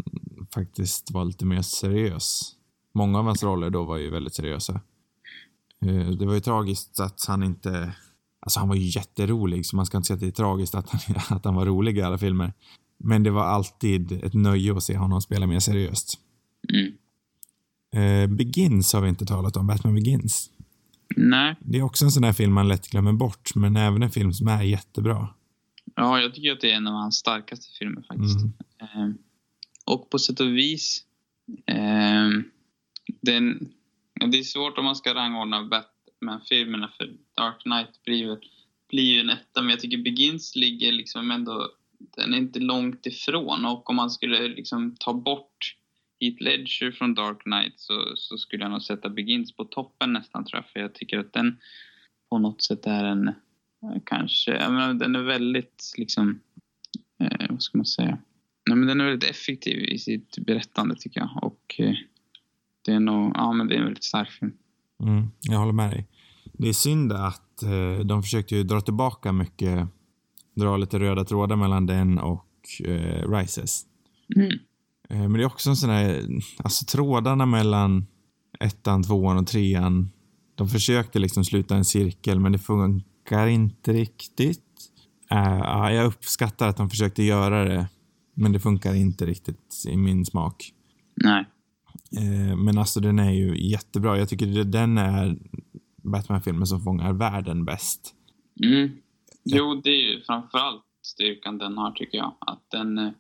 faktiskt 0.55 1.11
var 1.11 1.25
lite 1.25 1.45
mer 1.45 1.63
seriös. 1.63 2.55
Många 2.95 3.19
av 3.19 3.25
hans 3.25 3.43
roller 3.43 3.71
då 3.71 3.85
var 3.85 3.97
ju 3.97 4.11
väldigt 4.11 4.35
seriösa. 4.35 4.81
Eh, 5.87 6.09
Det 6.11 6.27
var 6.27 6.35
ju 6.35 6.41
tragiskt 6.41 7.01
att 7.01 7.25
han 7.29 7.43
inte... 7.43 7.95
Alltså 8.41 8.61
han 8.61 8.69
var 8.69 8.77
ju 8.77 8.87
jätterolig, 8.87 9.67
så 9.67 9.77
man 9.77 9.87
ska 9.87 9.97
inte 9.97 10.07
säga 10.07 10.15
att 10.15 10.21
det 10.21 10.27
är 10.27 10.31
tragiskt 10.31 10.75
att 10.75 10.91
han, 10.91 11.01
att 11.37 11.45
han 11.45 11.55
var 11.55 11.67
rolig 11.67 11.99
i 11.99 12.03
alla 12.03 12.19
filmer. 12.19 12.53
Men 12.99 13.23
det 13.23 13.31
var 13.31 13.45
alltid 13.45 14.13
ett 14.13 14.35
nöje 14.35 14.77
att 14.77 14.83
se 14.83 14.97
honom 14.97 15.21
spela 15.21 15.47
mer 15.47 15.59
seriöst. 15.61 16.19
Mm. 16.73 16.93
Eh, 17.93 18.37
Begins 18.37 18.93
har 18.93 19.01
vi 19.01 19.09
inte 19.09 19.27
talat 19.27 19.57
om, 19.57 19.67
Batman 19.67 19.95
Begins. 19.95 20.51
Nej, 21.17 21.57
Det 21.61 21.79
är 21.79 21.83
också 21.83 22.05
en 22.05 22.11
sån 22.11 22.25
här 22.25 22.33
film 22.33 22.53
man 22.53 22.69
lätt 22.69 22.91
glömmer 22.91 23.13
bort, 23.13 23.55
men 23.55 23.77
även 23.77 24.03
en 24.03 24.11
film 24.11 24.33
som 24.33 24.49
är 24.49 24.63
jättebra. 24.63 25.29
ja, 25.95 26.21
jag 26.21 26.35
tycker 26.35 26.53
att 26.53 26.61
det 26.61 26.73
är 26.73 26.77
en 26.77 26.87
av 26.87 26.95
hans 26.95 27.17
starkaste 27.17 27.67
filmer 27.79 28.03
faktiskt. 28.03 28.41
Mm. 28.41 28.53
Ehm, 28.79 29.19
och 29.85 30.11
på 30.11 30.19
sätt 30.19 30.41
och 30.41 30.57
vis... 30.57 31.05
ehm, 31.67 32.45
den, 33.23 33.69
det 34.31 34.39
är 34.39 34.43
svårt 34.43 34.79
om 34.79 34.85
man 34.85 34.97
ska 34.97 35.15
rangordna 35.15 35.65
Batman-filmerna 35.65 36.91
för 36.97 37.07
Dark 37.37 37.63
Knight 37.63 38.05
blir 38.89 39.05
ju 39.15 39.21
en 39.21 39.31
etta. 39.31 39.61
Men 39.63 39.71
jag 39.71 39.81
tycker 39.81 39.99
Begins 39.99 40.57
ligger 40.57 40.93
liksom 40.93 41.31
ändå... 41.31 41.69
Den 41.99 42.35
är 42.35 42.39
inte 42.39 42.61
långt 42.61 43.07
ifrån. 43.07 43.65
Och 43.65 43.91
om 43.91 43.97
man 43.97 44.11
skulle 44.11 44.49
liksom 44.49 44.97
ta 45.01 45.15
bort 45.15 45.77
Heath 46.21 46.43
Ledger 46.43 46.93
från 46.93 47.15
Dark 47.15 47.43
Knight 47.43 47.75
så, 47.77 48.13
så 48.17 48.39
skulle 48.39 48.65
jag 48.65 48.71
nog 48.71 48.83
sätta 48.83 49.09
Begins 49.09 49.57
på 49.57 49.65
toppen 49.65 50.13
nästan 50.13 50.45
tror 50.45 50.63
jag. 50.63 50.73
För 50.73 50.81
jag 50.81 50.95
tycker 50.95 51.19
att 51.19 51.33
den 51.33 51.57
på 52.31 52.39
något 52.39 52.63
sätt 52.63 52.87
är 52.87 53.05
en... 53.05 53.29
Eh, 53.29 53.35
kanske... 54.05 54.51
Jag 54.51 54.73
menar, 54.73 54.95
den 54.95 55.17
är 55.17 55.23
väldigt 55.23 55.93
liksom... 55.97 56.41
Eh, 57.21 57.47
vad 57.51 57.63
ska 57.63 57.79
man 57.79 57.87
säga? 57.87 58.19
Nej, 58.69 58.77
men 58.77 58.89
den 58.89 59.01
är 59.01 59.05
väldigt 59.05 59.31
effektiv 59.31 59.79
i 59.79 59.99
sitt 59.99 60.39
berättande 60.39 60.97
tycker 60.97 61.21
jag. 61.21 61.31
Och 61.43 61.75
eh, 61.79 61.95
det 62.85 62.93
är 62.93 63.01
nog, 63.01 63.33
ja 63.35 63.53
men 63.53 63.69
det 63.69 63.75
är 63.75 63.79
en 63.79 63.85
väldigt 63.85 64.05
stark 64.05 64.31
film. 64.31 64.53
Mm, 65.03 65.31
jag 65.41 65.59
håller 65.59 65.73
med 65.73 65.91
dig. 65.91 66.07
Det 66.53 66.69
är 66.69 66.73
synd 66.73 67.13
att 67.13 67.63
eh, 67.63 68.05
de 68.05 68.23
försökte 68.23 68.57
ju 68.57 68.63
dra 68.63 68.81
tillbaka 68.81 69.33
mycket, 69.33 69.89
dra 70.59 70.77
lite 70.77 70.99
röda 70.99 71.25
trådar 71.25 71.57
mellan 71.57 71.87
den 71.87 72.19
och 72.19 72.47
eh, 72.85 73.31
Rises. 73.31 73.83
Mm. 74.37 74.59
Eh, 75.11 75.19
men 75.19 75.33
det 75.33 75.43
är 75.43 75.47
också 75.47 75.71
en 75.71 75.77
sån 75.77 75.91
här, 75.91 76.27
alltså 76.57 76.85
trådarna 76.85 77.47
mellan 77.47 78.07
ettan, 78.61 79.03
tvåan 79.03 79.39
och 79.39 79.47
trean. 79.47 80.11
De 80.55 80.69
försökte 80.69 81.19
liksom 81.19 81.45
sluta 81.45 81.77
en 81.77 81.85
cirkel, 81.85 82.41
men 82.41 82.53
det 82.53 82.59
funkar 82.59 83.47
inte 83.47 83.93
riktigt. 83.93 84.65
Ja, 85.29 85.93
jag 85.93 86.07
uppskattar 86.07 86.69
att 86.69 86.77
de 86.77 86.91
försökte 86.91 87.23
göra 87.23 87.65
det, 87.65 87.89
men 88.35 88.53
det 88.53 88.61
funkar 88.61 88.95
inte 88.95 89.27
riktigt 89.27 89.85
i 89.89 89.97
min 89.97 90.25
smak. 90.25 90.73
Nej. 91.25 91.45
Eh, 92.17 92.57
men 92.57 92.79
alltså 92.79 93.01
den 93.01 93.19
är 93.19 93.31
ju 93.31 93.71
jättebra. 93.71 94.19
Jag 94.19 94.29
tycker 94.29 94.47
det, 94.47 94.65
den 94.65 94.99
är 94.99 95.39
Batman-filmen 96.03 96.67
som 96.67 96.81
fångar 96.81 97.13
världen 97.13 97.65
bäst. 97.65 98.15
Mm. 98.65 98.91
Jo, 99.45 99.75
det 99.85 99.91
är 99.91 100.03
ju 100.03 100.23
framförallt 100.23 100.85
styrkan 101.03 101.59
den 101.59 101.79
har 101.79 101.93
tycker 101.93 102.19
jag. 102.19 102.35
Att 102.39 102.71
den, 102.71 102.99
eh, 102.99 103.11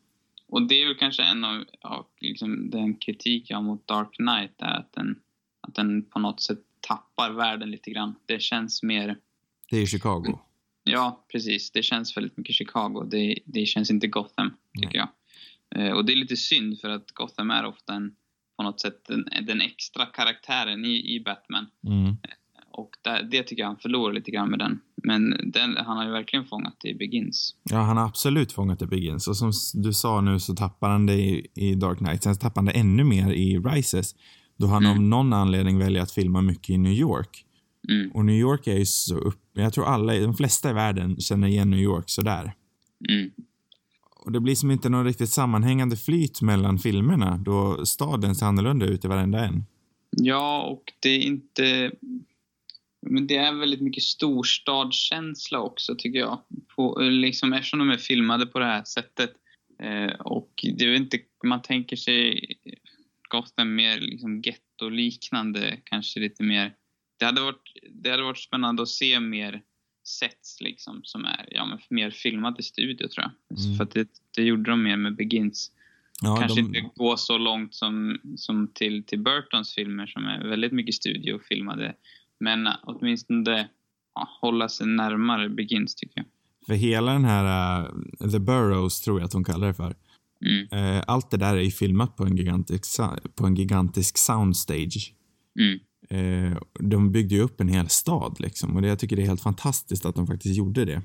och 0.46 0.62
det 0.62 0.74
är 0.74 0.88
ju 0.88 0.94
kanske 0.94 1.22
en 1.22 1.44
av 1.44 1.64
ja, 1.80 2.08
liksom 2.20 2.70
den 2.70 2.94
kritik 2.94 3.50
jag 3.50 3.56
har 3.56 3.62
mot 3.62 3.86
Dark 3.86 4.12
Knight 4.12 4.54
är 4.58 4.78
att 4.78 4.92
den, 4.92 5.18
att 5.60 5.74
den 5.74 6.02
på 6.02 6.18
något 6.18 6.40
sätt 6.40 6.58
tappar 6.80 7.30
världen 7.30 7.70
lite 7.70 7.90
grann. 7.90 8.14
Det 8.26 8.42
känns 8.42 8.82
mer 8.82 9.18
Det 9.70 9.76
är 9.76 9.86
Chicago. 9.86 10.38
Ja, 10.84 11.24
precis. 11.32 11.70
Det 11.70 11.82
känns 11.82 12.16
väldigt 12.16 12.36
mycket 12.36 12.54
Chicago. 12.54 13.04
Det, 13.10 13.38
det 13.44 13.66
känns 13.66 13.90
inte 13.90 14.06
Gotham, 14.06 14.54
tycker 14.80 14.98
jag. 14.98 15.08
Eh, 15.74 15.92
och 15.92 16.04
det 16.04 16.12
är 16.12 16.16
lite 16.16 16.36
synd 16.36 16.80
för 16.80 16.90
att 16.90 17.10
Gotham 17.12 17.50
är 17.50 17.64
ofta 17.64 17.94
en, 17.94 18.14
på 18.56 18.62
något 18.62 18.80
sätt 18.80 19.04
den, 19.08 19.28
den 19.42 19.60
extra 19.60 20.06
karaktären 20.06 20.84
i, 20.84 21.14
i 21.14 21.20
Batman. 21.20 21.66
Mm. 21.86 22.16
Och 22.78 22.90
det, 23.02 23.28
det 23.30 23.42
tycker 23.42 23.62
jag 23.62 23.68
han 23.68 23.76
förlorar 23.76 24.12
lite 24.14 24.30
grann 24.30 24.50
med 24.50 24.58
den. 24.58 24.80
Men 25.04 25.50
den, 25.52 25.76
han 25.76 25.96
har 25.96 26.04
ju 26.04 26.10
verkligen 26.10 26.44
fångat 26.44 26.76
det 26.82 26.88
i 26.88 26.94
Begins. 26.94 27.54
Ja, 27.70 27.76
han 27.78 27.96
har 27.96 28.04
absolut 28.04 28.52
fångat 28.52 28.78
det 28.78 28.84
i 28.84 28.88
Begins. 28.88 29.28
Och 29.28 29.36
som 29.36 29.52
du 29.74 29.92
sa 29.92 30.20
nu 30.20 30.40
så 30.40 30.54
tappar 30.54 30.90
han 30.90 31.06
det 31.06 31.14
i, 31.14 31.46
i 31.54 31.74
Dark 31.74 31.98
Knight. 31.98 32.22
Sen 32.22 32.36
tappar 32.36 32.56
han 32.60 32.64
det 32.66 32.72
ännu 32.72 33.04
mer 33.04 33.32
i 33.32 33.58
Rises. 33.58 34.14
Då 34.56 34.66
han 34.66 34.84
Mm. 34.86 34.96
av 34.96 35.02
någon 35.02 35.32
anledning 35.32 35.78
väljer 35.78 36.02
att 36.02 36.10
filma 36.12 36.42
mycket 36.42 36.70
i 36.70 36.78
New 36.78 36.92
York. 36.92 37.44
Mm, 37.88 38.10
Och 38.14 38.24
New 38.24 38.36
York 38.36 38.66
är 38.66 38.76
ju 38.78 38.86
så 38.86 39.14
upp... 39.18 39.40
Jag 39.52 39.72
tror 39.72 39.84
alla, 39.86 40.12
de 40.14 40.34
flesta 40.34 40.70
i 40.70 40.72
världen 40.72 41.16
känner 41.20 41.48
igen 41.48 41.70
New 41.70 41.80
York 41.80 42.04
sådär. 42.10 42.52
mm, 43.08 43.30
Och 44.24 44.32
det 44.32 44.40
blir 44.40 44.54
som 44.54 44.70
inte 44.70 44.88
någon 44.88 45.04
riktigt 45.04 45.30
sammanhängande 45.30 45.96
flyt 45.96 46.42
mellan 46.42 46.78
filmerna 46.78 47.36
då 47.36 47.86
staden 47.86 48.34
ser 48.34 48.46
annorlunda 48.46 48.86
ut 48.86 49.04
i 49.04 49.08
varenda 49.08 49.44
en. 49.46 49.64
Ja, 50.10 50.62
och 50.62 50.82
det 51.00 51.08
är 51.08 51.20
inte... 51.20 51.90
Men 53.06 53.26
det 53.26 53.36
är 53.36 53.52
väldigt 53.52 53.80
mycket 53.80 54.02
storstadskänsla 54.02 55.60
också, 55.60 55.94
tycker 55.94 56.18
jag. 56.18 56.38
På, 56.76 57.00
liksom, 57.00 57.52
eftersom 57.52 57.78
de 57.78 57.90
är 57.90 57.96
filmade 57.96 58.46
på 58.46 58.58
det 58.58 58.64
här 58.64 58.84
sättet. 58.84 59.32
Eh, 59.82 60.20
och 60.20 60.50
det 60.78 60.84
är 60.84 60.94
inte... 60.94 61.18
Man 61.44 61.62
tänker 61.62 61.96
sig 61.96 62.54
Gotham 63.28 63.74
mer 63.74 64.00
liksom 64.00 64.40
getto-liknande, 64.40 65.76
kanske 65.84 66.20
lite 66.20 66.42
mer... 66.42 66.74
Det 67.18 67.24
hade, 67.24 67.40
varit, 67.40 67.78
det 67.90 68.10
hade 68.10 68.22
varit 68.22 68.38
spännande 68.38 68.82
att 68.82 68.88
se 68.88 69.20
mer 69.20 69.62
sets 70.04 70.60
liksom, 70.60 71.00
som 71.04 71.24
är 71.24 71.48
ja, 71.50 71.66
men 71.66 71.78
mer 71.90 72.10
filmat 72.10 72.60
i 72.60 72.62
studio, 72.62 73.08
tror 73.08 73.26
jag. 73.26 73.58
Mm. 73.58 73.76
För 73.76 73.84
att 73.84 73.90
det, 73.90 74.08
det 74.36 74.42
gjorde 74.42 74.70
de 74.70 74.82
mer 74.82 74.96
med 74.96 75.16
Begins. 75.16 75.72
Ja, 76.20 76.36
Kanske 76.36 76.60
de, 76.60 76.66
inte 76.66 76.90
gå 76.96 77.16
så 77.16 77.38
långt 77.38 77.74
som, 77.74 78.20
som 78.36 78.68
till, 78.74 79.04
till 79.04 79.18
Burtons 79.18 79.74
filmer 79.74 80.06
som 80.06 80.24
är 80.24 80.48
väldigt 80.48 80.72
mycket 80.72 80.94
studiofilmade. 80.94 81.94
Men 82.40 82.68
åtminstone 82.82 83.68
ja, 84.14 84.28
hålla 84.40 84.68
sig 84.68 84.86
närmare 84.86 85.48
Begins 85.48 85.94
tycker 85.94 86.12
jag. 86.16 86.26
För 86.66 86.74
hela 86.74 87.12
den 87.12 87.24
här 87.24 87.80
uh, 88.24 88.30
The 88.30 88.38
Burrows 88.38 89.00
tror 89.00 89.20
jag 89.20 89.26
att 89.26 89.32
hon 89.32 89.44
kallar 89.44 89.66
det 89.66 89.74
för. 89.74 89.94
Mm, 90.46 90.68
Eh, 90.96 91.04
allt 91.06 91.30
det 91.30 91.36
där 91.36 91.56
är 91.56 91.60
ju 91.60 91.70
filmat 91.70 92.16
på 92.16 92.24
en 92.24 92.36
gigantisk, 92.36 93.00
på 93.34 93.46
en 93.46 93.54
gigantisk 93.54 94.18
soundstage. 94.18 95.14
mm, 95.60 95.78
Eh, 96.10 96.58
de 96.80 97.12
byggde 97.12 97.34
ju 97.34 97.40
upp 97.40 97.60
en 97.60 97.68
hel 97.68 97.88
stad 97.88 98.36
liksom 98.40 98.76
och 98.76 98.82
det, 98.82 98.88
jag 98.88 98.98
tycker 98.98 99.16
det 99.16 99.22
är 99.22 99.26
helt 99.26 99.40
fantastiskt 99.42 100.06
att 100.06 100.14
de 100.14 100.26
faktiskt 100.26 100.56
gjorde 100.56 100.84
det. 100.84 101.02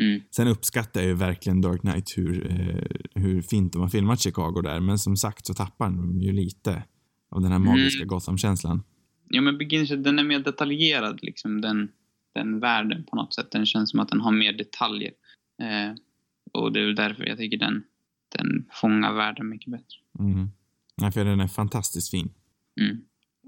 mm, 0.00 0.20
Sen 0.30 0.48
uppskattar 0.48 1.00
jag 1.00 1.08
ju 1.08 1.14
verkligen 1.14 1.60
Dark 1.60 1.80
Knight 1.80 2.12
hur, 2.18 2.50
eh, 2.50 2.96
hur 3.22 3.42
fint 3.42 3.72
de 3.72 3.82
har 3.82 3.88
filmat 3.88 4.20
Chicago 4.20 4.60
där 4.62 4.80
men 4.80 4.98
som 4.98 5.16
sagt 5.16 5.46
så 5.46 5.54
tappar 5.54 5.86
de 5.90 6.20
ju 6.20 6.32
lite 6.32 6.82
av 7.30 7.40
den 7.40 7.50
här 7.50 7.56
Mm. 7.58 7.68
magiska 7.68 8.04
Gotham-känslan. 8.04 8.82
Ja, 9.30 9.40
men 9.40 9.58
Begins, 9.58 9.90
den 9.90 10.18
är 10.18 10.24
mer 10.24 10.38
detaljerad, 10.38 11.18
liksom, 11.22 11.60
den, 11.60 11.88
den 12.34 12.60
världen 12.60 13.04
på 13.04 13.16
något 13.16 13.34
sätt. 13.34 13.50
Den 13.50 13.66
känns 13.66 13.90
som 13.90 14.00
att 14.00 14.08
den 14.08 14.20
har 14.20 14.32
mer 14.32 14.52
detaljer. 14.52 15.12
Eh, 15.62 15.94
och 16.52 16.72
det 16.72 16.80
är 16.80 16.92
därför 16.92 17.26
jag 17.26 17.38
tycker 17.38 17.56
den, 17.56 17.82
den 18.36 18.66
fångar 18.70 19.12
världen 19.12 19.48
mycket 19.48 19.72
bättre. 19.72 19.96
Mm. 20.18 20.48
Nej, 20.96 21.12
för 21.12 21.24
den 21.24 21.40
är 21.40 21.48
fantastiskt 21.48 22.10
fin. 22.10 22.32
Mm, 22.80 23.04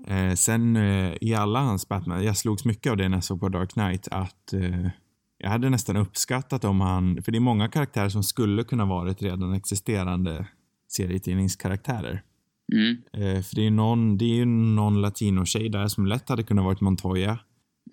Eh, 0.06 0.34
sen 0.34 0.76
eh, 0.76 1.14
i 1.20 1.34
alla 1.34 1.60
hans 1.60 1.88
Batman, 1.88 2.24
jag 2.24 2.36
slogs 2.36 2.64
mycket 2.64 2.90
av 2.90 2.96
det 2.96 3.08
när 3.08 3.16
jag 3.16 3.24
såg 3.24 3.40
på 3.40 3.48
Dark 3.48 3.70
Knight 3.70 4.08
att 4.10 4.52
eh, 4.52 4.88
jag 5.38 5.50
hade 5.50 5.70
nästan 5.70 5.96
uppskattat 5.96 6.64
om 6.64 6.80
han, 6.80 7.22
för 7.22 7.32
det 7.32 7.38
är 7.38 7.40
många 7.40 7.68
karaktärer 7.68 8.08
som 8.08 8.22
skulle 8.22 8.64
kunna 8.64 8.84
varit 8.84 9.22
redan 9.22 9.52
existerande 9.52 10.46
serietidningskaraktärer. 10.88 12.22
Mm, 12.72 12.96
Eh, 13.12 13.42
för 13.42 13.54
det 13.54 13.60
är 13.60 13.64
ju 13.64 13.70
någon, 13.70 14.18
det 14.18 14.24
är 14.24 14.34
ju 14.34 14.44
någon 14.44 15.00
latino-tjej 15.00 15.68
där 15.68 15.88
som 15.88 16.06
lätt 16.06 16.28
hade 16.28 16.42
kunnat 16.42 16.64
varit 16.64 16.80
Montoya. 16.80 17.38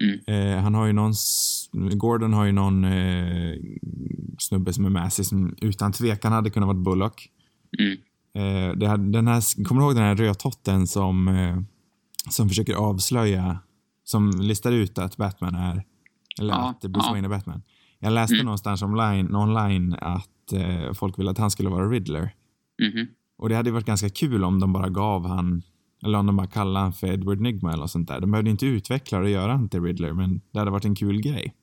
mm, 0.01 0.19
Eh, 0.27 0.62
han 0.63 0.75
har 0.75 0.86
ju 0.86 0.93
någon, 0.93 1.13
Gordon 1.97 2.34
har 2.34 2.45
ju 2.45 2.51
någon 2.51 2.84
eh, 2.84 3.55
snubbe 4.39 4.73
som 4.73 4.86
är 4.86 4.89
med 4.89 5.13
sig 5.13 5.25
som 5.25 5.55
utan 5.62 5.91
tvekan 5.91 6.32
hade 6.32 6.49
kunnat 6.49 6.67
varit 6.67 6.84
Bullock. 6.84 7.29
mm, 7.79 7.97
hade, 8.89 9.12
den 9.12 9.27
här, 9.27 9.63
kommer 9.63 9.82
du 9.82 9.86
ihåg 9.88 9.95
den 9.95 10.03
här 10.03 10.15
rödtotten 10.15 10.88
som, 10.88 11.27
som 12.29 12.49
försöker 12.49 12.73
avslöja, 12.73 13.60
som 14.03 14.32
listar 14.41 14.71
ut 14.71 14.97
att 14.97 15.17
Batman 15.17 15.55
är, 15.55 15.84
eller 16.39 16.53
Ja, 16.53 16.69
att 16.69 16.82
Bruce 16.82 17.08
ja. 17.08 17.12
Wayne 17.12 17.27
är 17.27 17.29
Batman. 17.29 17.62
Jag 17.99 18.13
läste 18.13 18.36
Mm. 18.36 18.45
någonstans 18.45 18.82
online, 18.84 19.36
online 19.36 19.93
att 20.01 20.53
eh, 20.53 20.93
folk 20.93 21.19
ville 21.19 21.32
att 21.32 21.38
han 21.38 21.51
skulle 21.51 21.69
vara 21.69 21.89
Riddler. 21.89 22.34
mhm, 22.82 23.08
Och 23.39 23.49
det 23.49 23.56
hade 23.56 23.71
varit 23.71 23.86
ganska 23.86 24.10
kul 24.10 24.43
om 24.43 24.60
de 24.60 24.73
bara 24.73 24.89
gav 24.89 25.25
han, 25.28 25.62
eller 26.04 26.17
om 26.19 26.25
de 26.25 26.36
bara 26.38 26.47
kallade 26.47 26.80
han 26.84 26.93
för 26.93 27.08
Edward 27.08 27.39
Nigma 27.39 27.73
eller 27.73 27.88
sånt 27.88 28.08
där. 28.08 28.19
De 28.19 28.32
behövde 28.32 28.49
inte 28.52 28.65
utveckla 28.65 29.19
och 29.19 29.30
göra 29.30 29.52
han 29.52 29.69
till 29.69 29.82
Riddler, 29.84 30.13
men 30.13 30.41
det 30.52 30.60
hade 30.60 30.71
varit 30.71 30.86
en 30.86 30.95
kul 30.95 31.21
grej. 31.21 31.54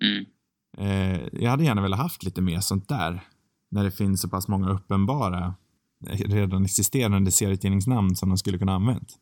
mm. 0.00 0.24
Eh, 0.78 1.20
jag 1.32 1.50
hade 1.50 1.64
gärna 1.64 1.82
velat 1.82 1.98
haft 1.98 2.22
lite 2.22 2.40
mer 2.40 2.60
sånt 2.60 2.88
där. 2.88 3.20
När 3.70 3.84
det 3.84 3.90
finns 3.90 4.20
så 4.20 4.28
pass 4.28 4.48
många 4.48 4.70
uppenbara, 4.70 5.54
eh, 6.08 6.18
redan 6.18 6.64
existerande 6.64 7.30
serietidningsnamn 7.30 8.16
som 8.16 8.28
de 8.28 8.38
skulle 8.38 8.58
kunna 8.58 8.72
använt. 8.74 9.14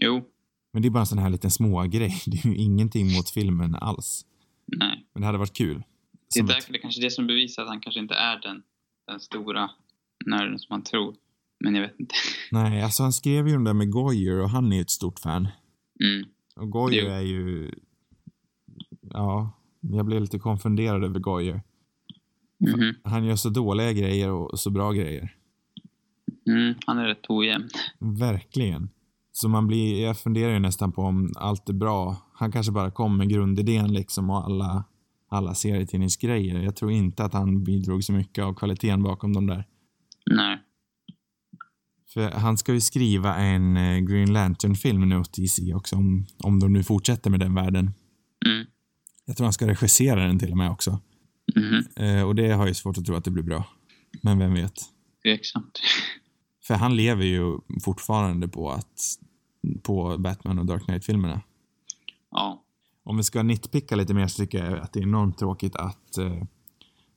Jo, 0.00 0.22
Men 0.72 0.82
det 0.82 0.88
är 0.88 0.90
bara 0.90 1.00
en 1.00 1.06
sån 1.06 1.18
här 1.18 1.30
liten 1.30 1.50
smågrej. 1.50 2.14
Det 2.26 2.44
är 2.44 2.48
ju 2.48 2.56
ingenting 2.56 3.12
mot 3.16 3.30
filmen 3.30 3.74
alls. 3.74 4.24
nej. 4.66 5.06
Men 5.14 5.20
det 5.20 5.26
hade 5.26 5.38
varit 5.38 5.52
kul. 5.56 5.74
Det 6.34 6.40
är 6.40 6.42
Som 6.42 6.44
ett- 6.50 6.56
därför 6.56 6.72
det 6.72 6.78
kanske 6.78 7.00
är 7.00 7.02
det 7.04 7.10
som 7.10 7.26
bevisar 7.26 7.62
att 7.62 7.68
han 7.68 7.80
kanske 7.80 8.00
inte 8.00 8.14
är 8.14 8.40
den, 8.40 8.62
den 9.06 9.20
stora 9.20 9.70
nörden 10.26 10.58
som 10.58 10.66
man 10.70 10.82
tror. 10.82 11.14
Men 11.60 11.74
jag 11.74 11.82
vet 11.82 12.00
inte. 12.00 12.14
Nej, 12.50 12.82
alltså 12.82 13.02
han 13.02 13.12
skrev 13.12 13.48
ju 13.48 13.52
den 13.52 13.64
där 13.64 13.74
med 13.74 13.90
Goyer 13.90 14.42
och 14.42 14.50
han 14.50 14.72
är 14.72 14.76
ju 14.76 14.82
ett 14.82 14.90
stort 14.90 15.18
fan. 15.18 15.48
Mm. 16.00 16.28
Och 16.56 16.70
Goyer 16.70 17.10
är 17.10 17.20
ju... 17.20 17.70
Ja, 19.00 19.60
jag 19.80 20.06
blev 20.06 20.20
lite 20.20 20.38
konfunderad 20.38 21.04
över 21.04 21.20
Goyer. 21.20 21.62
Mhm. 22.60 22.94
Han 23.04 23.24
gör 23.24 23.36
så 23.36 23.48
dåliga 23.48 23.92
grejer 23.92 24.30
och 24.30 24.60
så 24.60 24.70
bra 24.70 24.92
grejer. 24.92 25.34
Mm, 26.46 26.74
han 26.86 26.98
är 26.98 27.04
rätt 27.04 27.24
ojämn. 27.28 27.68
Verkligen. 27.98 28.88
Så 29.32 29.48
man 29.48 29.66
blir, 29.66 30.02
jag 30.02 30.18
funderar 30.18 30.52
ju 30.52 30.58
nästan 30.58 30.92
på 30.92 31.02
om 31.02 31.32
allt 31.36 31.68
är 31.68 31.72
bra. 31.72 32.16
Han 32.34 32.52
kanske 32.52 32.72
bara 32.72 32.90
kom 32.90 33.16
med 33.16 33.28
grundidén 33.28 33.92
liksom 33.92 34.30
och 34.30 34.44
alla, 34.44 34.84
alla 35.28 35.54
serietidningsgrejer. 35.54 36.60
Jag 36.60 36.76
tror 36.76 36.90
inte 36.90 37.24
att 37.24 37.32
han 37.32 37.64
bidrog 37.64 38.04
så 38.04 38.12
mycket 38.12 38.44
av 38.44 38.54
kvaliteten 38.54 39.02
bakom 39.02 39.32
dem 39.32 39.46
där. 39.46 39.64
Nej. 40.26 40.59
För 42.12 42.30
han 42.30 42.58
ska 42.58 42.72
ju 42.72 42.80
skriva 42.80 43.36
en 43.36 43.76
eh, 43.76 43.98
Green 43.98 44.32
Lantern-film 44.32 45.08
nu 45.08 45.18
åt 45.18 45.32
DC 45.32 45.74
också, 45.74 45.96
om, 45.96 46.26
om 46.38 46.60
de 46.60 46.72
nu 46.72 46.82
fortsätter 46.82 47.30
med 47.30 47.40
den 47.40 47.54
världen. 47.54 47.90
Mm. 48.46 48.66
Jag 49.24 49.36
tror 49.36 49.44
han 49.44 49.52
ska 49.52 49.66
regissera 49.66 50.26
den 50.26 50.38
till 50.38 50.50
och 50.50 50.56
med 50.56 50.70
också. 50.70 51.00
Mhm. 51.56 51.84
Eh, 51.96 52.22
och 52.22 52.34
det 52.34 52.50
har 52.50 52.66
jag 52.66 52.76
svårt 52.76 52.98
att 52.98 53.06
tro 53.06 53.14
att 53.14 53.24
det 53.24 53.30
blir 53.30 53.44
bra. 53.44 53.68
Men 54.22 54.38
vem 54.38 54.54
vet? 54.54 54.82
Tveksamt. 55.22 55.80
För 56.66 56.74
han 56.74 56.96
lever 56.96 57.24
ju 57.24 57.58
fortfarande 57.84 58.48
på 58.48 58.70
att 58.70 59.18
på 59.82 60.18
Batman 60.18 60.58
och 60.58 60.66
Dark 60.66 60.84
Knight-filmerna. 60.84 61.42
Ja. 62.30 62.64
Om 63.04 63.16
vi 63.16 63.22
ska 63.22 63.42
nitpicka 63.42 63.96
lite 63.96 64.14
mer 64.14 64.26
så 64.26 64.42
tycker 64.42 64.64
jag 64.64 64.78
att 64.78 64.92
det 64.92 65.00
är 65.00 65.02
enormt 65.02 65.38
tråkigt 65.38 65.76
att 65.76 66.18
eh, 66.18 66.42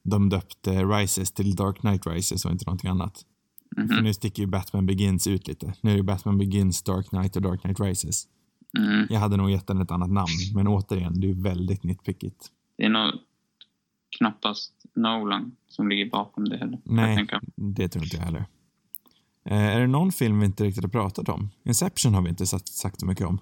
de 0.04 0.30
döpte 0.30 0.84
Rises 0.84 1.32
till 1.32 1.56
Dark 1.56 1.80
Knight 1.80 2.08
Rises 2.08 2.46
och 2.46 2.52
inte 2.52 2.66
någonting 2.66 2.90
annat. 2.90 3.26
För 3.76 3.82
Mhm. 3.82 4.04
nu 4.04 4.14
sticker 4.14 4.44
ju 4.44 4.48
Batman 4.48 4.86
Begins 4.86 5.28
ut 5.28 5.48
lite. 5.48 5.74
Nu 5.82 5.92
är 5.92 5.98
det 5.98 6.04
Batman 6.04 6.38
Begins, 6.38 6.84
Dark 6.84 7.10
Knight 7.10 7.36
och 7.36 7.42
Dark 7.42 7.62
Knight 7.62 7.80
Rises. 7.80 8.28
Mm. 8.78 9.08
Jag 9.10 9.20
hade 9.20 9.38
nog 9.38 9.52
gett 9.52 9.68
den 9.68 9.82
ett 9.82 9.92
annat 9.92 10.10
namn, 10.12 10.30
men 10.56 10.68
återigen, 10.68 11.20
det 11.20 11.30
är 11.30 11.34
väldigt 11.34 11.84
nitpickigt. 11.84 12.48
Det 12.78 12.84
är 12.86 12.90
nog 12.90 13.12
knappast 14.18 14.74
Nolan 14.96 15.56
som 15.68 15.90
ligger 15.90 16.10
bakom 16.10 16.50
det 16.50 16.58
heller. 16.58 16.80
Nej, 16.84 17.28
det 17.56 17.88
tror 17.90 18.04
inte 18.04 18.16
jag 18.18 18.24
heller. 18.24 18.46
Eh, 19.46 19.58
är 19.76 19.80
det 19.80 19.88
någon 19.88 20.12
film 20.12 20.40
vi 20.40 20.46
inte 20.46 20.64
riktigt 20.64 20.84
har 20.84 20.90
pratat 20.90 21.30
om? 21.30 21.50
Inception 21.64 22.14
har 22.14 22.22
vi 22.22 22.30
inte 22.30 22.46
sagt, 22.46 22.68
sagt 22.68 23.00
så 23.00 23.06
mycket 23.06 23.26
om. 23.28 23.40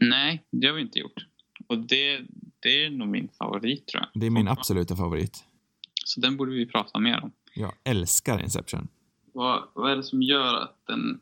Nej, 0.00 0.42
det 0.50 0.66
har 0.66 0.74
vi 0.74 0.82
inte 0.82 0.98
gjort. 0.98 1.26
Och 1.66 1.78
det, 1.78 2.20
det 2.60 2.84
är 2.84 2.90
nog 2.90 3.08
min 3.08 3.28
favorit 3.38 3.86
tror 3.86 4.02
jag. 4.12 4.20
Det 4.20 4.26
är 4.26 4.30
min 4.30 4.48
absoluta 4.48 4.96
favorit. 4.96 5.44
Så 6.04 6.20
den 6.20 6.36
borde 6.36 6.50
vi 6.52 6.66
prata 6.66 6.98
mer 6.98 7.20
om. 7.24 7.32
Jag 7.54 7.72
älskar 7.84 8.42
Inception. 8.42 8.88
Vad, 9.34 9.62
vad 9.74 9.92
är 9.92 9.96
det 9.96 10.02
som 10.02 10.22
gör 10.22 10.54
att 10.54 10.76
den 10.86 11.20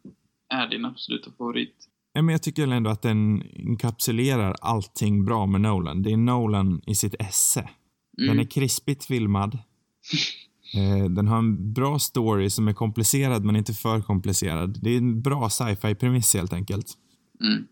är 0.55 0.69
din 0.71 0.85
absoluta 0.85 1.31
favorit? 1.39 1.75
Ja, 2.13 2.23
men 2.23 2.33
jag 2.33 2.43
tycker 2.43 2.69
ändå 2.69 2.91
att 2.91 3.03
den 3.03 3.43
enkapsulerar 3.57 4.57
allting 4.61 5.25
bra 5.25 5.47
med 5.47 5.61
Nolan. 5.61 6.03
Det 6.03 6.13
är 6.13 6.17
Nolan 6.17 6.81
i 6.87 6.95
sitt 6.95 7.15
esse. 7.19 7.69
Den 8.17 8.29
Mm. 8.29 8.39
är 8.39 8.45
krispigt 8.45 9.05
filmad. 9.05 9.59
Eh, 10.75 11.05
Den 11.05 11.29
har 11.29 11.39
en 11.39 11.73
bra 11.73 11.99
story 11.99 12.51
som 12.51 12.69
är 12.69 12.73
komplicerad 12.73 13.45
men 13.45 13.57
inte 13.57 13.73
för 13.75 14.01
komplicerad. 14.01 14.79
Det 14.83 14.91
är 14.91 14.97
en 14.99 15.23
bra 15.23 15.51
sci-fi 15.51 15.95
premiss 15.95 16.35
helt 16.35 16.53
enkelt. 16.53 16.87
Mm. 17.41 17.67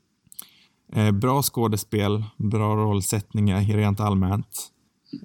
Eh, 0.93 1.12
Bra 1.12 1.43
skådespel, 1.43 2.24
bra 2.37 2.76
rollsättningar 2.76 3.61
rent 3.61 4.01
allmänt. 4.01 4.70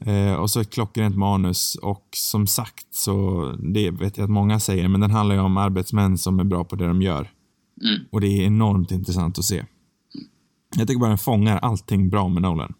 Eh, 0.05 0.33
och 0.33 0.49
så 0.49 0.59
ett 0.59 0.73
klockrent 0.73 1.17
manus 1.17 1.75
och 1.75 2.07
som 2.15 2.47
sagt 2.47 2.87
så, 2.95 3.45
det 3.73 3.91
vet 3.91 4.17
jag 4.17 4.23
att 4.23 4.29
många 4.29 4.59
säger, 4.59 4.87
men 4.87 5.01
den 5.01 5.11
handlar 5.11 5.35
ju 5.35 5.41
om 5.41 5.57
arbetsmän 5.57 6.17
som 6.17 6.39
är 6.39 6.43
bra 6.43 6.63
på 6.63 6.75
det 6.75 6.87
de 6.87 7.01
gör. 7.01 7.31
Mm. 7.81 8.01
Och 8.11 8.21
det 8.21 8.27
är 8.27 8.45
enormt 8.45 8.91
intressant 8.91 9.39
att 9.39 9.45
se. 9.45 9.65
Jag 10.77 10.87
tycker 10.87 10.99
bara 10.99 11.09
den 11.09 11.17
fångar 11.17 11.57
allting 11.57 12.09
bra 12.09 12.27
med 12.27 12.41
Nolan. 12.41 12.73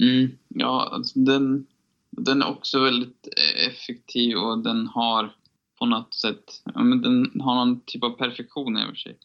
Mm, 0.00 0.30
ja, 0.48 0.90
alltså 0.92 1.18
den, 1.18 1.66
den 2.10 2.42
är 2.42 2.50
också 2.50 2.80
väldigt 2.80 3.28
effektiv 3.68 4.36
och 4.36 4.58
den 4.58 4.86
har 4.86 5.32
på 5.78 5.86
något 5.86 6.14
sätt, 6.14 6.62
ja, 6.74 6.82
men 6.82 7.02
den 7.02 7.40
har 7.40 7.54
någon 7.54 7.80
typ 7.80 8.04
av 8.04 8.10
perfektion 8.10 8.76
över 8.76 8.94
sig. 8.94 9.16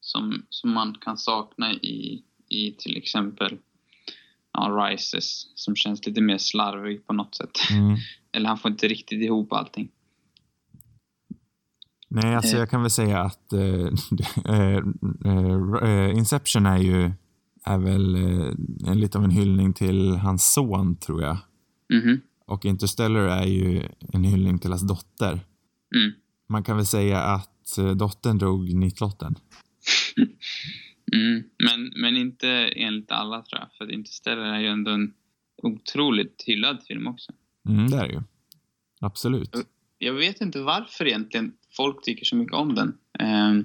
Som, 0.00 0.42
som 0.48 0.72
man 0.72 0.94
kan 1.00 1.18
sakna 1.18 1.72
i, 1.72 2.22
i 2.48 2.72
till 2.78 2.96
exempel 2.96 3.58
ja, 4.56 4.88
Rises, 4.90 5.52
som 5.54 5.76
känns 5.76 6.06
lite 6.06 6.20
mer 6.20 6.38
slarvig 6.38 7.06
på 7.06 7.12
något 7.12 7.34
sätt. 7.34 7.58
Mm. 7.70 7.96
Eller 8.32 8.48
han 8.48 8.58
får 8.58 8.70
inte 8.70 8.88
riktigt 8.88 9.22
ihop 9.22 9.52
allting. 9.52 9.88
Nej, 12.08 12.34
alltså 12.34 12.54
Eh. 12.54 12.58
jag 12.60 12.70
kan 12.70 12.82
väl 12.82 12.90
säga 12.90 13.20
att 13.20 13.52
eh, 13.52 13.86
eh, 14.44 14.78
eh, 15.82 16.16
Inception 16.16 16.66
är 16.66 16.78
ju 16.78 17.12
är 17.64 17.78
väl 17.78 18.14
eh, 18.14 18.52
en, 18.90 19.00
lite 19.00 19.18
av 19.18 19.24
en 19.24 19.30
hyllning 19.30 19.72
till 19.72 20.10
hans 20.10 20.52
son, 20.52 20.96
tror 20.96 21.22
jag. 21.22 21.36
Mhm. 21.94 22.20
Och 22.46 22.64
Interstellar 22.64 23.20
är 23.20 23.46
ju 23.46 23.82
en 24.12 24.24
hyllning 24.24 24.58
till 24.58 24.70
hans 24.70 24.88
dotter. 24.88 25.40
Mm. 25.94 26.12
Man 26.48 26.62
kan 26.62 26.76
väl 26.76 26.86
säga 26.86 27.20
att 27.22 27.78
eh, 27.78 27.90
dottern 27.90 28.38
drog 28.38 28.74
nitlotten. 28.74 29.34
Mm. 31.12 31.42
Men, 31.58 31.92
men 31.96 32.16
inte 32.16 32.48
enligt 32.76 33.12
alla 33.12 33.42
tror 33.42 33.60
jag, 33.60 33.72
för 33.78 33.84
att 33.84 33.90
Interstellar 33.90 34.44
är 34.54 34.60
ju 34.60 34.66
ändå 34.66 34.90
en 34.90 35.14
otroligt 35.62 36.42
hyllad 36.46 36.82
film 36.88 37.06
också. 37.06 37.32
Mm, 37.68 37.90
det 37.90 37.96
är 37.96 38.08
det 38.08 38.14
ju. 38.14 38.22
Absolut. 39.00 39.50
Jag 39.98 40.12
vet 40.12 40.40
inte 40.40 40.60
varför 40.62 41.06
egentligen 41.06 41.52
folk 41.76 42.04
tycker 42.04 42.24
så 42.24 42.36
mycket 42.36 42.54
om 42.54 42.74
den. 42.74 42.98
Ehm, 43.18 43.64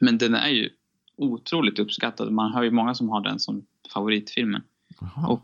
men 0.00 0.18
den 0.18 0.34
är 0.34 0.48
ju 0.48 0.70
otroligt 1.16 1.78
uppskattad. 1.78 2.32
Man 2.32 2.52
hör 2.52 2.62
ju 2.62 2.70
många 2.70 2.94
som 2.94 3.08
har 3.08 3.20
den 3.20 3.38
som 3.38 3.66
favoritfilmen. 3.94 4.62
Jaha. 5.00 5.28
Och 5.28 5.42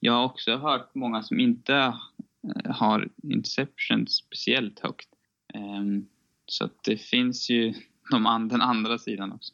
jag 0.00 0.12
har 0.12 0.24
också 0.24 0.56
hört 0.56 0.94
många 0.94 1.22
som 1.22 1.40
inte 1.40 1.74
eh, 1.76 2.74
har 2.74 3.08
Inception 3.22 4.06
speciellt 4.06 4.80
högt. 4.80 5.08
Ehm, 5.54 6.06
så 6.46 6.68
det 6.84 6.96
finns 6.96 7.50
ju 7.50 7.74
de 8.10 8.26
an- 8.26 8.48
den 8.48 8.60
andra 8.60 8.98
sidan 8.98 9.32
också. 9.32 9.52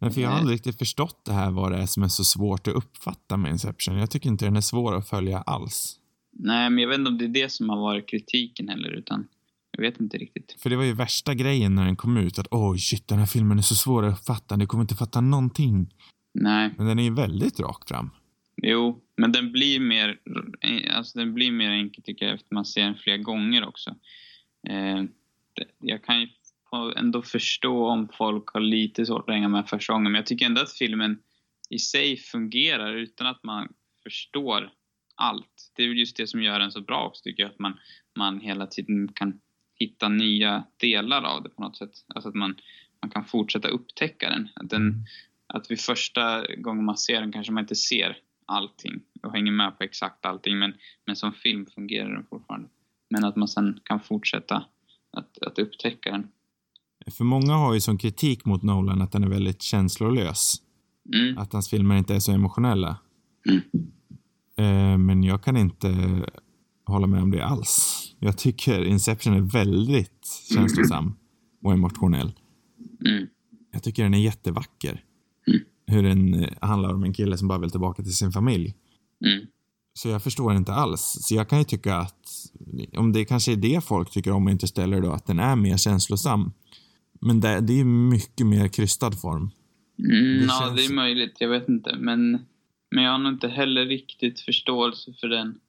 Men 0.00 0.10
för 0.12 0.20
jag 0.20 0.28
har 0.30 0.38
aldrig 0.38 0.54
riktigt 0.54 0.78
förstått 0.78 1.24
det 1.24 1.32
här 1.32 1.50
vad 1.50 1.72
det 1.72 1.78
är 1.78 1.86
som 1.86 2.02
är 2.02 2.08
så 2.08 2.24
svårt 2.24 2.68
att 2.68 2.74
uppfatta 2.74 3.36
med 3.36 3.50
Inception. 3.50 3.98
Jag 3.98 4.10
tycker 4.10 4.28
inte 4.28 4.44
den 4.44 4.56
är 4.56 4.60
svår 4.60 4.96
att 4.96 5.08
följa 5.08 5.38
alls. 5.38 5.96
Nej, 6.32 6.70
men 6.70 6.78
jag 6.78 6.88
vet 6.88 6.98
inte 6.98 7.08
om 7.10 7.18
det 7.18 7.24
är 7.24 7.28
det 7.28 7.52
som 7.52 7.68
har 7.68 7.76
varit 7.76 8.08
kritiken 8.08 8.68
heller, 8.68 8.90
utan 8.90 9.26
jag 9.70 9.82
vet 9.82 10.00
inte 10.00 10.18
riktigt. 10.18 10.56
För 10.58 10.70
det 10.70 10.76
var 10.76 10.84
ju 10.84 10.92
värsta 10.92 11.34
grejen 11.34 11.74
när 11.74 11.84
den 11.84 11.96
kom 11.96 12.16
ut, 12.16 12.38
att 12.38 12.46
oj 12.50 12.78
shit, 12.78 13.08
den 13.08 13.18
här 13.18 13.26
filmen 13.26 13.58
är 13.58 13.62
så 13.62 13.74
svår 13.74 14.04
att 14.04 14.18
uppfatta, 14.18 14.56
ni 14.56 14.66
kommer 14.66 14.82
inte 14.84 14.94
fatta 14.94 15.20
någonting. 15.20 15.94
Nej, 16.34 16.70
Men 16.76 16.86
den 16.86 16.98
är 16.98 17.02
ju 17.02 17.14
väldigt 17.14 17.60
rakt 17.60 17.88
fram. 17.88 18.10
jo, 18.62 19.00
men 19.16 19.32
den 19.32 19.52
blir 19.52 19.80
mer, 19.80 20.18
alltså 20.96 21.18
den 21.18 21.34
blir 21.34 21.52
mer 21.52 21.70
enkel 21.70 22.04
tycker 22.04 22.26
jag 22.26 22.34
efter 22.34 22.54
man 22.54 22.64
ser 22.64 22.84
den 22.84 22.94
flera 22.94 23.16
gånger 23.16 23.68
också. 23.68 23.90
Eh, 24.68 25.02
jag 25.80 26.04
kan 26.04 26.20
ju 26.20 26.28
få- 26.70 26.94
ändå 26.96 27.22
förstå 27.22 27.86
om 27.86 28.08
folk 28.12 28.48
har 28.48 28.60
lite 28.60 29.06
svårt 29.06 29.28
att 29.28 29.34
hänga 29.34 29.48
med 29.48 29.68
första 29.68 29.92
gången, 29.92 30.12
men 30.12 30.18
jag 30.18 30.26
tycker 30.26 30.46
ändå 30.46 30.60
att 30.60 30.72
filmen 30.72 31.18
i 31.70 31.78
sig 31.78 32.16
fungerar 32.16 32.96
utan 32.96 33.26
att 33.26 33.42
man 33.42 33.68
förstår 34.02 34.72
allt. 35.14 35.72
Det 35.76 35.82
är 35.82 35.88
väl 35.88 35.98
just 35.98 36.16
det 36.16 36.26
som 36.26 36.42
gör 36.42 36.58
den 36.58 36.72
så 36.72 36.80
bra 36.80 37.06
också 37.06 37.22
tycker 37.22 37.42
jag, 37.42 37.50
att 37.50 37.58
man, 37.58 37.78
man 38.18 38.40
hela 38.40 38.66
tiden 38.66 39.12
kan 39.14 39.40
hitta 39.74 40.08
nya 40.08 40.64
delar 40.76 41.22
av 41.22 41.42
det 41.42 41.48
på 41.48 41.62
något 41.62 41.76
sätt. 41.76 41.90
Alltså 42.14 42.28
att 42.28 42.34
man, 42.34 42.56
man 43.02 43.10
kan 43.10 43.24
fortsätta 43.24 43.68
upptäcka 43.68 44.30
den. 44.30 44.48
Att, 44.54 44.70
den 44.70 45.04
att 45.46 45.70
vid 45.70 45.80
första 45.80 46.46
gången 46.56 46.84
man 46.84 46.96
ser 46.96 47.20
den 47.20 47.32
kanske 47.32 47.52
man 47.52 47.64
inte 47.64 47.74
ser 47.74 48.16
allting 48.46 49.00
och 49.22 49.32
hänger 49.32 49.52
med 49.52 49.78
på 49.78 49.84
exakt 49.84 50.26
allting, 50.26 50.58
men, 50.58 50.74
men 51.06 51.16
som 51.16 51.32
film 51.32 51.66
fungerar 51.66 52.14
den 52.14 52.26
fortfarande. 52.30 52.68
Men 53.10 53.24
att 53.24 53.36
man 53.36 53.48
sen 53.48 53.80
kan 53.84 54.00
fortsätta 54.00 54.64
att, 55.12 55.42
att 55.42 55.58
upptäcka 55.58 56.10
den. 56.10 56.28
För 57.10 57.24
många 57.24 57.54
har 57.54 57.74
ju 57.74 57.80
som 57.80 57.98
kritik 57.98 58.44
mot 58.44 58.62
Nolan 58.62 59.02
att 59.02 59.12
den 59.12 59.24
är 59.24 59.28
väldigt 59.28 59.62
känslolös. 59.62 60.54
Mm. 61.14 61.38
Att 61.38 61.52
hans 61.52 61.68
filmer 61.68 61.96
inte 61.96 62.14
är 62.14 62.20
så 62.20 62.32
emotionella. 62.32 62.96
Mm. 63.48 63.60
Eh, 64.56 64.98
Men 64.98 65.22
jag 65.22 65.42
kan 65.42 65.56
inte 65.56 66.20
hålla 66.86 67.06
med 67.06 67.22
om 67.22 67.30
det 67.30 67.44
alls. 67.44 68.02
Jag 68.18 68.38
tycker 68.38 68.84
Inception 68.84 69.34
är 69.34 69.40
väldigt 69.40 70.42
känslosam 70.54 71.14
och 71.64 71.72
emotionell. 71.72 72.32
Mm. 73.06 73.26
Jag 73.72 73.82
tycker 73.82 74.02
den 74.02 74.14
är 74.14 74.18
jättevacker. 74.18 75.04
Mm. 75.46 75.60
Hur 75.86 76.02
den 76.02 76.34
eh, 76.34 76.48
handlar 76.60 76.94
om 76.94 77.04
en 77.04 77.12
kille 77.12 77.38
som 77.38 77.48
bara 77.48 77.58
vill 77.58 77.70
tillbaka 77.70 78.02
till 78.02 78.16
sin 78.16 78.32
familj. 78.32 78.74
Mm. 79.26 79.46
Så 79.94 80.08
jag 80.08 80.22
förstår 80.22 80.56
inte 80.56 80.72
alls. 80.72 81.18
Så 81.20 81.34
jag 81.34 81.48
kan 81.48 81.58
ju 81.58 81.64
tycka 81.64 81.96
att, 81.96 82.50
om 82.96 83.12
det 83.12 83.24
kanske 83.24 83.52
är 83.52 83.56
det 83.56 83.84
folk 83.84 84.10
tycker 84.10 84.32
om 84.32 84.48
Interstellar 84.48 85.00
då, 85.00 85.12
att 85.12 85.26
den 85.26 85.38
är 85.38 85.56
mer 85.56 85.76
känslosam. 85.76 86.52
Men 87.20 87.40
det, 87.40 87.60
det 87.60 87.80
är 87.80 87.84
mycket 87.84 88.46
mer 88.46 88.68
krystad 88.68 89.12
form. 89.12 89.50
Mm, 89.98 90.38
Det 90.38 90.44
ja, 90.44 90.72
det 90.76 90.84
är 90.84 90.94
möjligt. 90.94 91.36
Jag 91.40 91.48
vet 91.48 91.68
inte. 91.68 91.96
Men, 91.98 92.30
men 92.90 93.04
jag 93.04 93.10
har 93.12 93.18
nog 93.18 93.32
inte 93.32 93.48
heller 93.48 93.86
riktigt 93.86 94.40
förståelse 94.40 95.12
för 95.20 95.28
den 95.28 95.60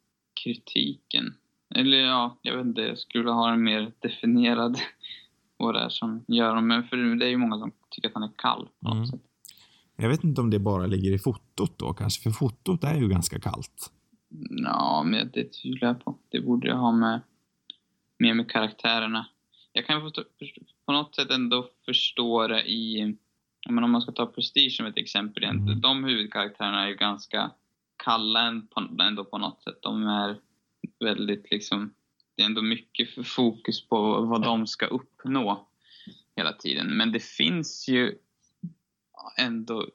kritiken. 0.43 1.33
Eller 1.75 1.97
ja, 1.97 2.39
jag 2.41 2.57
vet 2.57 2.65
inte. 2.65 2.81
Jag 2.81 2.97
skulle 2.97 3.31
ha 3.31 3.53
en 3.53 3.63
mer 3.63 3.91
definierad 3.99 4.77
vad 5.57 5.75
det 5.75 5.79
är 5.79 5.89
som 5.89 6.25
gör 6.27 6.55
dem. 6.55 6.67
Men 6.67 6.83
för 6.87 6.97
det 6.97 7.25
är 7.25 7.29
ju 7.29 7.37
många 7.37 7.59
som 7.59 7.71
tycker 7.89 8.07
att 8.07 8.13
han 8.13 8.23
är 8.23 8.31
kall 8.37 8.67
på 8.79 8.87
något 8.87 8.95
Mm. 8.95 9.07
sätt. 9.07 9.21
Jag 9.95 10.09
vet 10.09 10.23
inte 10.23 10.41
om 10.41 10.49
det 10.49 10.59
bara 10.59 10.85
ligger 10.85 11.11
i 11.11 11.19
fotot 11.19 11.77
då 11.79 11.93
kanske, 11.93 12.21
för 12.23 12.29
fotot 12.31 12.83
är 12.83 12.95
ju 12.95 13.07
ganska 13.07 13.39
kallt. 13.39 13.91
Ja, 14.49 15.03
men 15.05 15.29
det 15.33 15.53
tvivlar 15.53 15.87
jag 15.87 16.05
på. 16.05 16.17
Det 16.29 16.41
borde 16.41 16.67
jag 16.67 16.77
ha 16.77 16.91
med, 16.91 17.21
mer 18.19 18.33
med 18.33 18.49
karaktärerna. 18.51 19.25
Jag 19.73 19.85
kan 19.85 20.11
på 20.85 20.91
något 20.91 21.15
sätt 21.15 21.31
ändå 21.31 21.69
förstå 21.85 22.47
det 22.47 22.71
i... 22.71 23.15
Men 23.69 23.83
om 23.83 23.91
man 23.91 24.01
ska 24.01 24.11
ta 24.11 24.25
Prestige 24.25 24.71
som 24.71 24.85
ett 24.85 24.97
exempel. 24.97 25.43
Mm. 25.43 25.81
De 25.81 26.03
huvudkaraktärerna 26.03 26.83
är 26.83 26.87
ju 26.87 26.95
ganska 26.95 27.51
kalla 28.03 28.61
ändå 28.99 29.25
på 29.25 29.37
något 29.37 29.63
sätt. 29.63 29.81
De 29.81 30.07
är 30.07 30.39
väldigt 30.99 31.51
liksom... 31.51 31.93
Det 32.35 32.41
är 32.41 32.45
ändå 32.45 32.61
mycket 32.61 33.27
fokus 33.27 33.87
på 33.87 34.21
vad 34.21 34.41
de 34.41 34.67
ska 34.67 34.85
uppnå 34.85 35.67
hela 36.35 36.53
tiden. 36.53 36.97
Men 36.97 37.11
det 37.11 37.23
finns 37.23 37.87
ju 37.89 38.17
ändå 39.37 39.87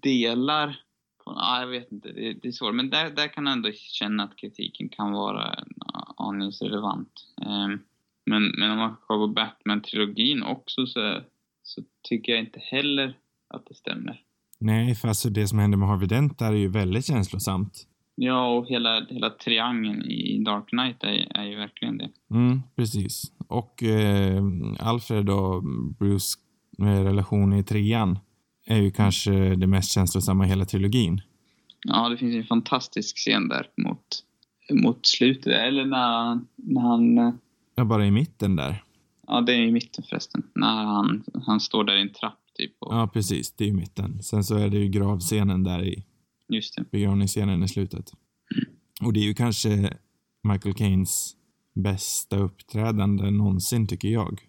delar 0.00 0.84
ja, 1.24 1.60
jag 1.60 1.66
vet 1.66 1.92
inte, 1.92 2.12
det, 2.12 2.48
är 2.48 2.52
svårt. 2.52 2.74
Men 2.74 2.90
där, 2.90 3.10
där 3.10 3.28
kan 3.28 3.46
jag 3.46 3.52
ändå 3.52 3.72
känna 3.72 4.24
att 4.24 4.36
kritiken 4.36 4.88
kan 4.88 5.12
vara 5.12 5.64
aningsrelevant. 6.16 7.26
Um, 7.46 7.82
men, 8.26 8.42
men 8.58 8.70
om 8.70 8.78
man 8.78 8.96
kollar 9.06 9.26
på 9.26 9.32
Batman-trilogin 9.32 10.42
också 10.42 10.86
så, 10.86 11.20
så 11.62 11.82
tycker 12.08 12.32
jag 12.32 12.40
inte 12.40 12.60
heller 12.60 13.16
att 13.54 13.66
det 13.66 13.74
stämmer. 13.74 14.20
Nej, 14.58 14.94
för 14.94 15.08
alltså 15.08 15.30
det 15.30 15.48
som 15.48 15.58
händer 15.58 15.78
med 15.78 15.88
Harvey 15.88 16.08
Dent 16.08 16.38
där 16.38 16.52
är 16.52 16.56
ju 16.56 16.68
väldigt 16.68 17.06
känslosamt. 17.06 17.86
Ja, 18.16 18.46
och 18.46 18.66
hela, 18.66 19.06
hela 19.08 19.30
triangeln 19.30 20.02
i 20.02 20.42
Dark 20.44 20.68
Knight 20.68 21.04
är, 21.04 21.38
är 21.38 21.44
ju 21.44 21.56
verkligen 21.56 21.98
det. 21.98 22.10
Mm, 22.30 22.62
precis. 22.76 23.32
Och 23.48 23.82
eh, 23.82 24.42
Alfred 24.80 25.30
och 25.30 25.62
Bruce 25.98 26.38
eh, 26.78 27.04
relation 27.04 27.52
i 27.52 27.64
trean 27.64 28.18
är 28.66 28.80
ju 28.80 28.90
kanske 28.90 29.30
det 29.54 29.66
mest 29.66 29.92
känslosamma 29.92 30.44
i 30.44 30.48
hela 30.48 30.64
trilogin. 30.64 31.20
Ja, 31.86 32.08
det 32.08 32.16
finns 32.16 32.34
en 32.34 32.44
fantastisk 32.44 33.16
scen 33.16 33.48
där 33.48 33.66
mot, 33.76 34.06
mot 34.72 35.06
slutet. 35.06 35.52
Eller 35.52 35.84
när 35.84 36.40
när 36.56 36.80
han... 36.80 37.38
Ja, 37.74 37.84
bara 37.84 38.06
i 38.06 38.10
mitten 38.10 38.56
där. 38.56 38.82
Ja, 39.26 39.40
det 39.40 39.52
är 39.54 39.58
i 39.60 39.72
mitten 39.72 40.04
förresten. 40.08 40.42
När 40.54 40.84
han, 40.84 41.24
han 41.46 41.60
står 41.60 41.84
där 41.84 41.96
i 41.96 42.00
en 42.00 42.12
trapp 42.12 42.38
typ. 42.58 42.72
Och, 42.80 42.94
Ja, 42.94 43.10
precis. 43.12 43.52
Det 43.52 43.64
är 43.64 43.68
ju 43.68 43.74
mitten. 43.74 44.22
Sen 44.22 44.44
så 44.44 44.56
är 44.56 44.68
det 44.68 44.78
ju 44.78 44.88
gravscenen 44.88 45.62
där 45.62 45.84
i 45.84 46.04
Just 46.48 46.76
det. 46.76 46.84
begravningsscenen 46.90 47.62
i 47.62 47.68
slutet. 47.68 48.12
Och 49.02 49.12
det 49.12 49.20
är 49.20 49.24
ju 49.24 49.34
kanske 49.34 49.96
Michael 50.48 50.74
Caines 50.74 51.36
bästa 51.74 52.36
uppträdande 52.36 53.30
någonsin, 53.30 53.86
tycker 53.86 54.08
jag. 54.08 54.40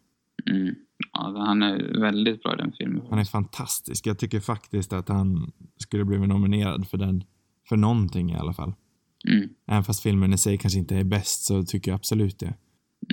Mm. 0.51 0.75
Ja, 1.13 1.43
han 1.47 1.61
är 1.63 1.99
väldigt 1.99 2.43
bra 2.43 2.53
i 2.53 2.57
den 2.57 2.71
filmen. 2.77 3.01
Han 3.09 3.19
är 3.19 3.23
fantastisk. 3.25 4.07
Jag 4.07 4.19
tycker 4.19 4.39
faktiskt 4.39 4.93
att 4.93 5.09
han 5.09 5.51
skulle 5.77 6.05
blivit 6.05 6.29
nominerad 6.29 6.87
för 6.87 6.97
den, 6.97 7.23
för 7.69 7.77
någonting 7.77 8.31
i 8.31 8.35
alla 8.35 8.53
fall. 8.53 8.73
Mm. 9.27 9.49
Även 9.67 9.83
fast 9.83 10.03
filmen 10.03 10.33
i 10.33 10.37
sig 10.37 10.57
kanske 10.57 10.79
inte 10.79 10.95
är 10.95 11.03
bäst 11.03 11.45
så 11.45 11.63
tycker 11.63 11.91
jag 11.91 11.95
absolut 11.95 12.39
det. 12.39 12.53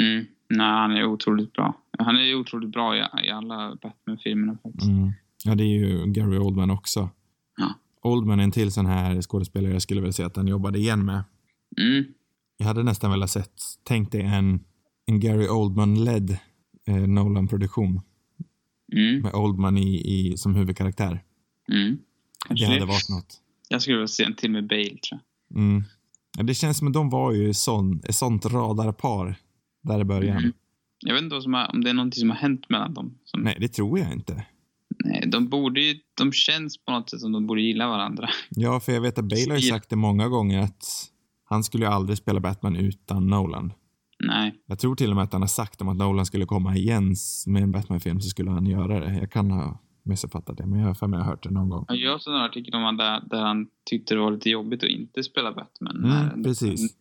Mm. 0.01 0.24
Nej, 0.49 0.66
han 0.66 0.91
är 0.91 1.05
otroligt 1.05 1.53
bra. 1.53 1.74
Han 1.99 2.16
är 2.16 2.35
otroligt 2.35 2.70
bra 2.72 2.97
i, 2.97 2.99
i 3.26 3.30
alla 3.30 3.76
Batman-filmerna 3.83 4.59
faktiskt. 4.62 4.87
Mm. 4.87 5.12
Ja, 5.45 5.55
det 5.55 5.64
är 5.64 5.78
ju 5.78 6.07
Gary 6.07 6.39
Oldman 6.39 6.70
också. 6.70 7.11
Ja. 7.57 7.74
Oldman 8.03 8.41
är 8.41 8.45
en 8.45 8.51
till 8.51 8.72
sån 8.72 8.87
här 8.87 9.22
skådespelare 9.22 9.72
jag 9.72 9.83
skulle 9.83 10.01
vilja 10.01 10.12
säga 10.12 10.26
att 10.26 10.37
han 10.37 10.49
jobbade 10.49 10.78
igen 10.78 11.05
med. 11.05 11.24
Mm. 11.80 12.05
Jag 12.57 12.66
hade 12.66 12.83
nästan 12.83 13.11
velat 13.11 13.30
sett, 13.30 13.53
tänk 13.85 14.12
dig 14.12 14.22
en, 14.22 14.61
en 15.07 15.20
Gary 15.20 15.49
Oldman-ledd 15.49 16.39
eh, 16.87 16.97
Nolan-produktion 16.97 18.01
Mm. 18.93 19.22
med 19.22 19.35
Oldman 19.35 19.78
i, 19.78 19.97
i, 19.97 20.37
som 20.37 20.55
huvudkaraktär. 20.55 21.22
Mm. 21.72 21.99
Det 22.49 22.64
hade 22.64 22.85
varit 22.85 23.09
något. 23.09 23.41
Jag 23.68 23.83
skulle 23.83 23.97
vilja 23.97 24.09
se 24.09 24.24
en 24.24 24.35
till 24.35 24.51
med 24.51 24.66
Bale, 24.68 24.85
tror 24.85 25.20
jag. 25.49 25.59
Mm. 25.59 25.83
Ja, 26.37 26.43
det 26.43 26.55
känns 26.55 26.78
som 26.78 26.89
att 26.89 26.95
de 26.95 27.11
var 27.11 27.33
ju 27.33 27.55
sån, 27.55 28.01
ett 28.05 28.14
sånt 28.14 28.47
radarpar 28.47 29.37
där 29.83 30.01
i 30.01 30.05
början. 30.05 30.37
Mm. 30.39 30.53
Jag 30.99 31.14
vet 31.14 31.22
inte 31.22 31.35
vad 31.35 31.43
som 31.43 31.55
har, 31.55 31.70
om 31.74 31.85
det 31.85 31.91
är 31.91 31.95
någonting 31.95 32.20
som 32.20 32.30
har 32.30 32.37
hänt 32.37 32.68
mellan 32.68 32.95
dem. 32.95 33.18
Som, 33.24 33.41
Nej, 33.41 33.57
det 33.61 33.68
tror 33.68 33.99
jag 33.99 34.12
inte. 34.12 34.47
nej, 35.05 35.24
de 35.26 35.49
borde 35.49 35.80
ju, 35.80 35.95
de 36.14 36.33
känns 36.33 36.78
på 36.78 36.93
något 36.93 37.11
sätt 37.11 37.20
som 37.20 37.33
de 37.33 37.47
borde 37.47 37.62
gilla 37.62 37.89
varandra. 37.89 38.28
Ja, 38.51 38.80
för 38.80 38.93
jag 38.93 39.01
vet 39.01 39.18
att 39.18 39.24
Bale 39.24 39.49
har 39.49 39.57
ju 39.57 39.62
sagt 39.62 39.91
det 39.91 39.97
många 39.97 40.28
gånger 40.28 40.61
att 40.61 40.85
han 41.45 41.64
skulle 41.64 41.85
ju 41.85 41.91
aldrig 41.91 42.18
spela 42.18 42.41
Batman 42.41 42.76
utan 42.76 43.26
Nolan. 43.26 43.72
Nej. 44.24 44.55
Jag 44.66 44.78
tror 44.78 44.95
till 44.95 45.11
och 45.11 45.16
med 45.16 45.24
att 45.24 45.33
han 45.33 45.43
har 45.43 45.49
sagt 45.49 45.80
om 45.80 45.89
att 45.89 45.97
Nolan 45.97 46.26
skulle 46.26 46.47
komma 46.47 46.76
igen 46.76 47.14
med 47.47 47.62
en 47.62 47.72
Batman-film 47.72 48.20
så 48.20 48.28
skulle 48.28 48.51
han 48.51 48.66
göra 48.66 49.01
det. 49.01 49.14
Jag 49.14 49.30
kan 49.30 49.51
ha 49.51 49.78
missuppfattat 50.03 50.57
det, 50.59 50.66
men 50.66 50.78
jag 50.78 50.87
har 50.87 50.95
för 50.95 51.07
mig 51.07 51.20
har 51.20 51.26
hört 51.26 51.43
det 51.43 51.51
någon 51.51 51.68
gång. 51.68 51.85
Jag 51.89 52.11
har 52.11 52.16
också 52.16 52.30
en 52.30 52.37
artikel 52.37 52.74
om 52.74 52.83
han 52.83 52.97
där, 52.97 53.22
där 53.30 53.43
han 53.43 53.66
tyckte 53.85 54.14
det 54.14 54.20
var 54.20 54.30
lite 54.30 54.51
jobbigt 54.51 54.85
att 54.85 54.91
inte 54.91 55.22
spela 55.22 55.53
Batman. 55.53 56.05
Mm, 56.05 56.45
precis. 56.45 56.95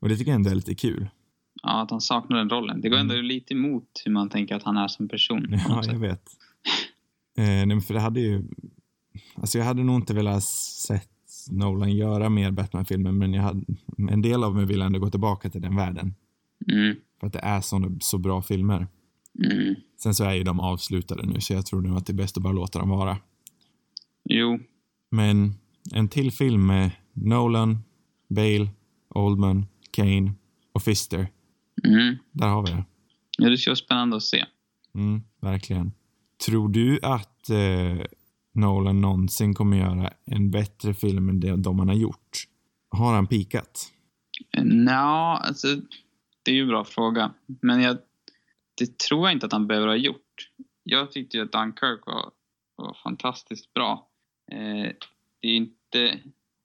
Och 0.00 0.08
det 0.08 0.16
tycker 0.16 0.30
jag 0.30 0.36
ändå 0.36 0.50
är 0.50 0.54
lite 0.54 0.74
kul. 0.74 1.08
Ja, 1.66 1.82
att 1.82 1.90
han 1.90 2.00
saknar 2.00 2.36
den 2.36 2.50
rollen. 2.50 2.80
Det 2.80 2.88
går 2.88 2.98
ändå 2.98 3.14
lite 3.14 3.54
emot 3.54 4.02
hur 4.04 4.12
man 4.12 4.28
tänker 4.28 4.54
att 4.54 4.62
han 4.62 4.76
är 4.76 4.88
som 4.88 5.08
person. 5.08 5.44
Mm. 5.46 5.60
Ja, 5.68 5.82
jag 5.86 5.98
vet. 5.98 6.22
Eh, 7.38 7.66
nej, 7.66 7.80
för 7.80 7.94
det 7.94 8.00
hade 8.00 8.20
ju... 8.20 8.44
Alltså 9.34 9.58
jag 9.58 9.64
hade 9.64 9.82
nog 9.82 9.96
inte 9.96 10.14
velat 10.14 10.44
sett 10.44 11.10
Nolan 11.50 11.92
göra 11.92 12.28
mer 12.28 12.50
Batman-filmer, 12.50 13.12
men 13.12 13.34
jag 13.34 13.42
hade, 13.42 13.64
en 14.10 14.22
del 14.22 14.44
av 14.44 14.54
mig 14.54 14.66
vill 14.66 14.82
ändå 14.82 14.98
gå 14.98 15.10
tillbaka 15.10 15.50
till 15.50 15.60
den 15.62 15.76
världen. 15.76 16.14
Mm, 16.72 16.96
För 17.20 17.26
att 17.26 17.32
det 17.32 17.38
är 17.38 17.60
så, 17.60 17.96
så 18.00 18.18
bra 18.18 18.42
filmer. 18.42 18.86
mm. 19.44 19.74
Sen 20.02 20.14
så 20.14 20.24
är 20.24 20.34
ju 20.34 20.42
de 20.42 20.60
avslutade 20.60 21.26
nu, 21.26 21.40
så 21.40 21.52
jag 21.52 21.66
tror 21.66 21.80
nog 21.80 21.96
att 21.96 22.06
det 22.06 22.12
är 22.12 22.14
bäst 22.14 22.36
att 22.36 22.42
bara 22.42 22.52
låta 22.52 22.78
dem 22.78 22.88
vara. 22.88 23.18
Jo, 24.24 24.58
Men 25.10 25.54
en 25.92 26.08
till 26.08 26.32
film 26.32 26.66
med 26.66 26.90
Nolan, 27.12 27.78
Bale, 28.28 28.68
Oldman, 29.08 29.66
Kane 29.90 30.32
och 30.72 30.82
Fister. 30.82 31.28
Mm. 31.84 32.16
Där 32.32 32.48
har 32.48 32.66
vi 32.66 32.72
det. 32.72 32.84
ja, 33.38 33.50
det 33.50 33.58
ska 33.58 33.70
vara 33.70 33.76
spännande 33.76 34.16
att 34.16 34.22
se. 34.22 34.44
Mm, 34.94 35.22
verkligen. 35.40 35.92
Tror 36.46 36.68
du 36.68 36.98
att 37.02 37.50
eh, 37.50 38.06
Nolan 38.54 39.00
någonsin 39.00 39.54
kommer 39.54 39.76
göra 39.76 40.12
en 40.24 40.50
bättre 40.50 40.94
film 40.94 41.28
än 41.28 41.40
det 41.40 41.56
de 41.56 41.78
han 41.78 41.88
har 41.88 41.94
gjort? 41.94 42.44
Har 42.90 43.14
han 43.14 43.26
pikat? 43.26 43.92
Nja, 44.62 45.42
alltså, 45.44 45.66
det 46.42 46.50
är 46.50 46.54
ju 46.54 46.62
en 46.62 46.68
bra 46.68 46.84
fråga. 46.84 47.34
Men 47.62 47.82
jag, 47.82 47.98
det 48.78 48.98
tror 48.98 49.26
jag 49.26 49.32
inte 49.32 49.46
att 49.46 49.52
han 49.52 49.66
behöver 49.66 49.86
ha 49.86 49.96
gjort. 49.96 50.50
Jag 50.82 51.12
tyckte 51.12 51.36
ju 51.36 51.42
att 51.42 51.52
Dunkirk 51.52 52.06
var, 52.06 52.30
var 52.76 52.96
fantastiskt 53.02 53.74
bra. 53.74 54.08
Eh, 54.52 54.92
det, 55.40 55.48
är 55.48 55.56
inte, 55.56 56.20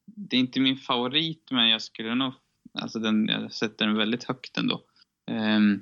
det 0.06 0.36
är 0.36 0.40
inte 0.40 0.60
min 0.60 0.78
favorit, 0.78 1.48
men 1.52 1.70
jag 1.70 1.82
skulle 1.82 2.16
nog... 2.16 2.34
Alltså 2.74 3.00
den, 3.00 3.28
jag 3.28 3.54
sätter 3.54 3.88
den 3.88 3.98
väldigt 3.98 4.24
högt 4.24 4.58
ändå. 4.58 4.82
Ehm, 5.32 5.82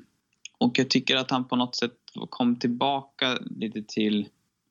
och 0.58 0.80
jag 0.80 0.90
tycker 0.90 1.16
att 1.16 1.32
han 1.32 1.48
på 1.48 1.56
något 1.56 1.76
sätt 1.76 1.94
kom 2.30 2.56
tillbaka 2.56 3.38
lite 3.42 3.84
till... 3.84 4.28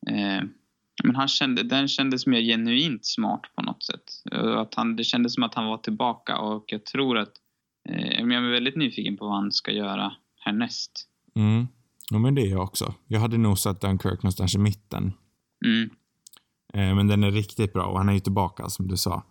Eh, 0.06 0.42
men 1.04 1.16
han 1.16 1.28
kände, 1.28 1.62
den 1.62 1.88
kändes 1.88 2.26
mer 2.26 2.40
genuint 2.40 3.06
smart 3.06 3.42
på 3.56 3.62
något 3.62 3.82
sätt. 3.82 4.02
Eh, 4.32 4.58
Att 4.58 4.74
han, 4.74 4.96
det 4.96 5.04
kändes 5.04 5.34
som 5.34 5.42
att 5.42 5.54
han 5.54 5.66
var 5.66 5.78
tillbaka 5.78 6.38
och 6.38 6.64
jag 6.66 6.84
tror 6.84 7.18
att... 7.18 7.32
Eh, 7.88 8.20
jag 8.20 8.32
är 8.32 8.50
väldigt 8.50 8.76
nyfiken 8.76 9.16
på 9.16 9.26
vad 9.26 9.34
han 9.34 9.52
ska 9.52 9.72
göra 9.72 10.12
härnäst. 10.40 11.08
Mm. 11.36 11.68
Ja, 12.10 12.18
men 12.18 12.34
det 12.34 12.42
är 12.42 12.50
jag 12.50 12.62
också. 12.62 12.94
Jag 13.06 13.20
hade 13.20 13.38
nog 13.38 13.58
satt 13.58 13.80
Dunkirk 13.80 14.22
någonstans 14.22 14.54
i 14.54 14.58
mitten. 14.58 15.12
Mm, 15.64 15.90
men 16.96 17.06
den 17.06 17.24
är 17.24 17.30
riktigt 17.30 17.72
bra 17.72 17.86
och 17.86 17.98
han 17.98 18.08
är 18.08 18.12
ju 18.12 18.20
tillbaka, 18.20 18.68
som 18.68 18.88
du 18.88 18.96
sa. 18.96 19.22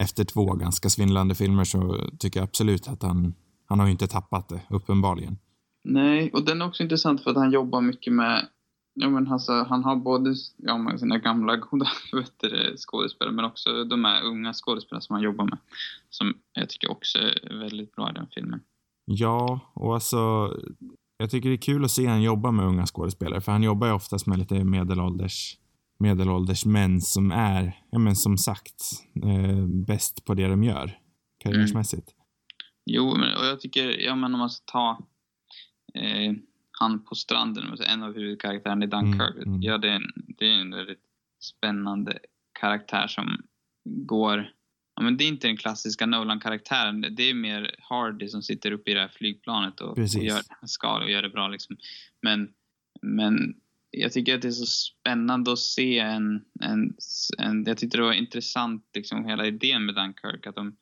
Efter 0.00 0.24
två 0.24 0.52
ganska 0.54 0.90
svindlande 0.90 1.34
filmer 1.34 1.64
så 1.64 2.10
tycker 2.18 2.40
jag 2.40 2.44
absolut 2.44 2.88
att 2.88 3.02
han... 3.02 3.34
Han 3.66 3.78
har 3.78 3.86
ju 3.86 3.92
inte 3.92 4.06
tappat 4.06 4.48
det, 4.48 4.60
uppenbarligen. 4.70 5.38
Nej, 5.84 6.30
och 6.32 6.44
den 6.44 6.62
är 6.62 6.66
också 6.66 6.82
intressant 6.82 7.22
för 7.22 7.30
att 7.30 7.36
han 7.36 7.52
jobbar 7.52 7.80
mycket 7.80 8.12
med... 8.12 8.48
Ja, 8.94 9.08
men 9.08 9.32
alltså, 9.32 9.52
han 9.52 9.84
har 9.84 9.96
både 9.96 10.34
ja, 10.56 10.78
med 10.78 11.00
sina 11.00 11.18
gamla 11.18 11.56
goda 11.56 11.86
du, 12.40 12.76
skådespelare 12.76 13.34
men 13.34 13.44
också 13.44 13.84
de 13.84 14.04
här 14.04 14.22
unga 14.24 14.52
skådespelarna 14.52 15.00
som 15.00 15.14
han 15.14 15.22
jobbar 15.22 15.44
med. 15.44 15.58
Som 16.10 16.34
jag 16.52 16.68
tycker 16.68 16.90
också 16.90 17.18
är 17.18 17.58
väldigt 17.58 17.92
bra 17.92 18.10
i 18.10 18.12
den 18.12 18.26
filmen. 18.34 18.60
Ja, 19.04 19.60
och 19.74 19.94
alltså... 19.94 20.50
Jag 21.16 21.30
tycker 21.30 21.48
det 21.48 21.54
är 21.54 21.56
kul 21.56 21.84
att 21.84 21.90
se 21.90 22.06
han 22.06 22.22
jobba 22.22 22.50
med 22.50 22.66
unga 22.66 22.86
skådespelare, 22.86 23.40
för 23.40 23.52
han 23.52 23.62
jobbar 23.62 23.86
ju 23.86 23.92
oftast 23.92 24.26
med 24.26 24.38
lite 24.38 24.64
medelålders, 24.64 25.58
medelålders 25.98 26.66
män 26.66 27.00
som 27.00 27.32
är, 27.32 27.76
ja 27.90 27.98
men 27.98 28.16
som 28.16 28.38
sagt, 28.38 28.82
eh, 29.22 29.66
bäst 29.66 30.24
på 30.24 30.34
det 30.34 30.48
de 30.48 30.64
gör. 30.64 30.98
Karriärsmässigt. 31.38 32.14
Jo, 32.84 33.16
men, 33.16 33.36
och 33.36 33.44
jag 33.44 33.60
tycker, 33.60 34.00
ja 34.00 34.14
men 34.14 34.34
om 34.34 34.38
man 34.40 34.50
ska 34.50 34.64
ta 34.72 35.06
eh, 35.94 36.32
han 36.70 37.04
på 37.04 37.14
stranden, 37.14 37.78
en 37.86 38.02
av 38.02 38.14
huvudkaraktärerna 38.14 38.84
i 38.84 38.88
Dunkirk. 38.88 39.36
Mm, 39.36 39.48
mm. 39.48 39.62
Ja, 39.62 39.78
det 39.78 39.88
är, 39.88 39.94
en, 39.96 40.12
det 40.14 40.46
är 40.46 40.60
en 40.60 40.70
väldigt 40.70 41.02
spännande 41.40 42.18
karaktär 42.60 43.06
som 43.06 43.42
går... 43.84 44.50
Ja, 44.96 45.02
men 45.02 45.16
det 45.16 45.24
är 45.24 45.28
inte 45.28 45.46
den 45.46 45.56
klassiska 45.56 46.06
Nolan-karaktären. 46.06 47.06
Det 47.10 47.22
är 47.22 47.34
mer 47.34 47.74
Hardy 47.78 48.28
som 48.28 48.42
sitter 48.42 48.72
uppe 48.72 48.90
i 48.90 48.94
det 48.94 49.00
här 49.00 49.08
flygplanet 49.08 49.80
och, 49.80 49.98
och 49.98 49.98
gör 49.98 50.36
det 50.36 50.56
han 50.60 50.68
ska 50.68 51.02
och 51.02 51.10
gör 51.10 51.22
det 51.22 51.28
bra. 51.28 51.48
Liksom. 51.48 51.76
Men, 52.22 52.52
men 53.02 53.54
jag 53.90 54.12
tycker 54.12 54.34
att 54.34 54.42
det 54.42 54.48
är 54.48 54.52
så 54.52 54.66
spännande 54.66 55.52
att 55.52 55.58
se 55.58 55.98
en... 55.98 56.44
en, 56.60 56.96
en 57.38 57.64
jag 57.64 57.78
tyckte 57.78 57.96
det 57.96 58.02
var 58.02 58.12
intressant, 58.12 58.90
liksom, 58.94 59.24
hela 59.24 59.46
idén 59.46 59.86
med 59.86 59.94
Dunkirk. 59.94 60.46
Att 60.46 60.54
de, 60.54 60.76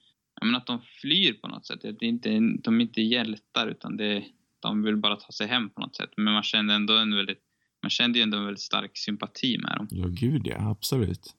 men 0.45 0.55
att 0.55 0.67
de 0.67 0.81
flyr 1.01 1.33
på 1.33 1.49
något 1.49 1.67
sätt. 1.67 1.85
Att 1.85 1.99
det 1.99 2.07
inte, 2.07 2.29
de 2.63 2.81
är 2.81 2.85
inte 2.85 3.03
hjältar 3.03 3.67
utan 3.67 3.97
det, 3.97 4.25
de 4.61 4.83
vill 4.83 4.97
bara 4.97 5.17
ta 5.17 5.33
sig 5.33 5.47
hem 5.47 5.71
på 5.71 5.81
något 5.81 5.97
sätt. 5.97 6.11
Men 6.17 6.33
man 6.35 6.43
kände 6.43 6.75
ändå 6.75 6.97
en 6.97 7.17
väldigt, 7.17 7.41
man 7.83 7.91
kände 7.91 8.19
ju 8.19 8.23
ändå 8.23 8.39
en 8.39 8.45
väldigt 8.45 8.61
stark 8.63 8.91
sympati 8.95 9.59
med 9.59 9.77
dem. 9.77 9.89
Ja, 9.91 10.07
gud 10.09 10.47
ja, 10.47 10.71
absolut. 10.71 11.35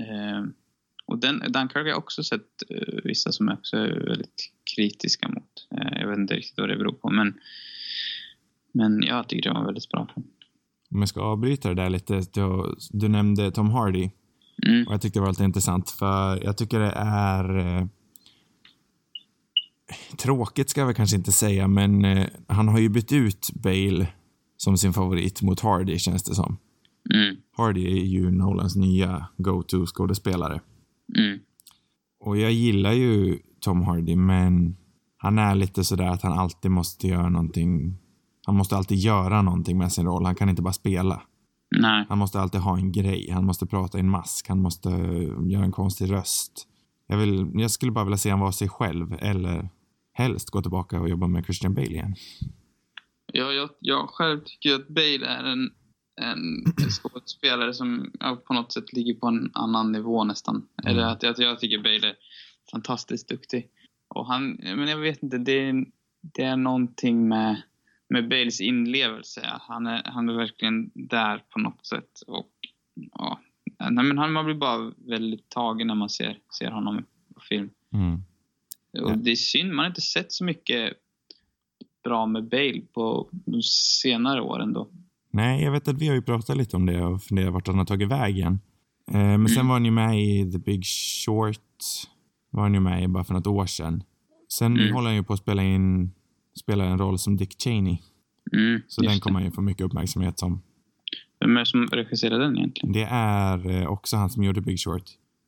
Eh, 0.00 0.44
och 1.06 1.18
den, 1.18 1.38
Dunkirk 1.38 1.74
har 1.82 1.84
jag 1.84 1.98
också 1.98 2.24
sett 2.24 2.70
eh, 2.70 2.94
vissa 3.04 3.32
som 3.32 3.48
är 3.48 3.52
också 3.52 3.76
är 3.76 4.06
väldigt 4.08 4.52
kritiska 4.76 5.28
mot. 5.28 5.68
Eh, 5.80 6.00
jag 6.00 6.08
vet 6.08 6.18
inte 6.18 6.34
riktigt 6.34 6.58
vad 6.58 6.68
det 6.68 6.76
beror 6.76 6.92
på 6.92 7.10
men, 7.10 7.34
men 8.72 9.02
jag 9.02 9.28
tycker 9.28 9.42
det 9.42 9.52
var 9.54 9.60
en 9.60 9.66
väldigt 9.66 9.88
bra 9.88 10.08
film. 10.14 10.26
Om 10.90 10.98
jag 10.98 11.08
ska 11.08 11.20
avbryta 11.20 11.68
det 11.68 11.74
där 11.74 11.90
lite, 11.90 12.14
du, 12.34 12.74
du 12.90 13.08
nämnde 13.08 13.50
Tom 13.50 13.70
Hardy. 13.70 14.10
Mm, 14.66 14.86
Och 14.86 14.94
jag 14.94 15.00
tyckte 15.00 15.18
det 15.18 15.22
var 15.22 15.28
lite 15.28 15.44
intressant 15.44 15.90
för 15.90 16.44
jag 16.44 16.58
tycker 16.58 16.80
det 16.80 16.92
är 16.96 17.58
eh, 17.58 17.86
tråkigt 20.16 20.70
ska 20.70 20.80
jag 20.80 20.86
väl 20.86 20.96
kanske 20.96 21.16
inte 21.16 21.32
säga 21.32 21.68
men 21.68 22.04
eh, 22.04 22.26
han 22.46 22.68
har 22.68 22.78
ju 22.78 22.88
bytt 22.88 23.12
ut 23.12 23.50
Bale 23.54 24.06
som 24.56 24.78
sin 24.78 24.92
favorit 24.92 25.42
mot 25.42 25.60
Hardy 25.60 25.98
känns 25.98 26.22
det 26.22 26.34
som. 26.34 26.56
mm, 27.14 27.36
Hardy 27.56 27.86
är 28.00 28.04
ju 28.04 28.30
Nolans 28.30 28.76
nya 28.76 29.26
go-to 29.36 29.86
skådespelare. 29.86 30.60
mm, 31.18 31.38
Och 32.24 32.36
jag 32.38 32.52
gillar 32.52 32.92
ju 32.92 33.38
Tom 33.60 33.82
Hardy 33.82 34.16
men 34.16 34.76
han 35.16 35.38
är 35.38 35.54
lite 35.54 35.84
sådär 35.84 36.08
att 36.08 36.22
han 36.22 36.32
alltid 36.32 36.70
måste 36.70 37.08
göra 37.08 37.28
någonting. 37.28 37.96
Han 38.46 38.56
måste 38.56 38.76
alltid 38.76 38.98
göra 38.98 39.42
någonting 39.42 39.78
med 39.78 39.92
sin 39.92 40.06
roll. 40.06 40.24
Han 40.24 40.34
kan 40.34 40.48
inte 40.48 40.62
bara 40.62 40.72
spela. 40.72 41.22
nej, 41.80 42.06
Han 42.08 42.18
måste 42.18 42.40
alltid 42.40 42.60
ha 42.60 42.76
en 42.78 42.92
grej. 42.92 43.30
Han 43.30 43.44
måste 43.44 43.66
prata 43.66 43.98
i 43.98 44.00
en 44.00 44.08
mask. 44.10 44.48
Han 44.48 44.62
måste 44.62 44.88
göra 45.46 45.64
en 45.64 45.72
konstig 45.72 46.10
röst. 46.12 46.68
Jag, 47.06 47.16
vill, 47.16 47.50
jag 47.54 47.70
skulle 47.70 47.92
bara 47.92 48.04
vilja 48.04 48.18
se 48.18 48.30
han 48.30 48.40
vara 48.40 48.52
sig 48.52 48.68
själv 48.68 49.16
eller 49.18 49.68
helst 50.12 50.50
gå 50.50 50.62
tillbaka 50.62 51.00
och 51.00 51.08
jobba 51.08 51.26
med 51.26 51.44
Christian 51.44 51.74
Bale 51.74 51.86
igen. 51.86 52.14
jag, 53.32 53.54
jag, 53.54 53.70
jag 53.78 54.08
själv 54.08 54.40
tycker 54.44 54.74
att 54.74 54.88
Bale 54.88 55.26
är 55.26 55.44
en, 55.44 55.70
en 56.20 56.64
skådespelare 56.90 57.74
som 57.74 58.10
ja, 58.20 58.36
på 58.46 58.54
något 58.54 58.72
sätt 58.72 58.92
ligger 58.92 59.14
på 59.14 59.26
en 59.26 59.50
annan 59.54 59.92
nivå 59.92 60.24
nästan. 60.24 60.54
Mm. 60.54 60.66
Eller 60.84 61.02
att, 61.02 61.24
att 61.24 61.38
jag 61.38 61.60
tycker 61.60 61.78
Bale 61.78 62.08
är 62.08 62.16
fantastiskt 62.72 63.28
duktig. 63.28 63.68
Och 64.08 64.26
han, 64.26 64.50
men 64.62 64.88
jag 64.88 64.98
vet 64.98 65.22
inte, 65.22 65.38
det 65.38 65.68
är, 65.68 65.84
det 66.20 66.42
är 66.42 66.56
någonting 66.56 67.28
med, 67.28 67.62
med 68.08 68.28
Bales 68.28 68.60
inlevelse. 68.60 69.40
Han 69.60 69.86
är, 69.86 70.02
han 70.04 70.28
är 70.28 70.34
verkligen 70.34 70.90
där 70.94 71.44
på 71.50 71.58
något 71.58 71.86
sätt. 71.86 72.22
Och 72.26 72.52
ja, 72.94 73.40
nej, 73.90 74.04
men 74.04 74.18
han, 74.18 74.32
man 74.32 74.44
blir 74.44 74.54
bara 74.54 74.92
väldigt 74.96 75.48
tagen 75.48 75.86
när 75.86 75.94
man 75.94 76.08
ser, 76.08 76.38
ser 76.58 76.70
honom 76.70 77.04
på 77.34 77.40
film. 77.40 77.70
Mm. 77.92 78.22
Och 79.02 79.10
Ja. 79.10 79.16
det 79.16 79.30
är 79.30 79.36
synd, 79.36 79.68
man 79.68 79.78
har 79.78 79.86
inte 79.86 80.00
sett 80.00 80.32
så 80.32 80.44
mycket 80.44 80.92
bra 82.04 82.26
med 82.26 82.48
Bale 82.48 82.80
på 82.94 83.28
de 83.32 83.62
senare 83.62 84.40
åren 84.42 84.72
då. 84.72 84.88
Nej, 85.30 85.62
jag 85.64 85.72
vet 85.72 85.88
att 85.88 85.98
vi 85.98 86.08
har 86.08 86.14
ju 86.14 86.22
pratat 86.22 86.56
lite 86.56 86.76
om 86.76 86.86
det 86.86 87.02
och 87.04 87.22
funderat 87.22 87.52
vart 87.52 87.66
han 87.66 87.78
har 87.78 87.84
tagit 87.84 88.08
vägen. 88.08 88.60
Eh, 89.10 89.14
men 89.18 89.48
sen 89.48 89.56
Mm. 89.56 89.66
var 89.68 89.74
han 89.74 89.84
ju 89.84 89.90
med 89.90 90.22
i 90.22 90.52
The 90.52 90.58
Big 90.58 90.84
Short. 90.86 91.58
Var 92.50 92.62
han 92.62 92.74
ju 92.74 92.80
med 92.80 93.02
i 93.04 93.08
bara 93.08 93.24
för 93.24 93.34
något 93.34 93.46
år 93.46 93.66
sedan. 93.66 94.02
Sen 94.52 94.76
Mm. 94.76 94.94
håller 94.94 95.06
han 95.08 95.16
ju 95.16 95.22
på 95.22 95.32
att 95.32 95.38
spela 95.38 95.62
in 95.62 96.12
spela 96.58 96.84
en 96.84 96.98
roll 96.98 97.18
som 97.18 97.36
Dick 97.36 97.62
Cheney. 97.62 97.96
Mm, 98.52 98.80
Så 98.88 99.02
den 99.02 99.20
kommer 99.20 99.34
han 99.38 99.44
ju 99.44 99.50
få 99.50 99.60
mycket 99.60 99.86
uppmärksamhet 99.86 100.38
som. 100.38 100.62
Vem 101.40 101.56
är 101.56 101.60
det 101.60 101.66
som 101.66 101.86
regisserar 101.86 102.38
den 102.38 102.56
egentligen? 102.56 102.92
Det 102.92 103.02
är 103.10 103.70
eh, 103.70 103.86
också 103.86 104.16
han 104.16 104.30
som 104.30 104.44
gjorde 104.44 104.60
Big 104.60 104.80
Short. 104.80 105.02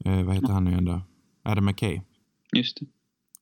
Eh, 0.04 0.22
vad 0.22 0.34
heter 0.34 0.48
han 0.52 0.64
nu 0.64 0.70
igen 0.70 0.84
då? 0.84 1.00
Adam 1.42 1.64
McKay. 1.64 2.00
Just 2.56 2.80
det. 2.80 2.86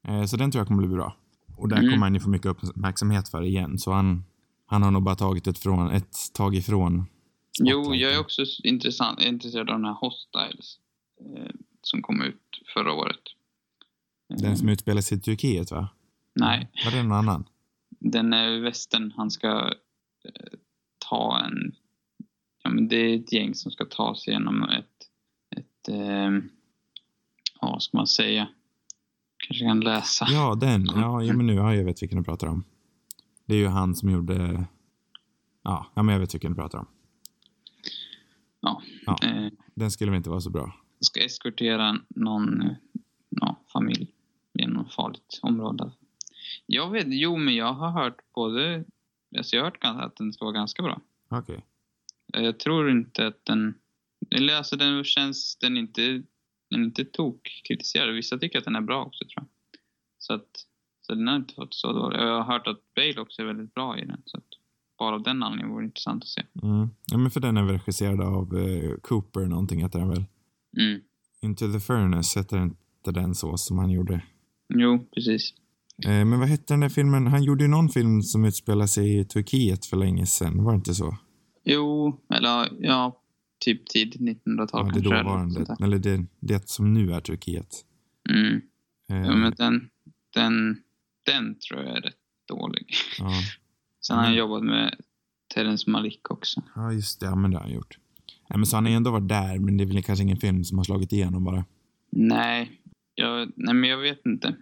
Eh, 0.09 0.25
så 0.25 0.37
den 0.37 0.51
tror 0.51 0.61
jag 0.61 0.67
kommer 0.69 0.83
bli 0.87 0.97
bra. 0.97 1.17
Och 1.57 1.69
där 1.69 1.77
Mm. 1.77 1.91
kommer 1.91 2.07
han 2.07 2.15
ju 2.15 2.21
få 2.21 2.29
mycket 2.29 2.47
uppmärksamhet 2.47 3.29
för 3.29 3.43
igen. 3.43 3.79
Så 3.79 3.93
han, 3.93 4.25
han 4.67 4.83
har 4.83 4.91
nog 4.91 5.03
bara 5.03 5.15
tagit 5.15 5.47
ett, 5.47 5.59
från, 5.59 5.91
ett 5.91 6.17
tag 6.35 6.55
ifrån. 6.55 7.07
Jo, 7.61 7.95
jag 7.95 8.15
är 8.15 8.21
också 8.21 8.43
intressant, 8.65 9.21
intresserad 9.21 9.71
av 9.71 9.77
den 9.77 9.85
här 9.85 9.95
Hostiles 10.01 10.79
eh, 11.21 11.51
som 11.83 12.03
kom 12.03 12.23
ut 12.23 12.43
förra 12.75 12.93
året. 12.93 13.21
Eh, 14.31 14.37
Den 14.43 14.57
som 14.59 14.69
utspelar 14.69 15.01
sig 15.01 15.19
i 15.19 15.21
Turkiet 15.21 15.71
va? 15.71 15.89
Nej, 16.35 16.71
Var 16.85 16.91
det 16.93 17.03
någon 17.03 17.13
annan? 17.19 17.45
den 18.05 18.33
är 18.33 18.61
västern. 18.61 19.13
Han 19.17 19.31
ska 19.31 19.49
eh, 20.25 20.59
ta 21.09 21.41
en... 21.47 21.75
Ja, 22.63 22.71
men 22.71 22.89
det 22.89 22.97
är 22.97 23.17
ett 23.17 23.33
gäng 23.33 23.55
som 23.55 23.71
ska 23.73 23.85
ta 23.85 24.15
sig 24.15 24.31
igenom 24.33 24.63
ett... 24.63 25.09
ett 25.57 25.89
eh, 25.89 26.31
ja, 27.61 27.71
vad 27.73 27.83
ska 27.83 27.97
man 27.97 28.07
säga? 28.07 28.49
Kanske 29.47 29.65
kan 29.65 29.81
läsa. 29.81 30.27
Ja, 30.31 30.55
den. 30.61 30.85
Ja, 30.87 31.23
ja 31.23 31.33
men 31.37 31.47
nu 31.47 31.55
ja, 31.55 31.75
jag 31.75 31.85
vet 31.85 32.03
vilken 32.03 32.19
du 32.19 32.25
pratar 32.25 32.47
om. 32.47 32.65
Det 33.47 33.55
är 33.55 33.59
ju 33.59 33.67
han 33.69 33.95
som 33.95 34.11
gjorde... 34.11 34.65
Ja, 35.63 35.87
ja 35.95 36.03
men 36.03 36.13
jag 36.13 36.21
vet 36.21 36.35
vilken 36.35 36.53
du 36.53 36.57
pratar 36.57 36.79
om. 36.79 36.87
Ja. 38.61 38.83
Ja. 39.07 39.17
Eh, 39.23 39.49
Den 39.75 39.91
skulle 39.91 40.11
väl 40.11 40.17
inte 40.19 40.31
vara 40.31 40.41
så 40.41 40.51
bra. 40.51 40.75
ska 41.01 41.21
eskortera 41.25 41.97
någon 42.09 42.63
ja, 43.29 43.61
familj 43.73 44.13
genom 44.53 44.89
farligt 44.89 45.39
område. 45.43 45.93
Jag 46.67 46.91
vet, 46.91 47.07
jo 47.09 47.37
men 47.37 47.55
jag 47.55 47.73
har 47.73 47.91
hört 47.91 48.17
både, 48.35 48.85
alltså 49.39 49.57
jag 49.57 49.63
har 49.63 49.71
hört 49.71 49.79
att 50.05 50.17
den 50.17 50.33
ska 50.33 50.45
vara 50.45 50.55
ganska 50.55 50.83
bra. 50.83 51.01
Okej. 51.29 51.65
Eh, 52.35 52.43
Jag 52.43 52.59
tror 52.59 52.91
inte 52.91 53.27
att 53.27 53.45
den, 53.45 53.75
eller 54.31 54.57
alltså 54.57 54.77
den 54.77 55.05
känns, 55.05 55.57
den 55.57 55.77
inte, 55.77 56.23
den 56.73 56.81
är 56.81 56.85
inte 56.85 57.05
tok 57.05 57.63
kritiserad. 57.69 58.15
Vissa 58.15 58.39
tycker 58.39 58.59
att 58.59 58.65
den 58.65 58.77
är 58.77 58.81
bra 58.81 59.05
också 59.05 59.25
tror 59.25 59.35
jag. 59.37 59.47
Så 60.19 60.35
att, 60.35 60.49
så 61.01 61.15
den 61.15 61.29
har 61.29 61.37
inte 61.37 61.55
fått 61.55 61.75
så 61.75 61.93
dåligt. 61.93 62.21
Jag 62.21 62.43
har 62.43 62.53
hört 62.53 62.67
att 62.67 62.81
Bale 62.97 63.21
också 63.21 63.43
är 63.43 63.47
väldigt 63.47 63.75
bra 63.75 63.99
i 63.99 64.05
den. 64.05 64.23
Så 64.25 64.37
att 64.37 64.49
bara 64.99 65.15
av 65.15 65.23
den 65.23 65.43
anledningen 65.43 65.73
vore 65.73 65.83
det 65.83 65.87
intressant 65.87 66.23
att 66.23 66.29
se. 66.29 66.43
Mm. 66.63 66.89
Ja, 67.07 67.19
men 67.19 67.31
för 67.31 67.41
den 67.41 67.57
är 67.57 67.65
väl 67.65 67.79
regisserad 67.79 68.21
av 68.21 68.59
eh, 68.59 68.95
Cooper 69.03 69.47
någonting 69.47 69.83
heter 69.83 69.99
den 69.99 70.09
väl? 70.09 70.25
Mm. 70.79 71.01
Into 71.43 71.73
the 71.73 71.81
Furnace 71.81 72.39
heter 72.39 72.63
inte 72.63 73.13
den 73.13 73.35
så 73.35 73.57
som 73.57 73.79
han 73.79 73.91
gjorde. 73.91 74.23
Jo, 74.75 75.07
precis. 75.15 75.55
Eh, 76.07 76.25
men 76.25 76.39
vad 76.39 76.49
hette 76.49 76.73
den 76.73 76.81
där 76.81 76.89
filmen? 76.89 77.27
Han 77.27 77.43
gjorde 77.43 77.65
ju 77.65 77.71
någon 77.71 77.89
film 77.89 78.23
som 78.23 78.45
utspelar 78.45 78.87
sig 78.87 79.19
i 79.19 79.25
Turkiet 79.25 79.87
för 79.87 79.97
länge 79.97 80.27
sedan. 80.27 80.65
Var 80.65 80.73
det 80.73 80.77
inte 80.77 80.95
så? 80.95 81.17
Jo, 81.65 82.21
eller 82.35 82.69
ja, 82.81 83.22
typ 83.65 83.87
tidigt 83.87 84.21
1900-tal 84.21 84.87
Ja, 84.87 84.93
det 84.93 84.99
eller 85.01 85.23
dåvarande. 85.23 85.77
Eller 85.81 85.99
det, 85.99 86.27
det 86.41 86.69
som 86.69 86.95
nu 86.95 87.13
är 87.13 87.21
Turkiet. 87.21 87.85
Mm. 88.31 88.61
Eh, 89.09 89.27
Ja, 89.27 89.37
men 89.37 89.55
den, 89.57 89.89
den, 90.35 90.83
den 91.27 91.59
tror 91.59 91.83
jag 91.83 91.97
är 91.97 92.01
rätt 92.01 92.17
dålig. 92.49 92.95
ja. 93.19 93.31
Sen 94.07 94.17
har 94.19 94.25
jag 94.25 94.35
jobbat 94.35 94.65
med 94.65 94.95
Terrence 95.55 95.91
Malick 95.91 96.31
också. 96.31 96.63
ja, 96.75 96.93
just 96.93 97.21
det. 97.21 97.27
Ja, 97.27 97.35
men 97.35 97.51
det 97.51 97.57
har 97.57 97.65
han 97.65 97.73
gjort. 97.75 97.99
Ja, 98.49 98.57
men 98.57 98.67
så 98.67 98.77
han 98.77 98.87
har 98.87 98.93
ändå 98.93 99.11
varit 99.11 99.29
där, 99.29 99.59
men 99.59 99.77
det 99.77 99.85
är 99.85 99.87
väl 99.87 100.03
kanske 100.03 100.23
ingen 100.23 100.37
film 100.37 100.65
som 100.65 100.79
har 100.79 100.85
slagit 100.85 101.13
igenom 101.13 101.45
bara. 101.45 101.65
Nej, 102.11 102.81
jag, 103.15 103.53
nej 103.57 103.75
men 103.75 103.91
jag 103.91 103.99
vet 103.99 104.27
inte. 104.27 104.55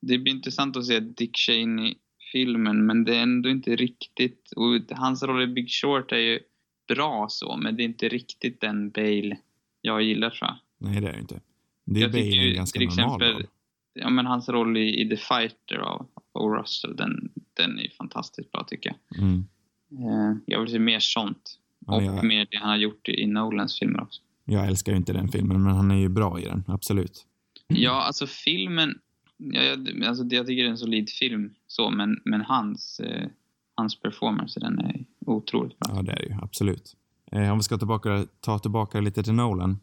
Det 0.00 0.18
blir 0.18 0.34
intressant 0.34 0.76
att 0.76 0.86
se 0.86 1.00
Dick 1.00 1.36
Cheney-filmen, 1.36 2.86
men 2.86 3.04
det 3.04 3.16
är 3.16 3.22
ändå 3.22 3.48
inte 3.48 3.76
riktigt... 3.76 4.52
Och 4.56 4.96
hans 4.98 5.22
roll 5.22 5.42
i 5.42 5.46
Big 5.46 5.70
Short 5.70 6.12
är 6.12 6.16
ju 6.16 6.40
bra 6.88 7.26
så, 7.30 7.56
men 7.56 7.76
det 7.76 7.82
är 7.82 7.84
inte 7.84 8.08
riktigt 8.08 8.60
den 8.60 8.90
Bale 8.90 9.36
jag 9.80 10.02
gillar 10.02 10.30
tror 10.30 10.48
jag. 10.48 10.56
Nej, 10.78 11.00
det 11.00 11.08
är 11.08 11.12
det 11.12 11.18
inte. 11.18 11.40
Det 11.84 12.00
är 12.00 12.02
Jag 12.02 12.10
Bale 12.12 12.24
ju 12.24 12.48
en 12.48 12.54
ganska 12.54 12.78
till 12.78 12.88
normal 12.88 13.04
exempel- 13.22 13.32
roll. 13.32 13.46
Ja, 13.94 14.10
men 14.10 14.26
hans 14.26 14.48
roll 14.48 14.76
i, 14.76 15.00
i 15.02 15.08
The 15.08 15.16
Fighter 15.16 15.76
av, 15.76 16.06
av 16.32 16.50
Russell, 16.50 16.96
den, 16.96 17.30
den 17.54 17.78
är 17.78 17.88
fantastiskt 17.98 18.52
bra 18.52 18.64
tycker 18.64 18.96
jag. 19.08 19.22
Mm. 19.22 19.44
Eh, 19.92 20.36
jag 20.46 20.60
vill 20.60 20.70
se 20.70 20.78
mer 20.78 21.00
sånt. 21.00 21.58
Ja, 21.86 21.96
och 21.96 22.02
jag, 22.02 22.24
mer 22.24 22.46
det 22.50 22.56
han 22.56 22.68
har 22.68 22.76
gjort 22.76 23.08
i, 23.08 23.20
i 23.22 23.26
Nolans 23.26 23.78
filmer 23.78 24.02
också. 24.02 24.20
jag 24.44 24.66
älskar 24.66 24.92
ju 24.92 24.98
inte 24.98 25.12
den 25.12 25.28
filmen, 25.28 25.62
men 25.62 25.74
han 25.74 25.90
är 25.90 25.96
ju 25.96 26.08
bra 26.08 26.40
i 26.40 26.44
den. 26.44 26.64
Absolut. 26.68 27.26
Ja, 27.66 28.02
alltså 28.02 28.26
filmen... 28.26 28.98
Ja, 29.36 29.62
jag, 29.62 30.04
alltså, 30.04 30.24
jag 30.24 30.46
tycker 30.46 30.62
det 30.62 30.68
är 30.68 30.70
en 30.70 30.78
solid 30.78 31.10
film, 31.10 31.54
så, 31.66 31.90
men, 31.90 32.20
men 32.24 32.40
hans, 32.40 33.00
eh, 33.00 33.28
hans 33.74 34.00
performance 34.00 34.60
den 34.60 34.78
är 34.78 35.04
otroligt 35.26 35.78
bra. 35.78 35.94
Ja, 35.96 36.02
det 36.02 36.12
är 36.12 36.16
det 36.16 36.22
ju. 36.26 36.34
Absolut. 36.42 36.96
Eh, 37.32 37.50
om 37.52 37.58
vi 37.58 37.62
ska 37.62 37.78
tillbaka, 37.78 38.26
ta 38.40 38.58
tillbaka 38.58 39.00
lite 39.00 39.22
till 39.22 39.32
Nolan. 39.34 39.78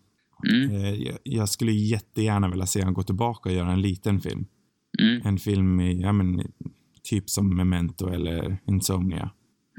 Mm, 0.49 0.71
Eh, 0.75 0.93
jag, 0.93 1.17
jag 1.23 1.49
skulle 1.49 1.71
jättegärna 1.71 2.49
vilja 2.49 2.65
se 2.65 2.81
han 2.83 2.93
gå 2.93 3.03
tillbaka 3.03 3.49
och 3.49 3.55
göra 3.55 3.71
en 3.71 3.81
liten 3.81 4.19
film. 4.21 4.45
mm, 5.01 5.21
En 5.25 5.37
film 5.37 5.79
i, 5.79 6.01
ja 6.01 6.11
men, 6.11 6.51
typ 7.03 7.29
som 7.29 7.55
Memento 7.55 8.07
eller 8.09 8.57
Insomnia. 8.67 9.29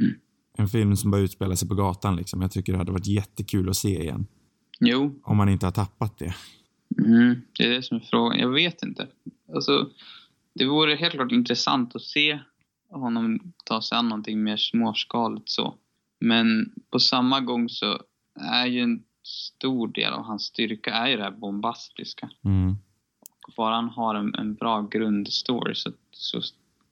Mm. 0.01 0.15
En 0.59 0.69
film 0.69 0.97
som 0.97 1.11
bara 1.11 1.21
utspelar 1.21 1.55
sig 1.55 1.69
på 1.69 1.75
gatan 1.75 2.17
liksom. 2.17 2.43
Jag 2.43 2.51
tycker 2.51 2.73
det 2.73 2.79
hade 2.79 2.93
varit 2.93 3.07
jättekul 3.07 3.69
att 3.69 3.77
se 3.77 4.01
igen. 4.03 4.27
jo, 4.81 5.21
Om 5.25 5.37
man 5.37 5.49
inte 5.49 5.67
har 5.67 5.71
tappat 5.73 6.19
det. 6.19 6.35
mm, 6.99 7.41
det 7.59 7.65
är 7.65 7.71
det 7.71 7.83
som 7.83 7.97
är 7.97 8.01
frågan. 8.11 8.39
Jag 8.39 8.49
vet 8.51 8.83
inte. 8.83 9.07
Alltså, 9.55 9.91
det 10.55 10.65
vore 10.67 10.95
helt 10.95 11.15
klart 11.15 11.33
intressant 11.33 11.97
att 11.97 12.03
se 12.03 12.39
honom 12.91 13.53
ta 13.65 13.83
sig 13.83 13.99
an 13.99 14.09
någonting 14.09 14.43
mer 14.43 14.57
småskaligt 14.57 15.49
så. 15.49 15.75
Men 16.21 16.73
på 16.91 16.99
samma 16.99 17.41
gång 17.41 17.69
så 17.69 18.01
är 18.41 18.67
ju 18.67 18.81
en 18.81 19.03
stor 19.23 19.89
del 19.89 20.13
av 20.13 20.23
hans 20.23 20.43
styrka 20.43 20.91
är 20.95 21.09
ju 21.09 21.17
det 21.17 21.23
här 21.23 21.31
bombastiska. 21.31 22.31
Mm. 22.45 22.77
bara 23.57 23.75
han 23.75 23.89
har 23.89 24.15
en, 24.15 24.35
en 24.35 24.55
bra 24.55 24.83
grundstory 24.83 25.75
så, 25.75 25.93
så, 26.11 26.41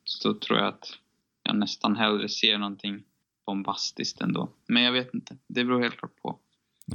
så 0.04 0.34
tror 0.34 0.58
jag 0.58 0.68
att 0.68 0.98
jag 1.42 1.56
nästan 1.56 1.96
hellre 1.96 2.28
ser 2.28 2.58
någonting 2.58 3.02
bombastiskt 3.46 4.20
ändå. 4.20 4.48
Men 4.66 4.82
jag 4.82 4.92
vet 4.92 5.14
inte. 5.14 5.36
Det 5.46 5.64
beror 5.64 5.82
helt 5.82 5.96
klart 5.96 6.22
på. 6.22 6.38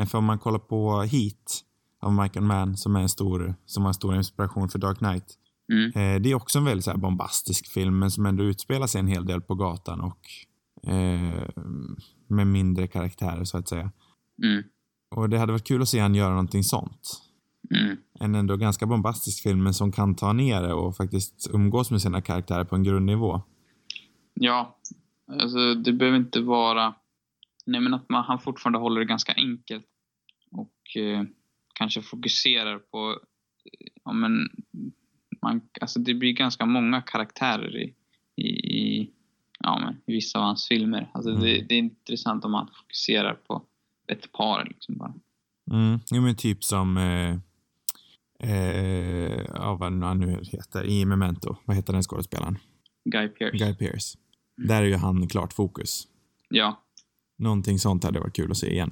För 0.09 0.17
om 0.17 0.25
man 0.25 0.39
kollar 0.39 0.59
på 0.59 1.01
Heat 1.01 1.63
av 1.99 2.13
Michael 2.13 2.45
Mann 2.45 2.77
som 2.77 2.95
är 2.95 2.99
en 2.99 3.09
stor, 3.09 3.55
som 3.65 3.83
var 3.83 3.89
en 3.89 3.93
stor 3.93 4.15
inspiration 4.15 4.69
för 4.69 4.79
Dark 4.79 4.97
Knight. 4.97 5.37
Mm. 5.73 5.85
Eh, 5.85 6.21
det 6.21 6.31
är 6.31 6.35
också 6.35 6.59
en 6.59 6.65
väldigt 6.65 6.85
så 6.85 6.97
bombastisk 6.97 7.67
film 7.67 7.99
men 7.99 8.11
som 8.11 8.25
ändå 8.25 8.43
utspelar 8.43 8.87
sig 8.87 8.99
en 8.99 9.07
hel 9.07 9.25
del 9.25 9.41
på 9.41 9.55
gatan 9.55 10.01
och 10.01 10.19
eh, 10.91 11.47
med 12.27 12.47
mindre 12.47 12.87
karaktärer 12.87 13.43
så 13.43 13.57
att 13.57 13.67
säga. 13.67 13.91
Mm. 14.43 14.63
Och 15.15 15.29
det 15.29 15.37
hade 15.37 15.51
varit 15.51 15.67
kul 15.67 15.81
att 15.81 15.89
se 15.89 15.99
han 15.99 16.15
göra 16.15 16.29
någonting 16.29 16.63
sånt. 16.63 17.21
Mm. 17.75 17.97
En 18.19 18.35
ändå 18.35 18.57
ganska 18.57 18.85
bombastisk 18.85 19.43
film 19.43 19.63
men 19.63 19.73
som 19.73 19.91
kan 19.91 20.15
ta 20.15 20.33
ner 20.33 20.61
det 20.61 20.73
och 20.73 20.97
faktiskt 20.97 21.49
umgås 21.53 21.91
med 21.91 22.01
sina 22.01 22.21
karaktärer 22.21 22.63
på 22.63 22.75
en 22.75 22.83
grundnivå. 22.83 23.41
Ja, 24.33 24.79
alltså 25.27 25.73
det 25.73 25.93
behöver 25.93 26.17
inte 26.17 26.41
vara... 26.41 26.93
Nej, 27.65 27.81
men 27.81 27.93
att 27.93 28.09
man, 28.09 28.23
han 28.23 28.39
fortfarande 28.39 28.79
håller 28.79 28.99
det 28.99 29.07
ganska 29.07 29.33
enkelt 29.33 29.85
och 30.51 31.01
eh, 31.01 31.23
kanske 31.73 32.01
fokuserar 32.01 32.79
på... 32.79 33.19
Ja, 34.03 34.13
men 34.13 34.49
man, 35.43 35.61
alltså 35.81 35.99
det 35.99 36.13
blir 36.13 36.31
ganska 36.33 36.65
många 36.65 37.01
karaktärer 37.01 37.77
i, 37.77 37.93
i, 38.35 38.47
i, 38.77 39.09
ja, 39.59 39.79
men, 39.79 39.93
i 40.05 40.13
vissa 40.13 40.39
av 40.39 40.45
hans 40.45 40.67
filmer. 40.67 41.11
Alltså 41.13 41.31
det, 41.31 41.51
Mm. 41.55 41.67
det 41.67 41.75
är 41.75 41.79
intressant 41.79 42.45
om 42.45 42.51
man 42.51 42.67
fokuserar 42.81 43.33
på 43.33 43.61
ett 44.07 44.31
par 44.31 44.65
liksom 44.65 44.97
bara. 44.97 45.13
Mm. 45.71 45.99
Jo 46.11 46.21
men 46.21 46.35
typ 46.35 46.63
som 46.63 46.97
eh, 46.97 47.35
eh, 48.39 49.41
ja, 49.53 49.75
vad 49.79 50.03
han 50.03 50.19
nu 50.19 50.39
heter 50.43 50.85
i 50.85 51.05
Memento. 51.05 51.55
Vad 51.65 51.75
heter 51.75 51.93
den 51.93 52.03
skådespelaren? 52.03 52.57
Guy 53.05 53.27
Pearce. 53.27 53.57
Guy 53.57 53.73
Pearce. 53.75 54.17
Där 54.57 54.81
är 54.81 54.87
ju 54.87 54.95
han 54.95 55.27
klart 55.27 55.53
fokus. 55.53 56.07
Ja. 56.49 56.81
Någonting 57.37 57.79
sånt 57.79 58.03
hade 58.03 58.19
varit 58.19 58.35
kul 58.35 58.51
att 58.51 58.57
se 58.57 58.71
igen. 58.71 58.91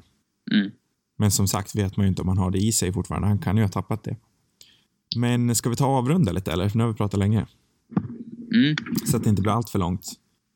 Mm. 0.52 0.72
Men 1.18 1.32
som 1.32 1.47
sagt 1.47 1.76
vet 1.76 1.97
man 1.97 2.06
ju 2.06 2.08
inte 2.10 2.22
om 2.22 2.28
han 2.28 2.38
har 2.38 2.52
det 2.52 2.58
i 2.60 2.72
sig 2.72 2.93
fortfarande. 2.93 3.28
Han 3.28 3.39
kan 3.39 3.58
ju 3.58 3.64
ha 3.64 3.70
tappat 3.70 4.04
det. 4.04 4.16
Men 5.16 5.55
ska 5.55 5.70
vi 5.70 5.76
ta 5.76 5.86
och 5.86 5.93
avrunda 5.95 6.32
lite 6.32 6.51
eller? 6.51 6.70
För 6.70 6.78
nu 6.78 6.84
har 6.84 6.91
vi 6.91 6.97
pratat 6.97 7.20
länge. 7.20 7.45
Mm. 8.53 8.76
Så 9.05 9.18
att 9.18 9.24
det 9.24 9.30
inte 9.30 9.41
blir 9.41 9.51
allt 9.51 9.70
för 9.70 9.80
långt. 9.80 10.05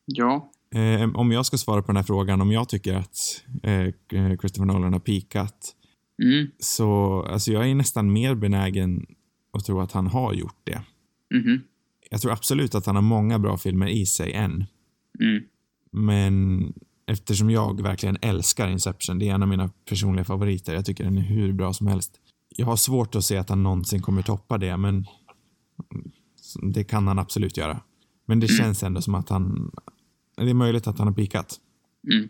Ja. 0.04 0.50
Eh, 0.74 1.10
om 1.14 1.32
jag 1.32 1.46
ska 1.46 1.58
svara 1.58 1.82
på 1.82 1.86
den 1.86 1.96
här 1.96 2.02
frågan, 2.02 2.40
om 2.40 2.52
jag 2.52 2.68
tycker 2.68 2.94
att 2.94 3.44
eh, 3.62 4.36
Christopher 4.40 4.64
Nolan 4.64 4.92
har 4.92 5.00
pikat 5.00 5.72
Mm. 6.22 6.50
så 6.58 7.22
alltså 7.22 7.52
jag 7.52 7.70
är 7.70 7.74
nästan 7.74 8.12
mer 8.12 8.34
benägen 8.34 9.06
att 9.52 9.64
tro 9.64 9.80
att 9.80 9.92
han 9.92 10.06
har 10.06 10.34
gjort 10.34 10.60
det. 10.64 10.82
Mhm. 11.34 11.60
Jag 12.10 12.20
tror 12.20 12.32
absolut 12.32 12.74
att 12.74 12.86
han 12.86 12.94
har 12.94 13.02
många 13.02 13.38
bra 13.38 13.56
filmer 13.56 13.86
i 13.86 14.06
sig 14.06 14.32
än. 14.32 14.64
Mm. 15.20 15.42
Men 15.92 16.72
eftersom 17.06 17.50
jag 17.50 17.82
verkligen 17.82 18.16
älskar 18.22 18.68
Inception, 18.68 19.18
det 19.18 19.28
är 19.28 19.34
en 19.34 19.42
av 19.42 19.48
mina 19.48 19.70
personliga 19.88 20.24
favoriter. 20.24 20.74
Jag 20.74 20.84
tycker 20.84 21.04
den 21.04 21.18
är 21.18 21.22
hur 21.22 21.52
bra 21.52 21.72
som 21.72 21.86
helst. 21.86 22.20
Jag 22.56 22.66
har 22.66 22.76
svårt 22.76 23.14
att 23.14 23.24
se 23.24 23.36
att 23.36 23.48
han 23.48 23.62
någonsin 23.62 24.02
kommer 24.02 24.22
toppa 24.22 24.58
det, 24.58 24.76
men 24.76 25.06
det 26.62 26.84
kan 26.84 27.06
han 27.06 27.18
absolut 27.18 27.56
göra. 27.56 27.80
Men 28.26 28.40
det 28.40 28.48
känns 28.48 28.82
ändå 28.82 29.02
som 29.02 29.14
att 29.14 29.28
han... 29.28 29.70
Det 30.36 30.50
är 30.50 30.54
möjligt 30.54 30.86
att 30.86 30.98
han 30.98 31.06
har 31.06 31.14
pikat. 31.14 31.56
Mm. 32.12 32.28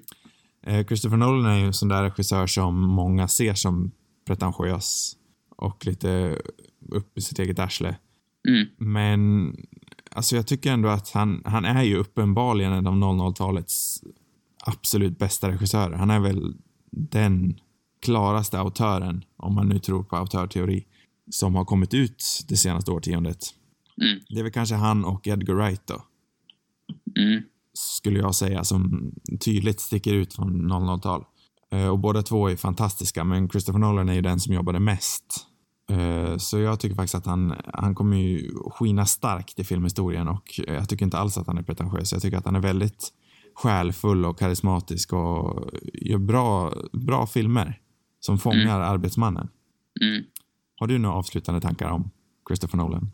Eh, 0.63 0.87
Christopher 0.87 1.17
Nolan 1.17 1.53
är 1.53 1.59
ju 1.59 1.67
en 1.67 1.75
sån 1.75 1.89
där 1.89 2.03
regissör 2.03 2.47
som 2.47 2.81
många 2.81 3.29
ser 3.29 3.55
som 3.55 3.91
pretentiös 4.27 5.17
och 5.57 5.87
lite 5.87 6.39
upp 6.89 7.19
i 7.19 7.21
sitt 7.21 7.39
eget 7.39 7.59
arsle. 7.59 7.97
Mm. 8.49 8.67
Men 8.79 9.53
alltså 10.11 10.37
jag 10.37 10.47
tycker 10.47 10.73
ändå 10.73 10.89
att 10.89 11.11
han, 11.11 11.43
han 11.45 11.65
är 11.65 11.83
ju 11.83 11.97
uppenbarligen 11.97 12.73
en 12.73 12.87
av 12.87 12.95
00-talets 12.95 14.03
absolut 14.65 15.19
bästa 15.19 15.49
regissörer. 15.49 15.97
Han 15.97 16.11
är 16.11 16.21
väl 16.21 16.55
den 16.91 17.61
klaraste 18.07 18.59
autören, 18.59 19.25
om 19.37 19.55
man 19.55 19.69
nu 19.69 19.79
tror 19.79 20.03
på 20.03 20.17
autörteori, 20.17 20.85
som 21.31 21.55
har 21.55 21.65
kommit 21.65 21.95
ut 21.95 22.25
det 22.49 22.57
senaste 22.57 22.91
årtiondet. 22.91 23.39
Mm. 24.03 24.19
Det 24.29 24.39
är 24.39 24.43
väl 24.43 24.53
kanske 24.53 24.75
han 24.75 25.05
och 25.05 25.27
Edgar 25.27 25.55
Wright 25.55 25.87
då, 25.87 26.03
Mm. 27.19 27.43
skulle 27.73 28.19
jag 28.19 28.35
säga, 28.35 28.65
som 28.65 29.13
tydligt 29.41 29.81
sticker 29.81 30.15
ut 30.15 30.35
från 30.35 30.73
00-tal. 30.73 31.25
Eh, 31.73 31.89
Och 31.89 31.99
båda 31.99 32.23
två 32.23 32.49
är 32.51 32.57
fantastiska, 32.57 33.25
men 33.25 33.49
Christopher 33.49 33.79
Nolan 33.79 34.09
är 34.09 34.15
ju 34.15 34.21
den 34.23 34.41
som 34.41 34.55
jobbade 34.55 34.81
mest. 34.81 35.47
Eh, 35.91 36.37
Så 36.37 36.59
jag 36.59 36.81
tycker 36.81 36.97
faktiskt 36.97 37.15
att 37.15 37.27
han, 37.27 37.55
han 37.75 37.95
kommer 37.95 38.17
ju 38.17 38.51
skina 38.71 39.07
starkt 39.07 39.59
i 39.59 39.65
filmhistorien 39.65 40.29
och 40.29 40.61
jag 40.67 40.89
tycker 40.89 41.05
inte 41.05 41.19
alls 41.19 41.39
att 41.39 41.47
han 41.47 41.59
är 41.59 41.63
pretentiös. 41.63 42.13
Jag 42.13 42.23
tycker 42.23 42.39
att 42.39 42.45
han 42.45 42.57
är 42.57 42.61
väldigt 42.61 43.09
själfull 43.55 44.25
och 44.25 44.39
karismatisk 44.39 45.13
och 45.13 45.71
gör 45.95 46.19
bra, 46.19 46.73
bra 46.93 47.27
filmer 47.27 47.81
som 48.27 48.39
fångar 48.39 48.81
arbetsmannen. 48.81 49.49
Mm. 50.01 50.25
Har 50.77 50.87
du 50.87 50.99
några 50.99 51.17
avslutande 51.17 51.61
tankar 51.61 51.91
om 51.91 52.11
Christopher 52.49 52.79
Nolan? 52.79 53.13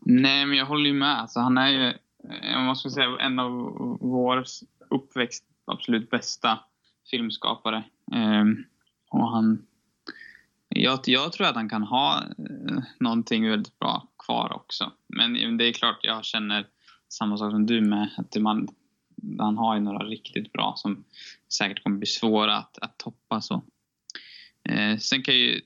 Nej, 0.00 0.46
men 0.46 0.56
jag 0.58 0.66
håller 0.66 0.86
ju 0.86 0.96
med. 0.96 1.20
Alltså, 1.20 1.40
han 1.40 1.58
är 1.58 1.68
ju, 1.68 1.86
eh, 2.30 2.58
om 2.58 2.64
man 2.64 2.76
ska 2.76 2.90
säga, 2.90 3.16
en 3.20 3.38
av 3.38 3.50
vår 4.00 4.44
uppväxt 4.90 5.44
absolut 5.66 6.10
bästa 6.10 6.58
filmskapare. 7.10 7.84
Ehm, 8.12 8.64
och 9.10 9.30
han... 9.30 9.66
Jag, 10.68 11.00
jag 11.04 11.32
tror 11.32 11.46
att 11.46 11.54
han 11.54 11.68
kan 11.68 11.82
ha 11.82 12.18
eh, 12.18 12.78
någonting 13.00 13.50
väldigt 13.50 13.78
bra 13.78 14.08
kvar 14.26 14.52
också. 14.52 14.92
Men 15.08 15.56
det 15.58 15.64
är 15.64 15.72
klart, 15.72 15.98
jag 16.02 16.24
känner 16.24 16.66
samma 17.08 17.36
sak 17.38 17.50
som 17.50 17.66
du 17.66 17.80
med. 17.80 18.10
Att 18.16 18.36
man, 18.36 18.68
han 19.38 19.58
har 19.58 19.74
ju 19.74 19.80
några 19.80 20.04
riktigt 20.04 20.52
bra 20.52 20.74
som 20.76 21.04
säkert 21.52 21.82
kommer 21.82 21.98
bli 21.98 22.06
svåra 22.06 22.56
att, 22.56 22.78
att 22.78 22.98
toppa. 22.98 23.40
Så. 23.40 23.62
Eh, 24.68 24.98
sen 24.98 25.22
kan 25.22 25.34
jag 25.34 25.42
ju 25.42 25.60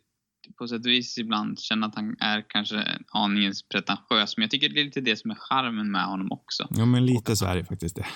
på 0.59 0.69
sätt 0.69 0.87
och 0.87 0.93
vis 0.93 1.19
ibland 1.19 1.61
känna 1.61 1.87
att 1.87 1.95
han 1.95 2.17
är 2.21 2.45
kanske 2.49 2.99
aningen 3.09 3.53
pretentiös. 3.73 4.37
Men 4.37 4.43
jag 4.43 4.51
tycker 4.51 4.69
det 4.69 4.81
är 4.81 4.85
lite 4.85 5.01
det 5.01 5.17
som 5.17 5.31
är 5.31 5.35
charmen 5.35 5.91
med 5.91 6.05
honom 6.05 6.33
också. 6.33 6.67
Ja, 6.71 6.85
men 6.85 7.07
lite 7.07 7.37
så 7.37 7.47
är 7.47 7.57
det 7.57 7.65
faktiskt 7.65 7.97
det. 7.97 8.07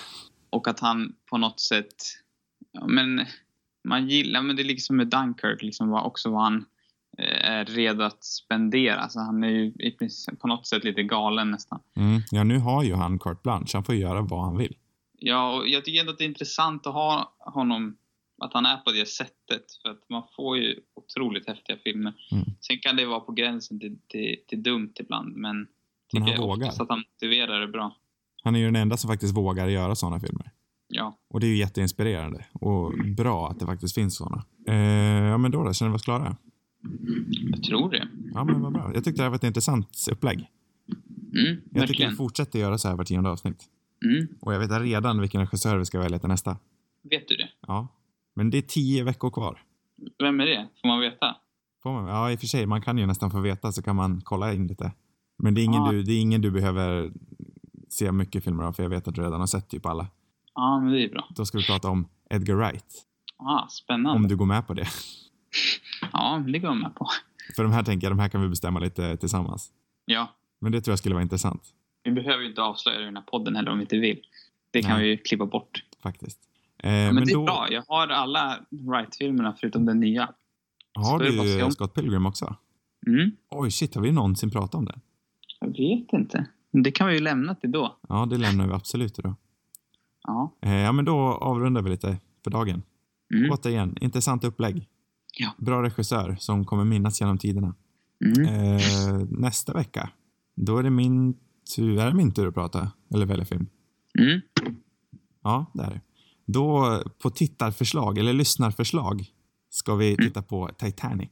Och 0.49 0.67
att 0.67 0.79
han 0.79 1.15
på 1.29 1.37
något 1.37 1.59
sätt... 1.59 1.95
Ja, 2.71 2.87
men 2.87 3.25
man 3.87 4.09
gillar, 4.09 4.41
men 4.41 4.55
det 4.55 4.61
är 4.61 4.65
liksom 4.65 4.95
med 4.95 5.07
Dunkirk, 5.07 5.61
liksom 5.61 5.93
också 5.93 6.29
vad 6.29 6.43
han 6.43 6.65
eh, 7.17 7.51
är 7.51 7.65
redo 7.65 8.03
att 8.03 8.23
spendera. 8.23 8.99
Alltså 8.99 9.19
han 9.19 9.43
är 9.43 9.49
ju 9.49 9.65
i 9.65 9.97
på 10.41 10.47
något 10.47 10.67
sätt 10.67 10.83
lite 10.83 11.03
galen 11.03 11.51
nästan. 11.51 11.79
Mm. 11.95 12.21
Ja, 12.31 12.43
nu 12.43 12.57
har 12.57 12.83
ju 12.83 12.93
han 12.93 13.19
carte 13.19 13.39
blanche. 13.43 13.69
Han 13.73 13.83
får 13.83 13.95
göra 13.95 14.21
vad 14.21 14.45
han 14.45 14.57
vill. 14.57 14.75
Ja, 15.17 15.53
och 15.53 15.67
jag 15.67 15.85
tycker 15.85 15.99
ändå 15.99 16.11
att 16.11 16.17
det 16.17 16.23
är 16.23 16.27
intressant 16.27 16.87
att 16.87 16.93
ha 16.93 17.35
honom, 17.39 17.97
att 18.43 18.53
han 18.53 18.65
är 18.65 18.77
på 18.77 18.91
det 18.91 19.05
sättet. 19.09 19.63
För 19.81 19.89
att 19.89 20.09
man 20.09 20.23
får 20.35 20.57
ju 20.57 20.79
otroligt 20.95 21.47
häftiga 21.47 21.77
filmer. 21.83 22.13
Mm. 22.31 22.43
Sen 22.61 22.77
kan 22.79 22.95
det 22.95 23.05
vara 23.05 23.19
på 23.19 23.31
gränsen 23.31 23.79
till, 23.79 23.97
till, 24.07 24.35
till 24.47 24.63
dumt 24.63 24.93
ibland, 24.99 25.35
men 25.35 25.67
Men 26.13 26.21
han 26.21 26.31
jag 26.31 26.37
vågar. 26.41 26.67
att 26.67 26.89
han 26.89 26.99
motiverar 27.13 27.59
det 27.61 27.67
bra. 27.67 27.95
Han 28.43 28.55
är 28.55 28.59
ju 28.59 28.65
den 28.65 28.75
enda 28.75 28.97
som 28.97 29.07
faktiskt 29.07 29.37
vågar 29.37 29.67
göra 29.67 29.95
sådana 29.95 30.19
filmer. 30.19 30.51
Ja. 30.87 31.17
Och 31.29 31.39
det 31.39 31.45
är 31.45 31.49
ju 31.49 31.57
jätteinspirerande 31.57 32.45
och 32.53 32.93
bra 33.17 33.49
att 33.49 33.59
det 33.59 33.65
faktiskt 33.65 33.95
finns 33.95 34.15
sådana. 34.17 34.43
Eh, 34.67 34.75
ja, 35.29 35.37
men 35.37 35.51
då 35.51 35.63
då? 35.63 35.73
Känner 35.73 35.89
vi 35.91 35.95
oss 35.95 36.01
klara? 36.03 36.37
Jag 37.51 37.63
tror 37.63 37.91
det. 37.91 38.07
Ja, 38.33 38.43
men 38.43 38.61
vad 38.61 38.73
bra. 38.73 38.91
Jag 38.93 39.03
tyckte 39.03 39.19
det 39.19 39.23
här 39.23 39.29
var 39.29 39.35
ett 39.35 39.43
intressant 39.43 39.89
upplägg. 40.11 40.49
Mm, 41.35 41.61
Jag 41.71 41.87
tycker 41.87 42.09
vi 42.09 42.15
fortsätter 42.15 42.59
göra 42.59 42.77
så 42.77 42.87
här 42.87 42.95
var 42.95 43.03
tionde 43.05 43.29
avsnitt. 43.29 43.63
Mm, 44.05 44.27
Och 44.41 44.53
jag 44.53 44.59
vet 44.59 44.81
redan 44.81 45.21
vilken 45.21 45.41
regissör 45.41 45.77
vi 45.77 45.85
ska 45.85 45.99
välja 45.99 46.19
till 46.19 46.29
nästa. 46.29 46.57
vet 47.03 47.27
du 47.27 47.35
det? 47.35 47.49
Ja. 47.67 47.87
Men 48.33 48.49
det 48.49 48.57
är 48.57 48.61
tio 48.61 49.03
veckor 49.03 49.29
kvar. 49.31 49.61
Vem 50.19 50.39
är 50.39 50.45
det? 50.45 50.67
Får 50.81 50.87
man 50.87 50.99
veta? 50.99 51.35
Får 51.83 51.91
man? 51.93 52.07
Ja, 52.07 52.31
i 52.31 52.35
och 52.35 52.39
för 52.39 52.47
sig. 52.47 52.65
Man 52.65 52.81
kan 52.81 52.97
ju 52.97 53.05
nästan 53.05 53.31
få 53.31 53.39
veta 53.39 53.71
så 53.71 53.81
kan 53.83 53.95
man 53.95 54.21
kolla 54.21 54.53
in 54.53 54.67
lite. 54.67 54.91
Men 55.37 55.53
det 55.53 55.61
är 55.61 55.63
ingen, 55.65 55.83
Ja. 55.85 55.91
du, 55.91 56.03
det 56.03 56.13
är 56.13 56.19
ingen 56.21 56.41
du 56.41 56.51
behöver 56.51 57.11
se 57.89 58.11
mycket 58.11 58.43
filmer 58.43 58.63
av, 58.63 58.73
för 58.73 58.83
jag 58.83 58.89
vet 58.89 59.07
att 59.07 59.15
du 59.15 59.21
redan 59.21 59.39
har 59.39 59.47
sett 59.47 59.69
typ 59.69 59.85
alla. 59.85 60.07
Ja, 60.55 60.79
men 60.79 60.93
det 60.93 61.03
är 61.05 61.09
bra. 61.09 61.27
Då 61.35 61.45
ska 61.45 61.57
vi 61.57 61.65
prata 61.65 61.89
om 61.89 62.07
Edgar 62.29 62.55
Wright. 62.55 62.85
Ah, 63.37 63.67
spännande. 63.67 64.19
Om 64.19 64.27
du 64.27 64.35
går 64.35 64.45
med 64.45 64.67
på 64.67 64.73
det. 64.73 64.87
Ja, 66.13 66.43
det 66.47 66.59
går 66.59 66.69
jag 66.69 66.77
med 66.77 66.95
på. 66.95 67.07
För 67.55 67.63
de 67.63 67.71
här 67.71 67.83
tänker 67.83 68.07
jag, 68.07 68.11
de 68.11 68.19
här 68.19 68.29
kan 68.29 68.41
vi 68.41 68.49
bestämma 68.49 68.79
lite 68.79 69.17
tillsammans. 69.17 69.71
Ja, 70.05 70.27
Men 70.61 70.71
det 70.71 70.81
tror 70.81 70.91
jag 70.91 70.99
skulle 70.99 71.15
vara 71.15 71.21
intressant, 71.23 71.61
vi 72.03 72.11
behöver 72.11 72.43
ju 72.43 72.49
inte 72.49 72.61
avslöja 72.61 72.97
det 72.97 73.03
i 73.03 73.05
den 73.05 73.15
här 73.15 73.23
podden 73.23 73.55
heller 73.55 73.71
om 73.71 73.77
vi 73.77 73.81
inte 73.83 73.97
vill. 73.97 74.19
Det 74.71 74.81
kan 74.81 74.91
Nej. 74.91 75.01
vi 75.03 75.09
ju 75.09 75.17
klippa 75.17 75.45
bort. 75.45 75.83
faktiskt. 76.03 76.39
Eh, 76.83 76.89
Men, 76.91 77.15
men 77.15 77.25
det 77.25 77.31
är 77.31 77.35
då 77.35 77.43
bra. 77.45 77.67
Jag 77.71 77.83
har 77.87 78.07
alla 78.07 78.59
Wright-filmerna 78.69 79.55
förutom 79.59 79.85
den 79.85 79.99
nya. 79.99 80.29
har 80.93 81.19
du. 81.19 81.71
Scott 81.71 81.93
Pilgrim 81.93 82.25
också. 82.25 82.55
Mm, 83.07 83.31
Oj, 83.49 83.71
shit, 83.71 83.95
har 83.95 84.01
vi 84.01 84.11
någonsin 84.11 84.51
pratat 84.51 84.75
om 84.75 84.85
det? 84.85 84.99
jag 85.59 85.67
vet 85.67 86.13
inte. 86.13 86.47
Det 86.71 86.91
kan 86.91 87.07
vi 87.07 87.13
ju 87.13 87.19
lämna 87.19 87.55
till 87.55 87.71
då. 87.71 87.97
Ja, 88.09 88.25
det 88.25 88.37
lämnar 88.37 88.67
vi 88.67 88.73
absolut 88.73 89.15
då. 89.15 89.35
Ja. 90.23 90.53
Eh, 90.61 90.73
ja, 90.73 90.91
men 90.91 91.05
då 91.05 91.17
avrundar 91.19 91.81
vi 91.81 91.89
lite 91.89 92.17
för 92.43 92.51
dagen. 92.51 92.81
Mm. 93.33 93.51
Återigen, 93.51 93.97
intressant 94.01 94.43
upplägg. 94.43 94.87
Ja. 95.37 95.51
Bra 95.57 95.83
regissör 95.83 96.35
som 96.39 96.65
kommer 96.65 96.83
minnas 96.83 97.21
genom 97.21 97.37
tiderna. 97.37 97.75
Mm. 98.25 98.47
Eh, 98.75 98.81
nästa 99.29 99.73
vecka, 99.73 100.09
då 100.55 100.77
är 100.77 100.83
det 100.83 100.89
min 100.89 101.37
tur, 101.75 101.99
är 101.99 102.05
det 102.07 102.13
min 102.15 102.31
tur 102.33 102.47
att 102.47 102.53
prata? 102.53 102.91
Eller 103.13 103.25
välja 103.25 103.45
film? 103.45 103.67
Mm. 104.19 104.41
Ja, 105.43 105.65
det 105.73 105.83
är 105.83 105.89
det. 105.89 106.01
Då 106.45 107.03
på 107.21 107.29
tittarförslag, 107.29 108.17
eller 108.17 108.33
lyssnarförslag, 108.33 109.25
ska 109.69 109.95
vi 109.95 110.13
Mm. 110.13 110.17
titta 110.27 110.41
på 110.41 110.69
Titanic. 110.77 111.29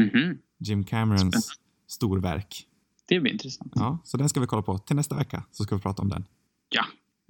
Mhm. 0.00 0.38
Jim 0.58 0.84
Camerons 0.84 1.52
storverk. 1.88 2.66
Det 3.08 3.20
blir 3.20 3.32
intressant. 3.32 3.72
Ja, 3.74 3.98
så 4.04 4.16
den 4.16 4.28
ska 4.28 4.40
vi 4.40 4.46
kolla 4.46 4.62
på. 4.62 4.78
Till 4.78 4.96
nästa 4.96 5.14
vecka 5.16 5.44
så 5.50 5.64
ska 5.64 5.74
vi 5.76 5.82
prata 5.82 6.02
om 6.02 6.08
den. 6.08 6.24
Ja. 6.68 6.84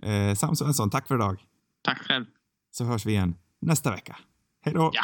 Eh, 0.09 0.35
Sam 0.35 0.57
Svensson, 0.57 0.91
tack 0.91 1.09
för 1.09 1.15
idag. 1.15 1.45
Tack 1.83 1.99
själv. 1.99 2.25
Så 2.71 2.85
hörs 2.85 3.07
vi 3.07 3.13
igen 3.13 3.35
nästa 3.61 3.91
vecka. 3.91 4.17
Hej 4.61 4.75
då! 4.75 4.91
Ja. 4.95 5.03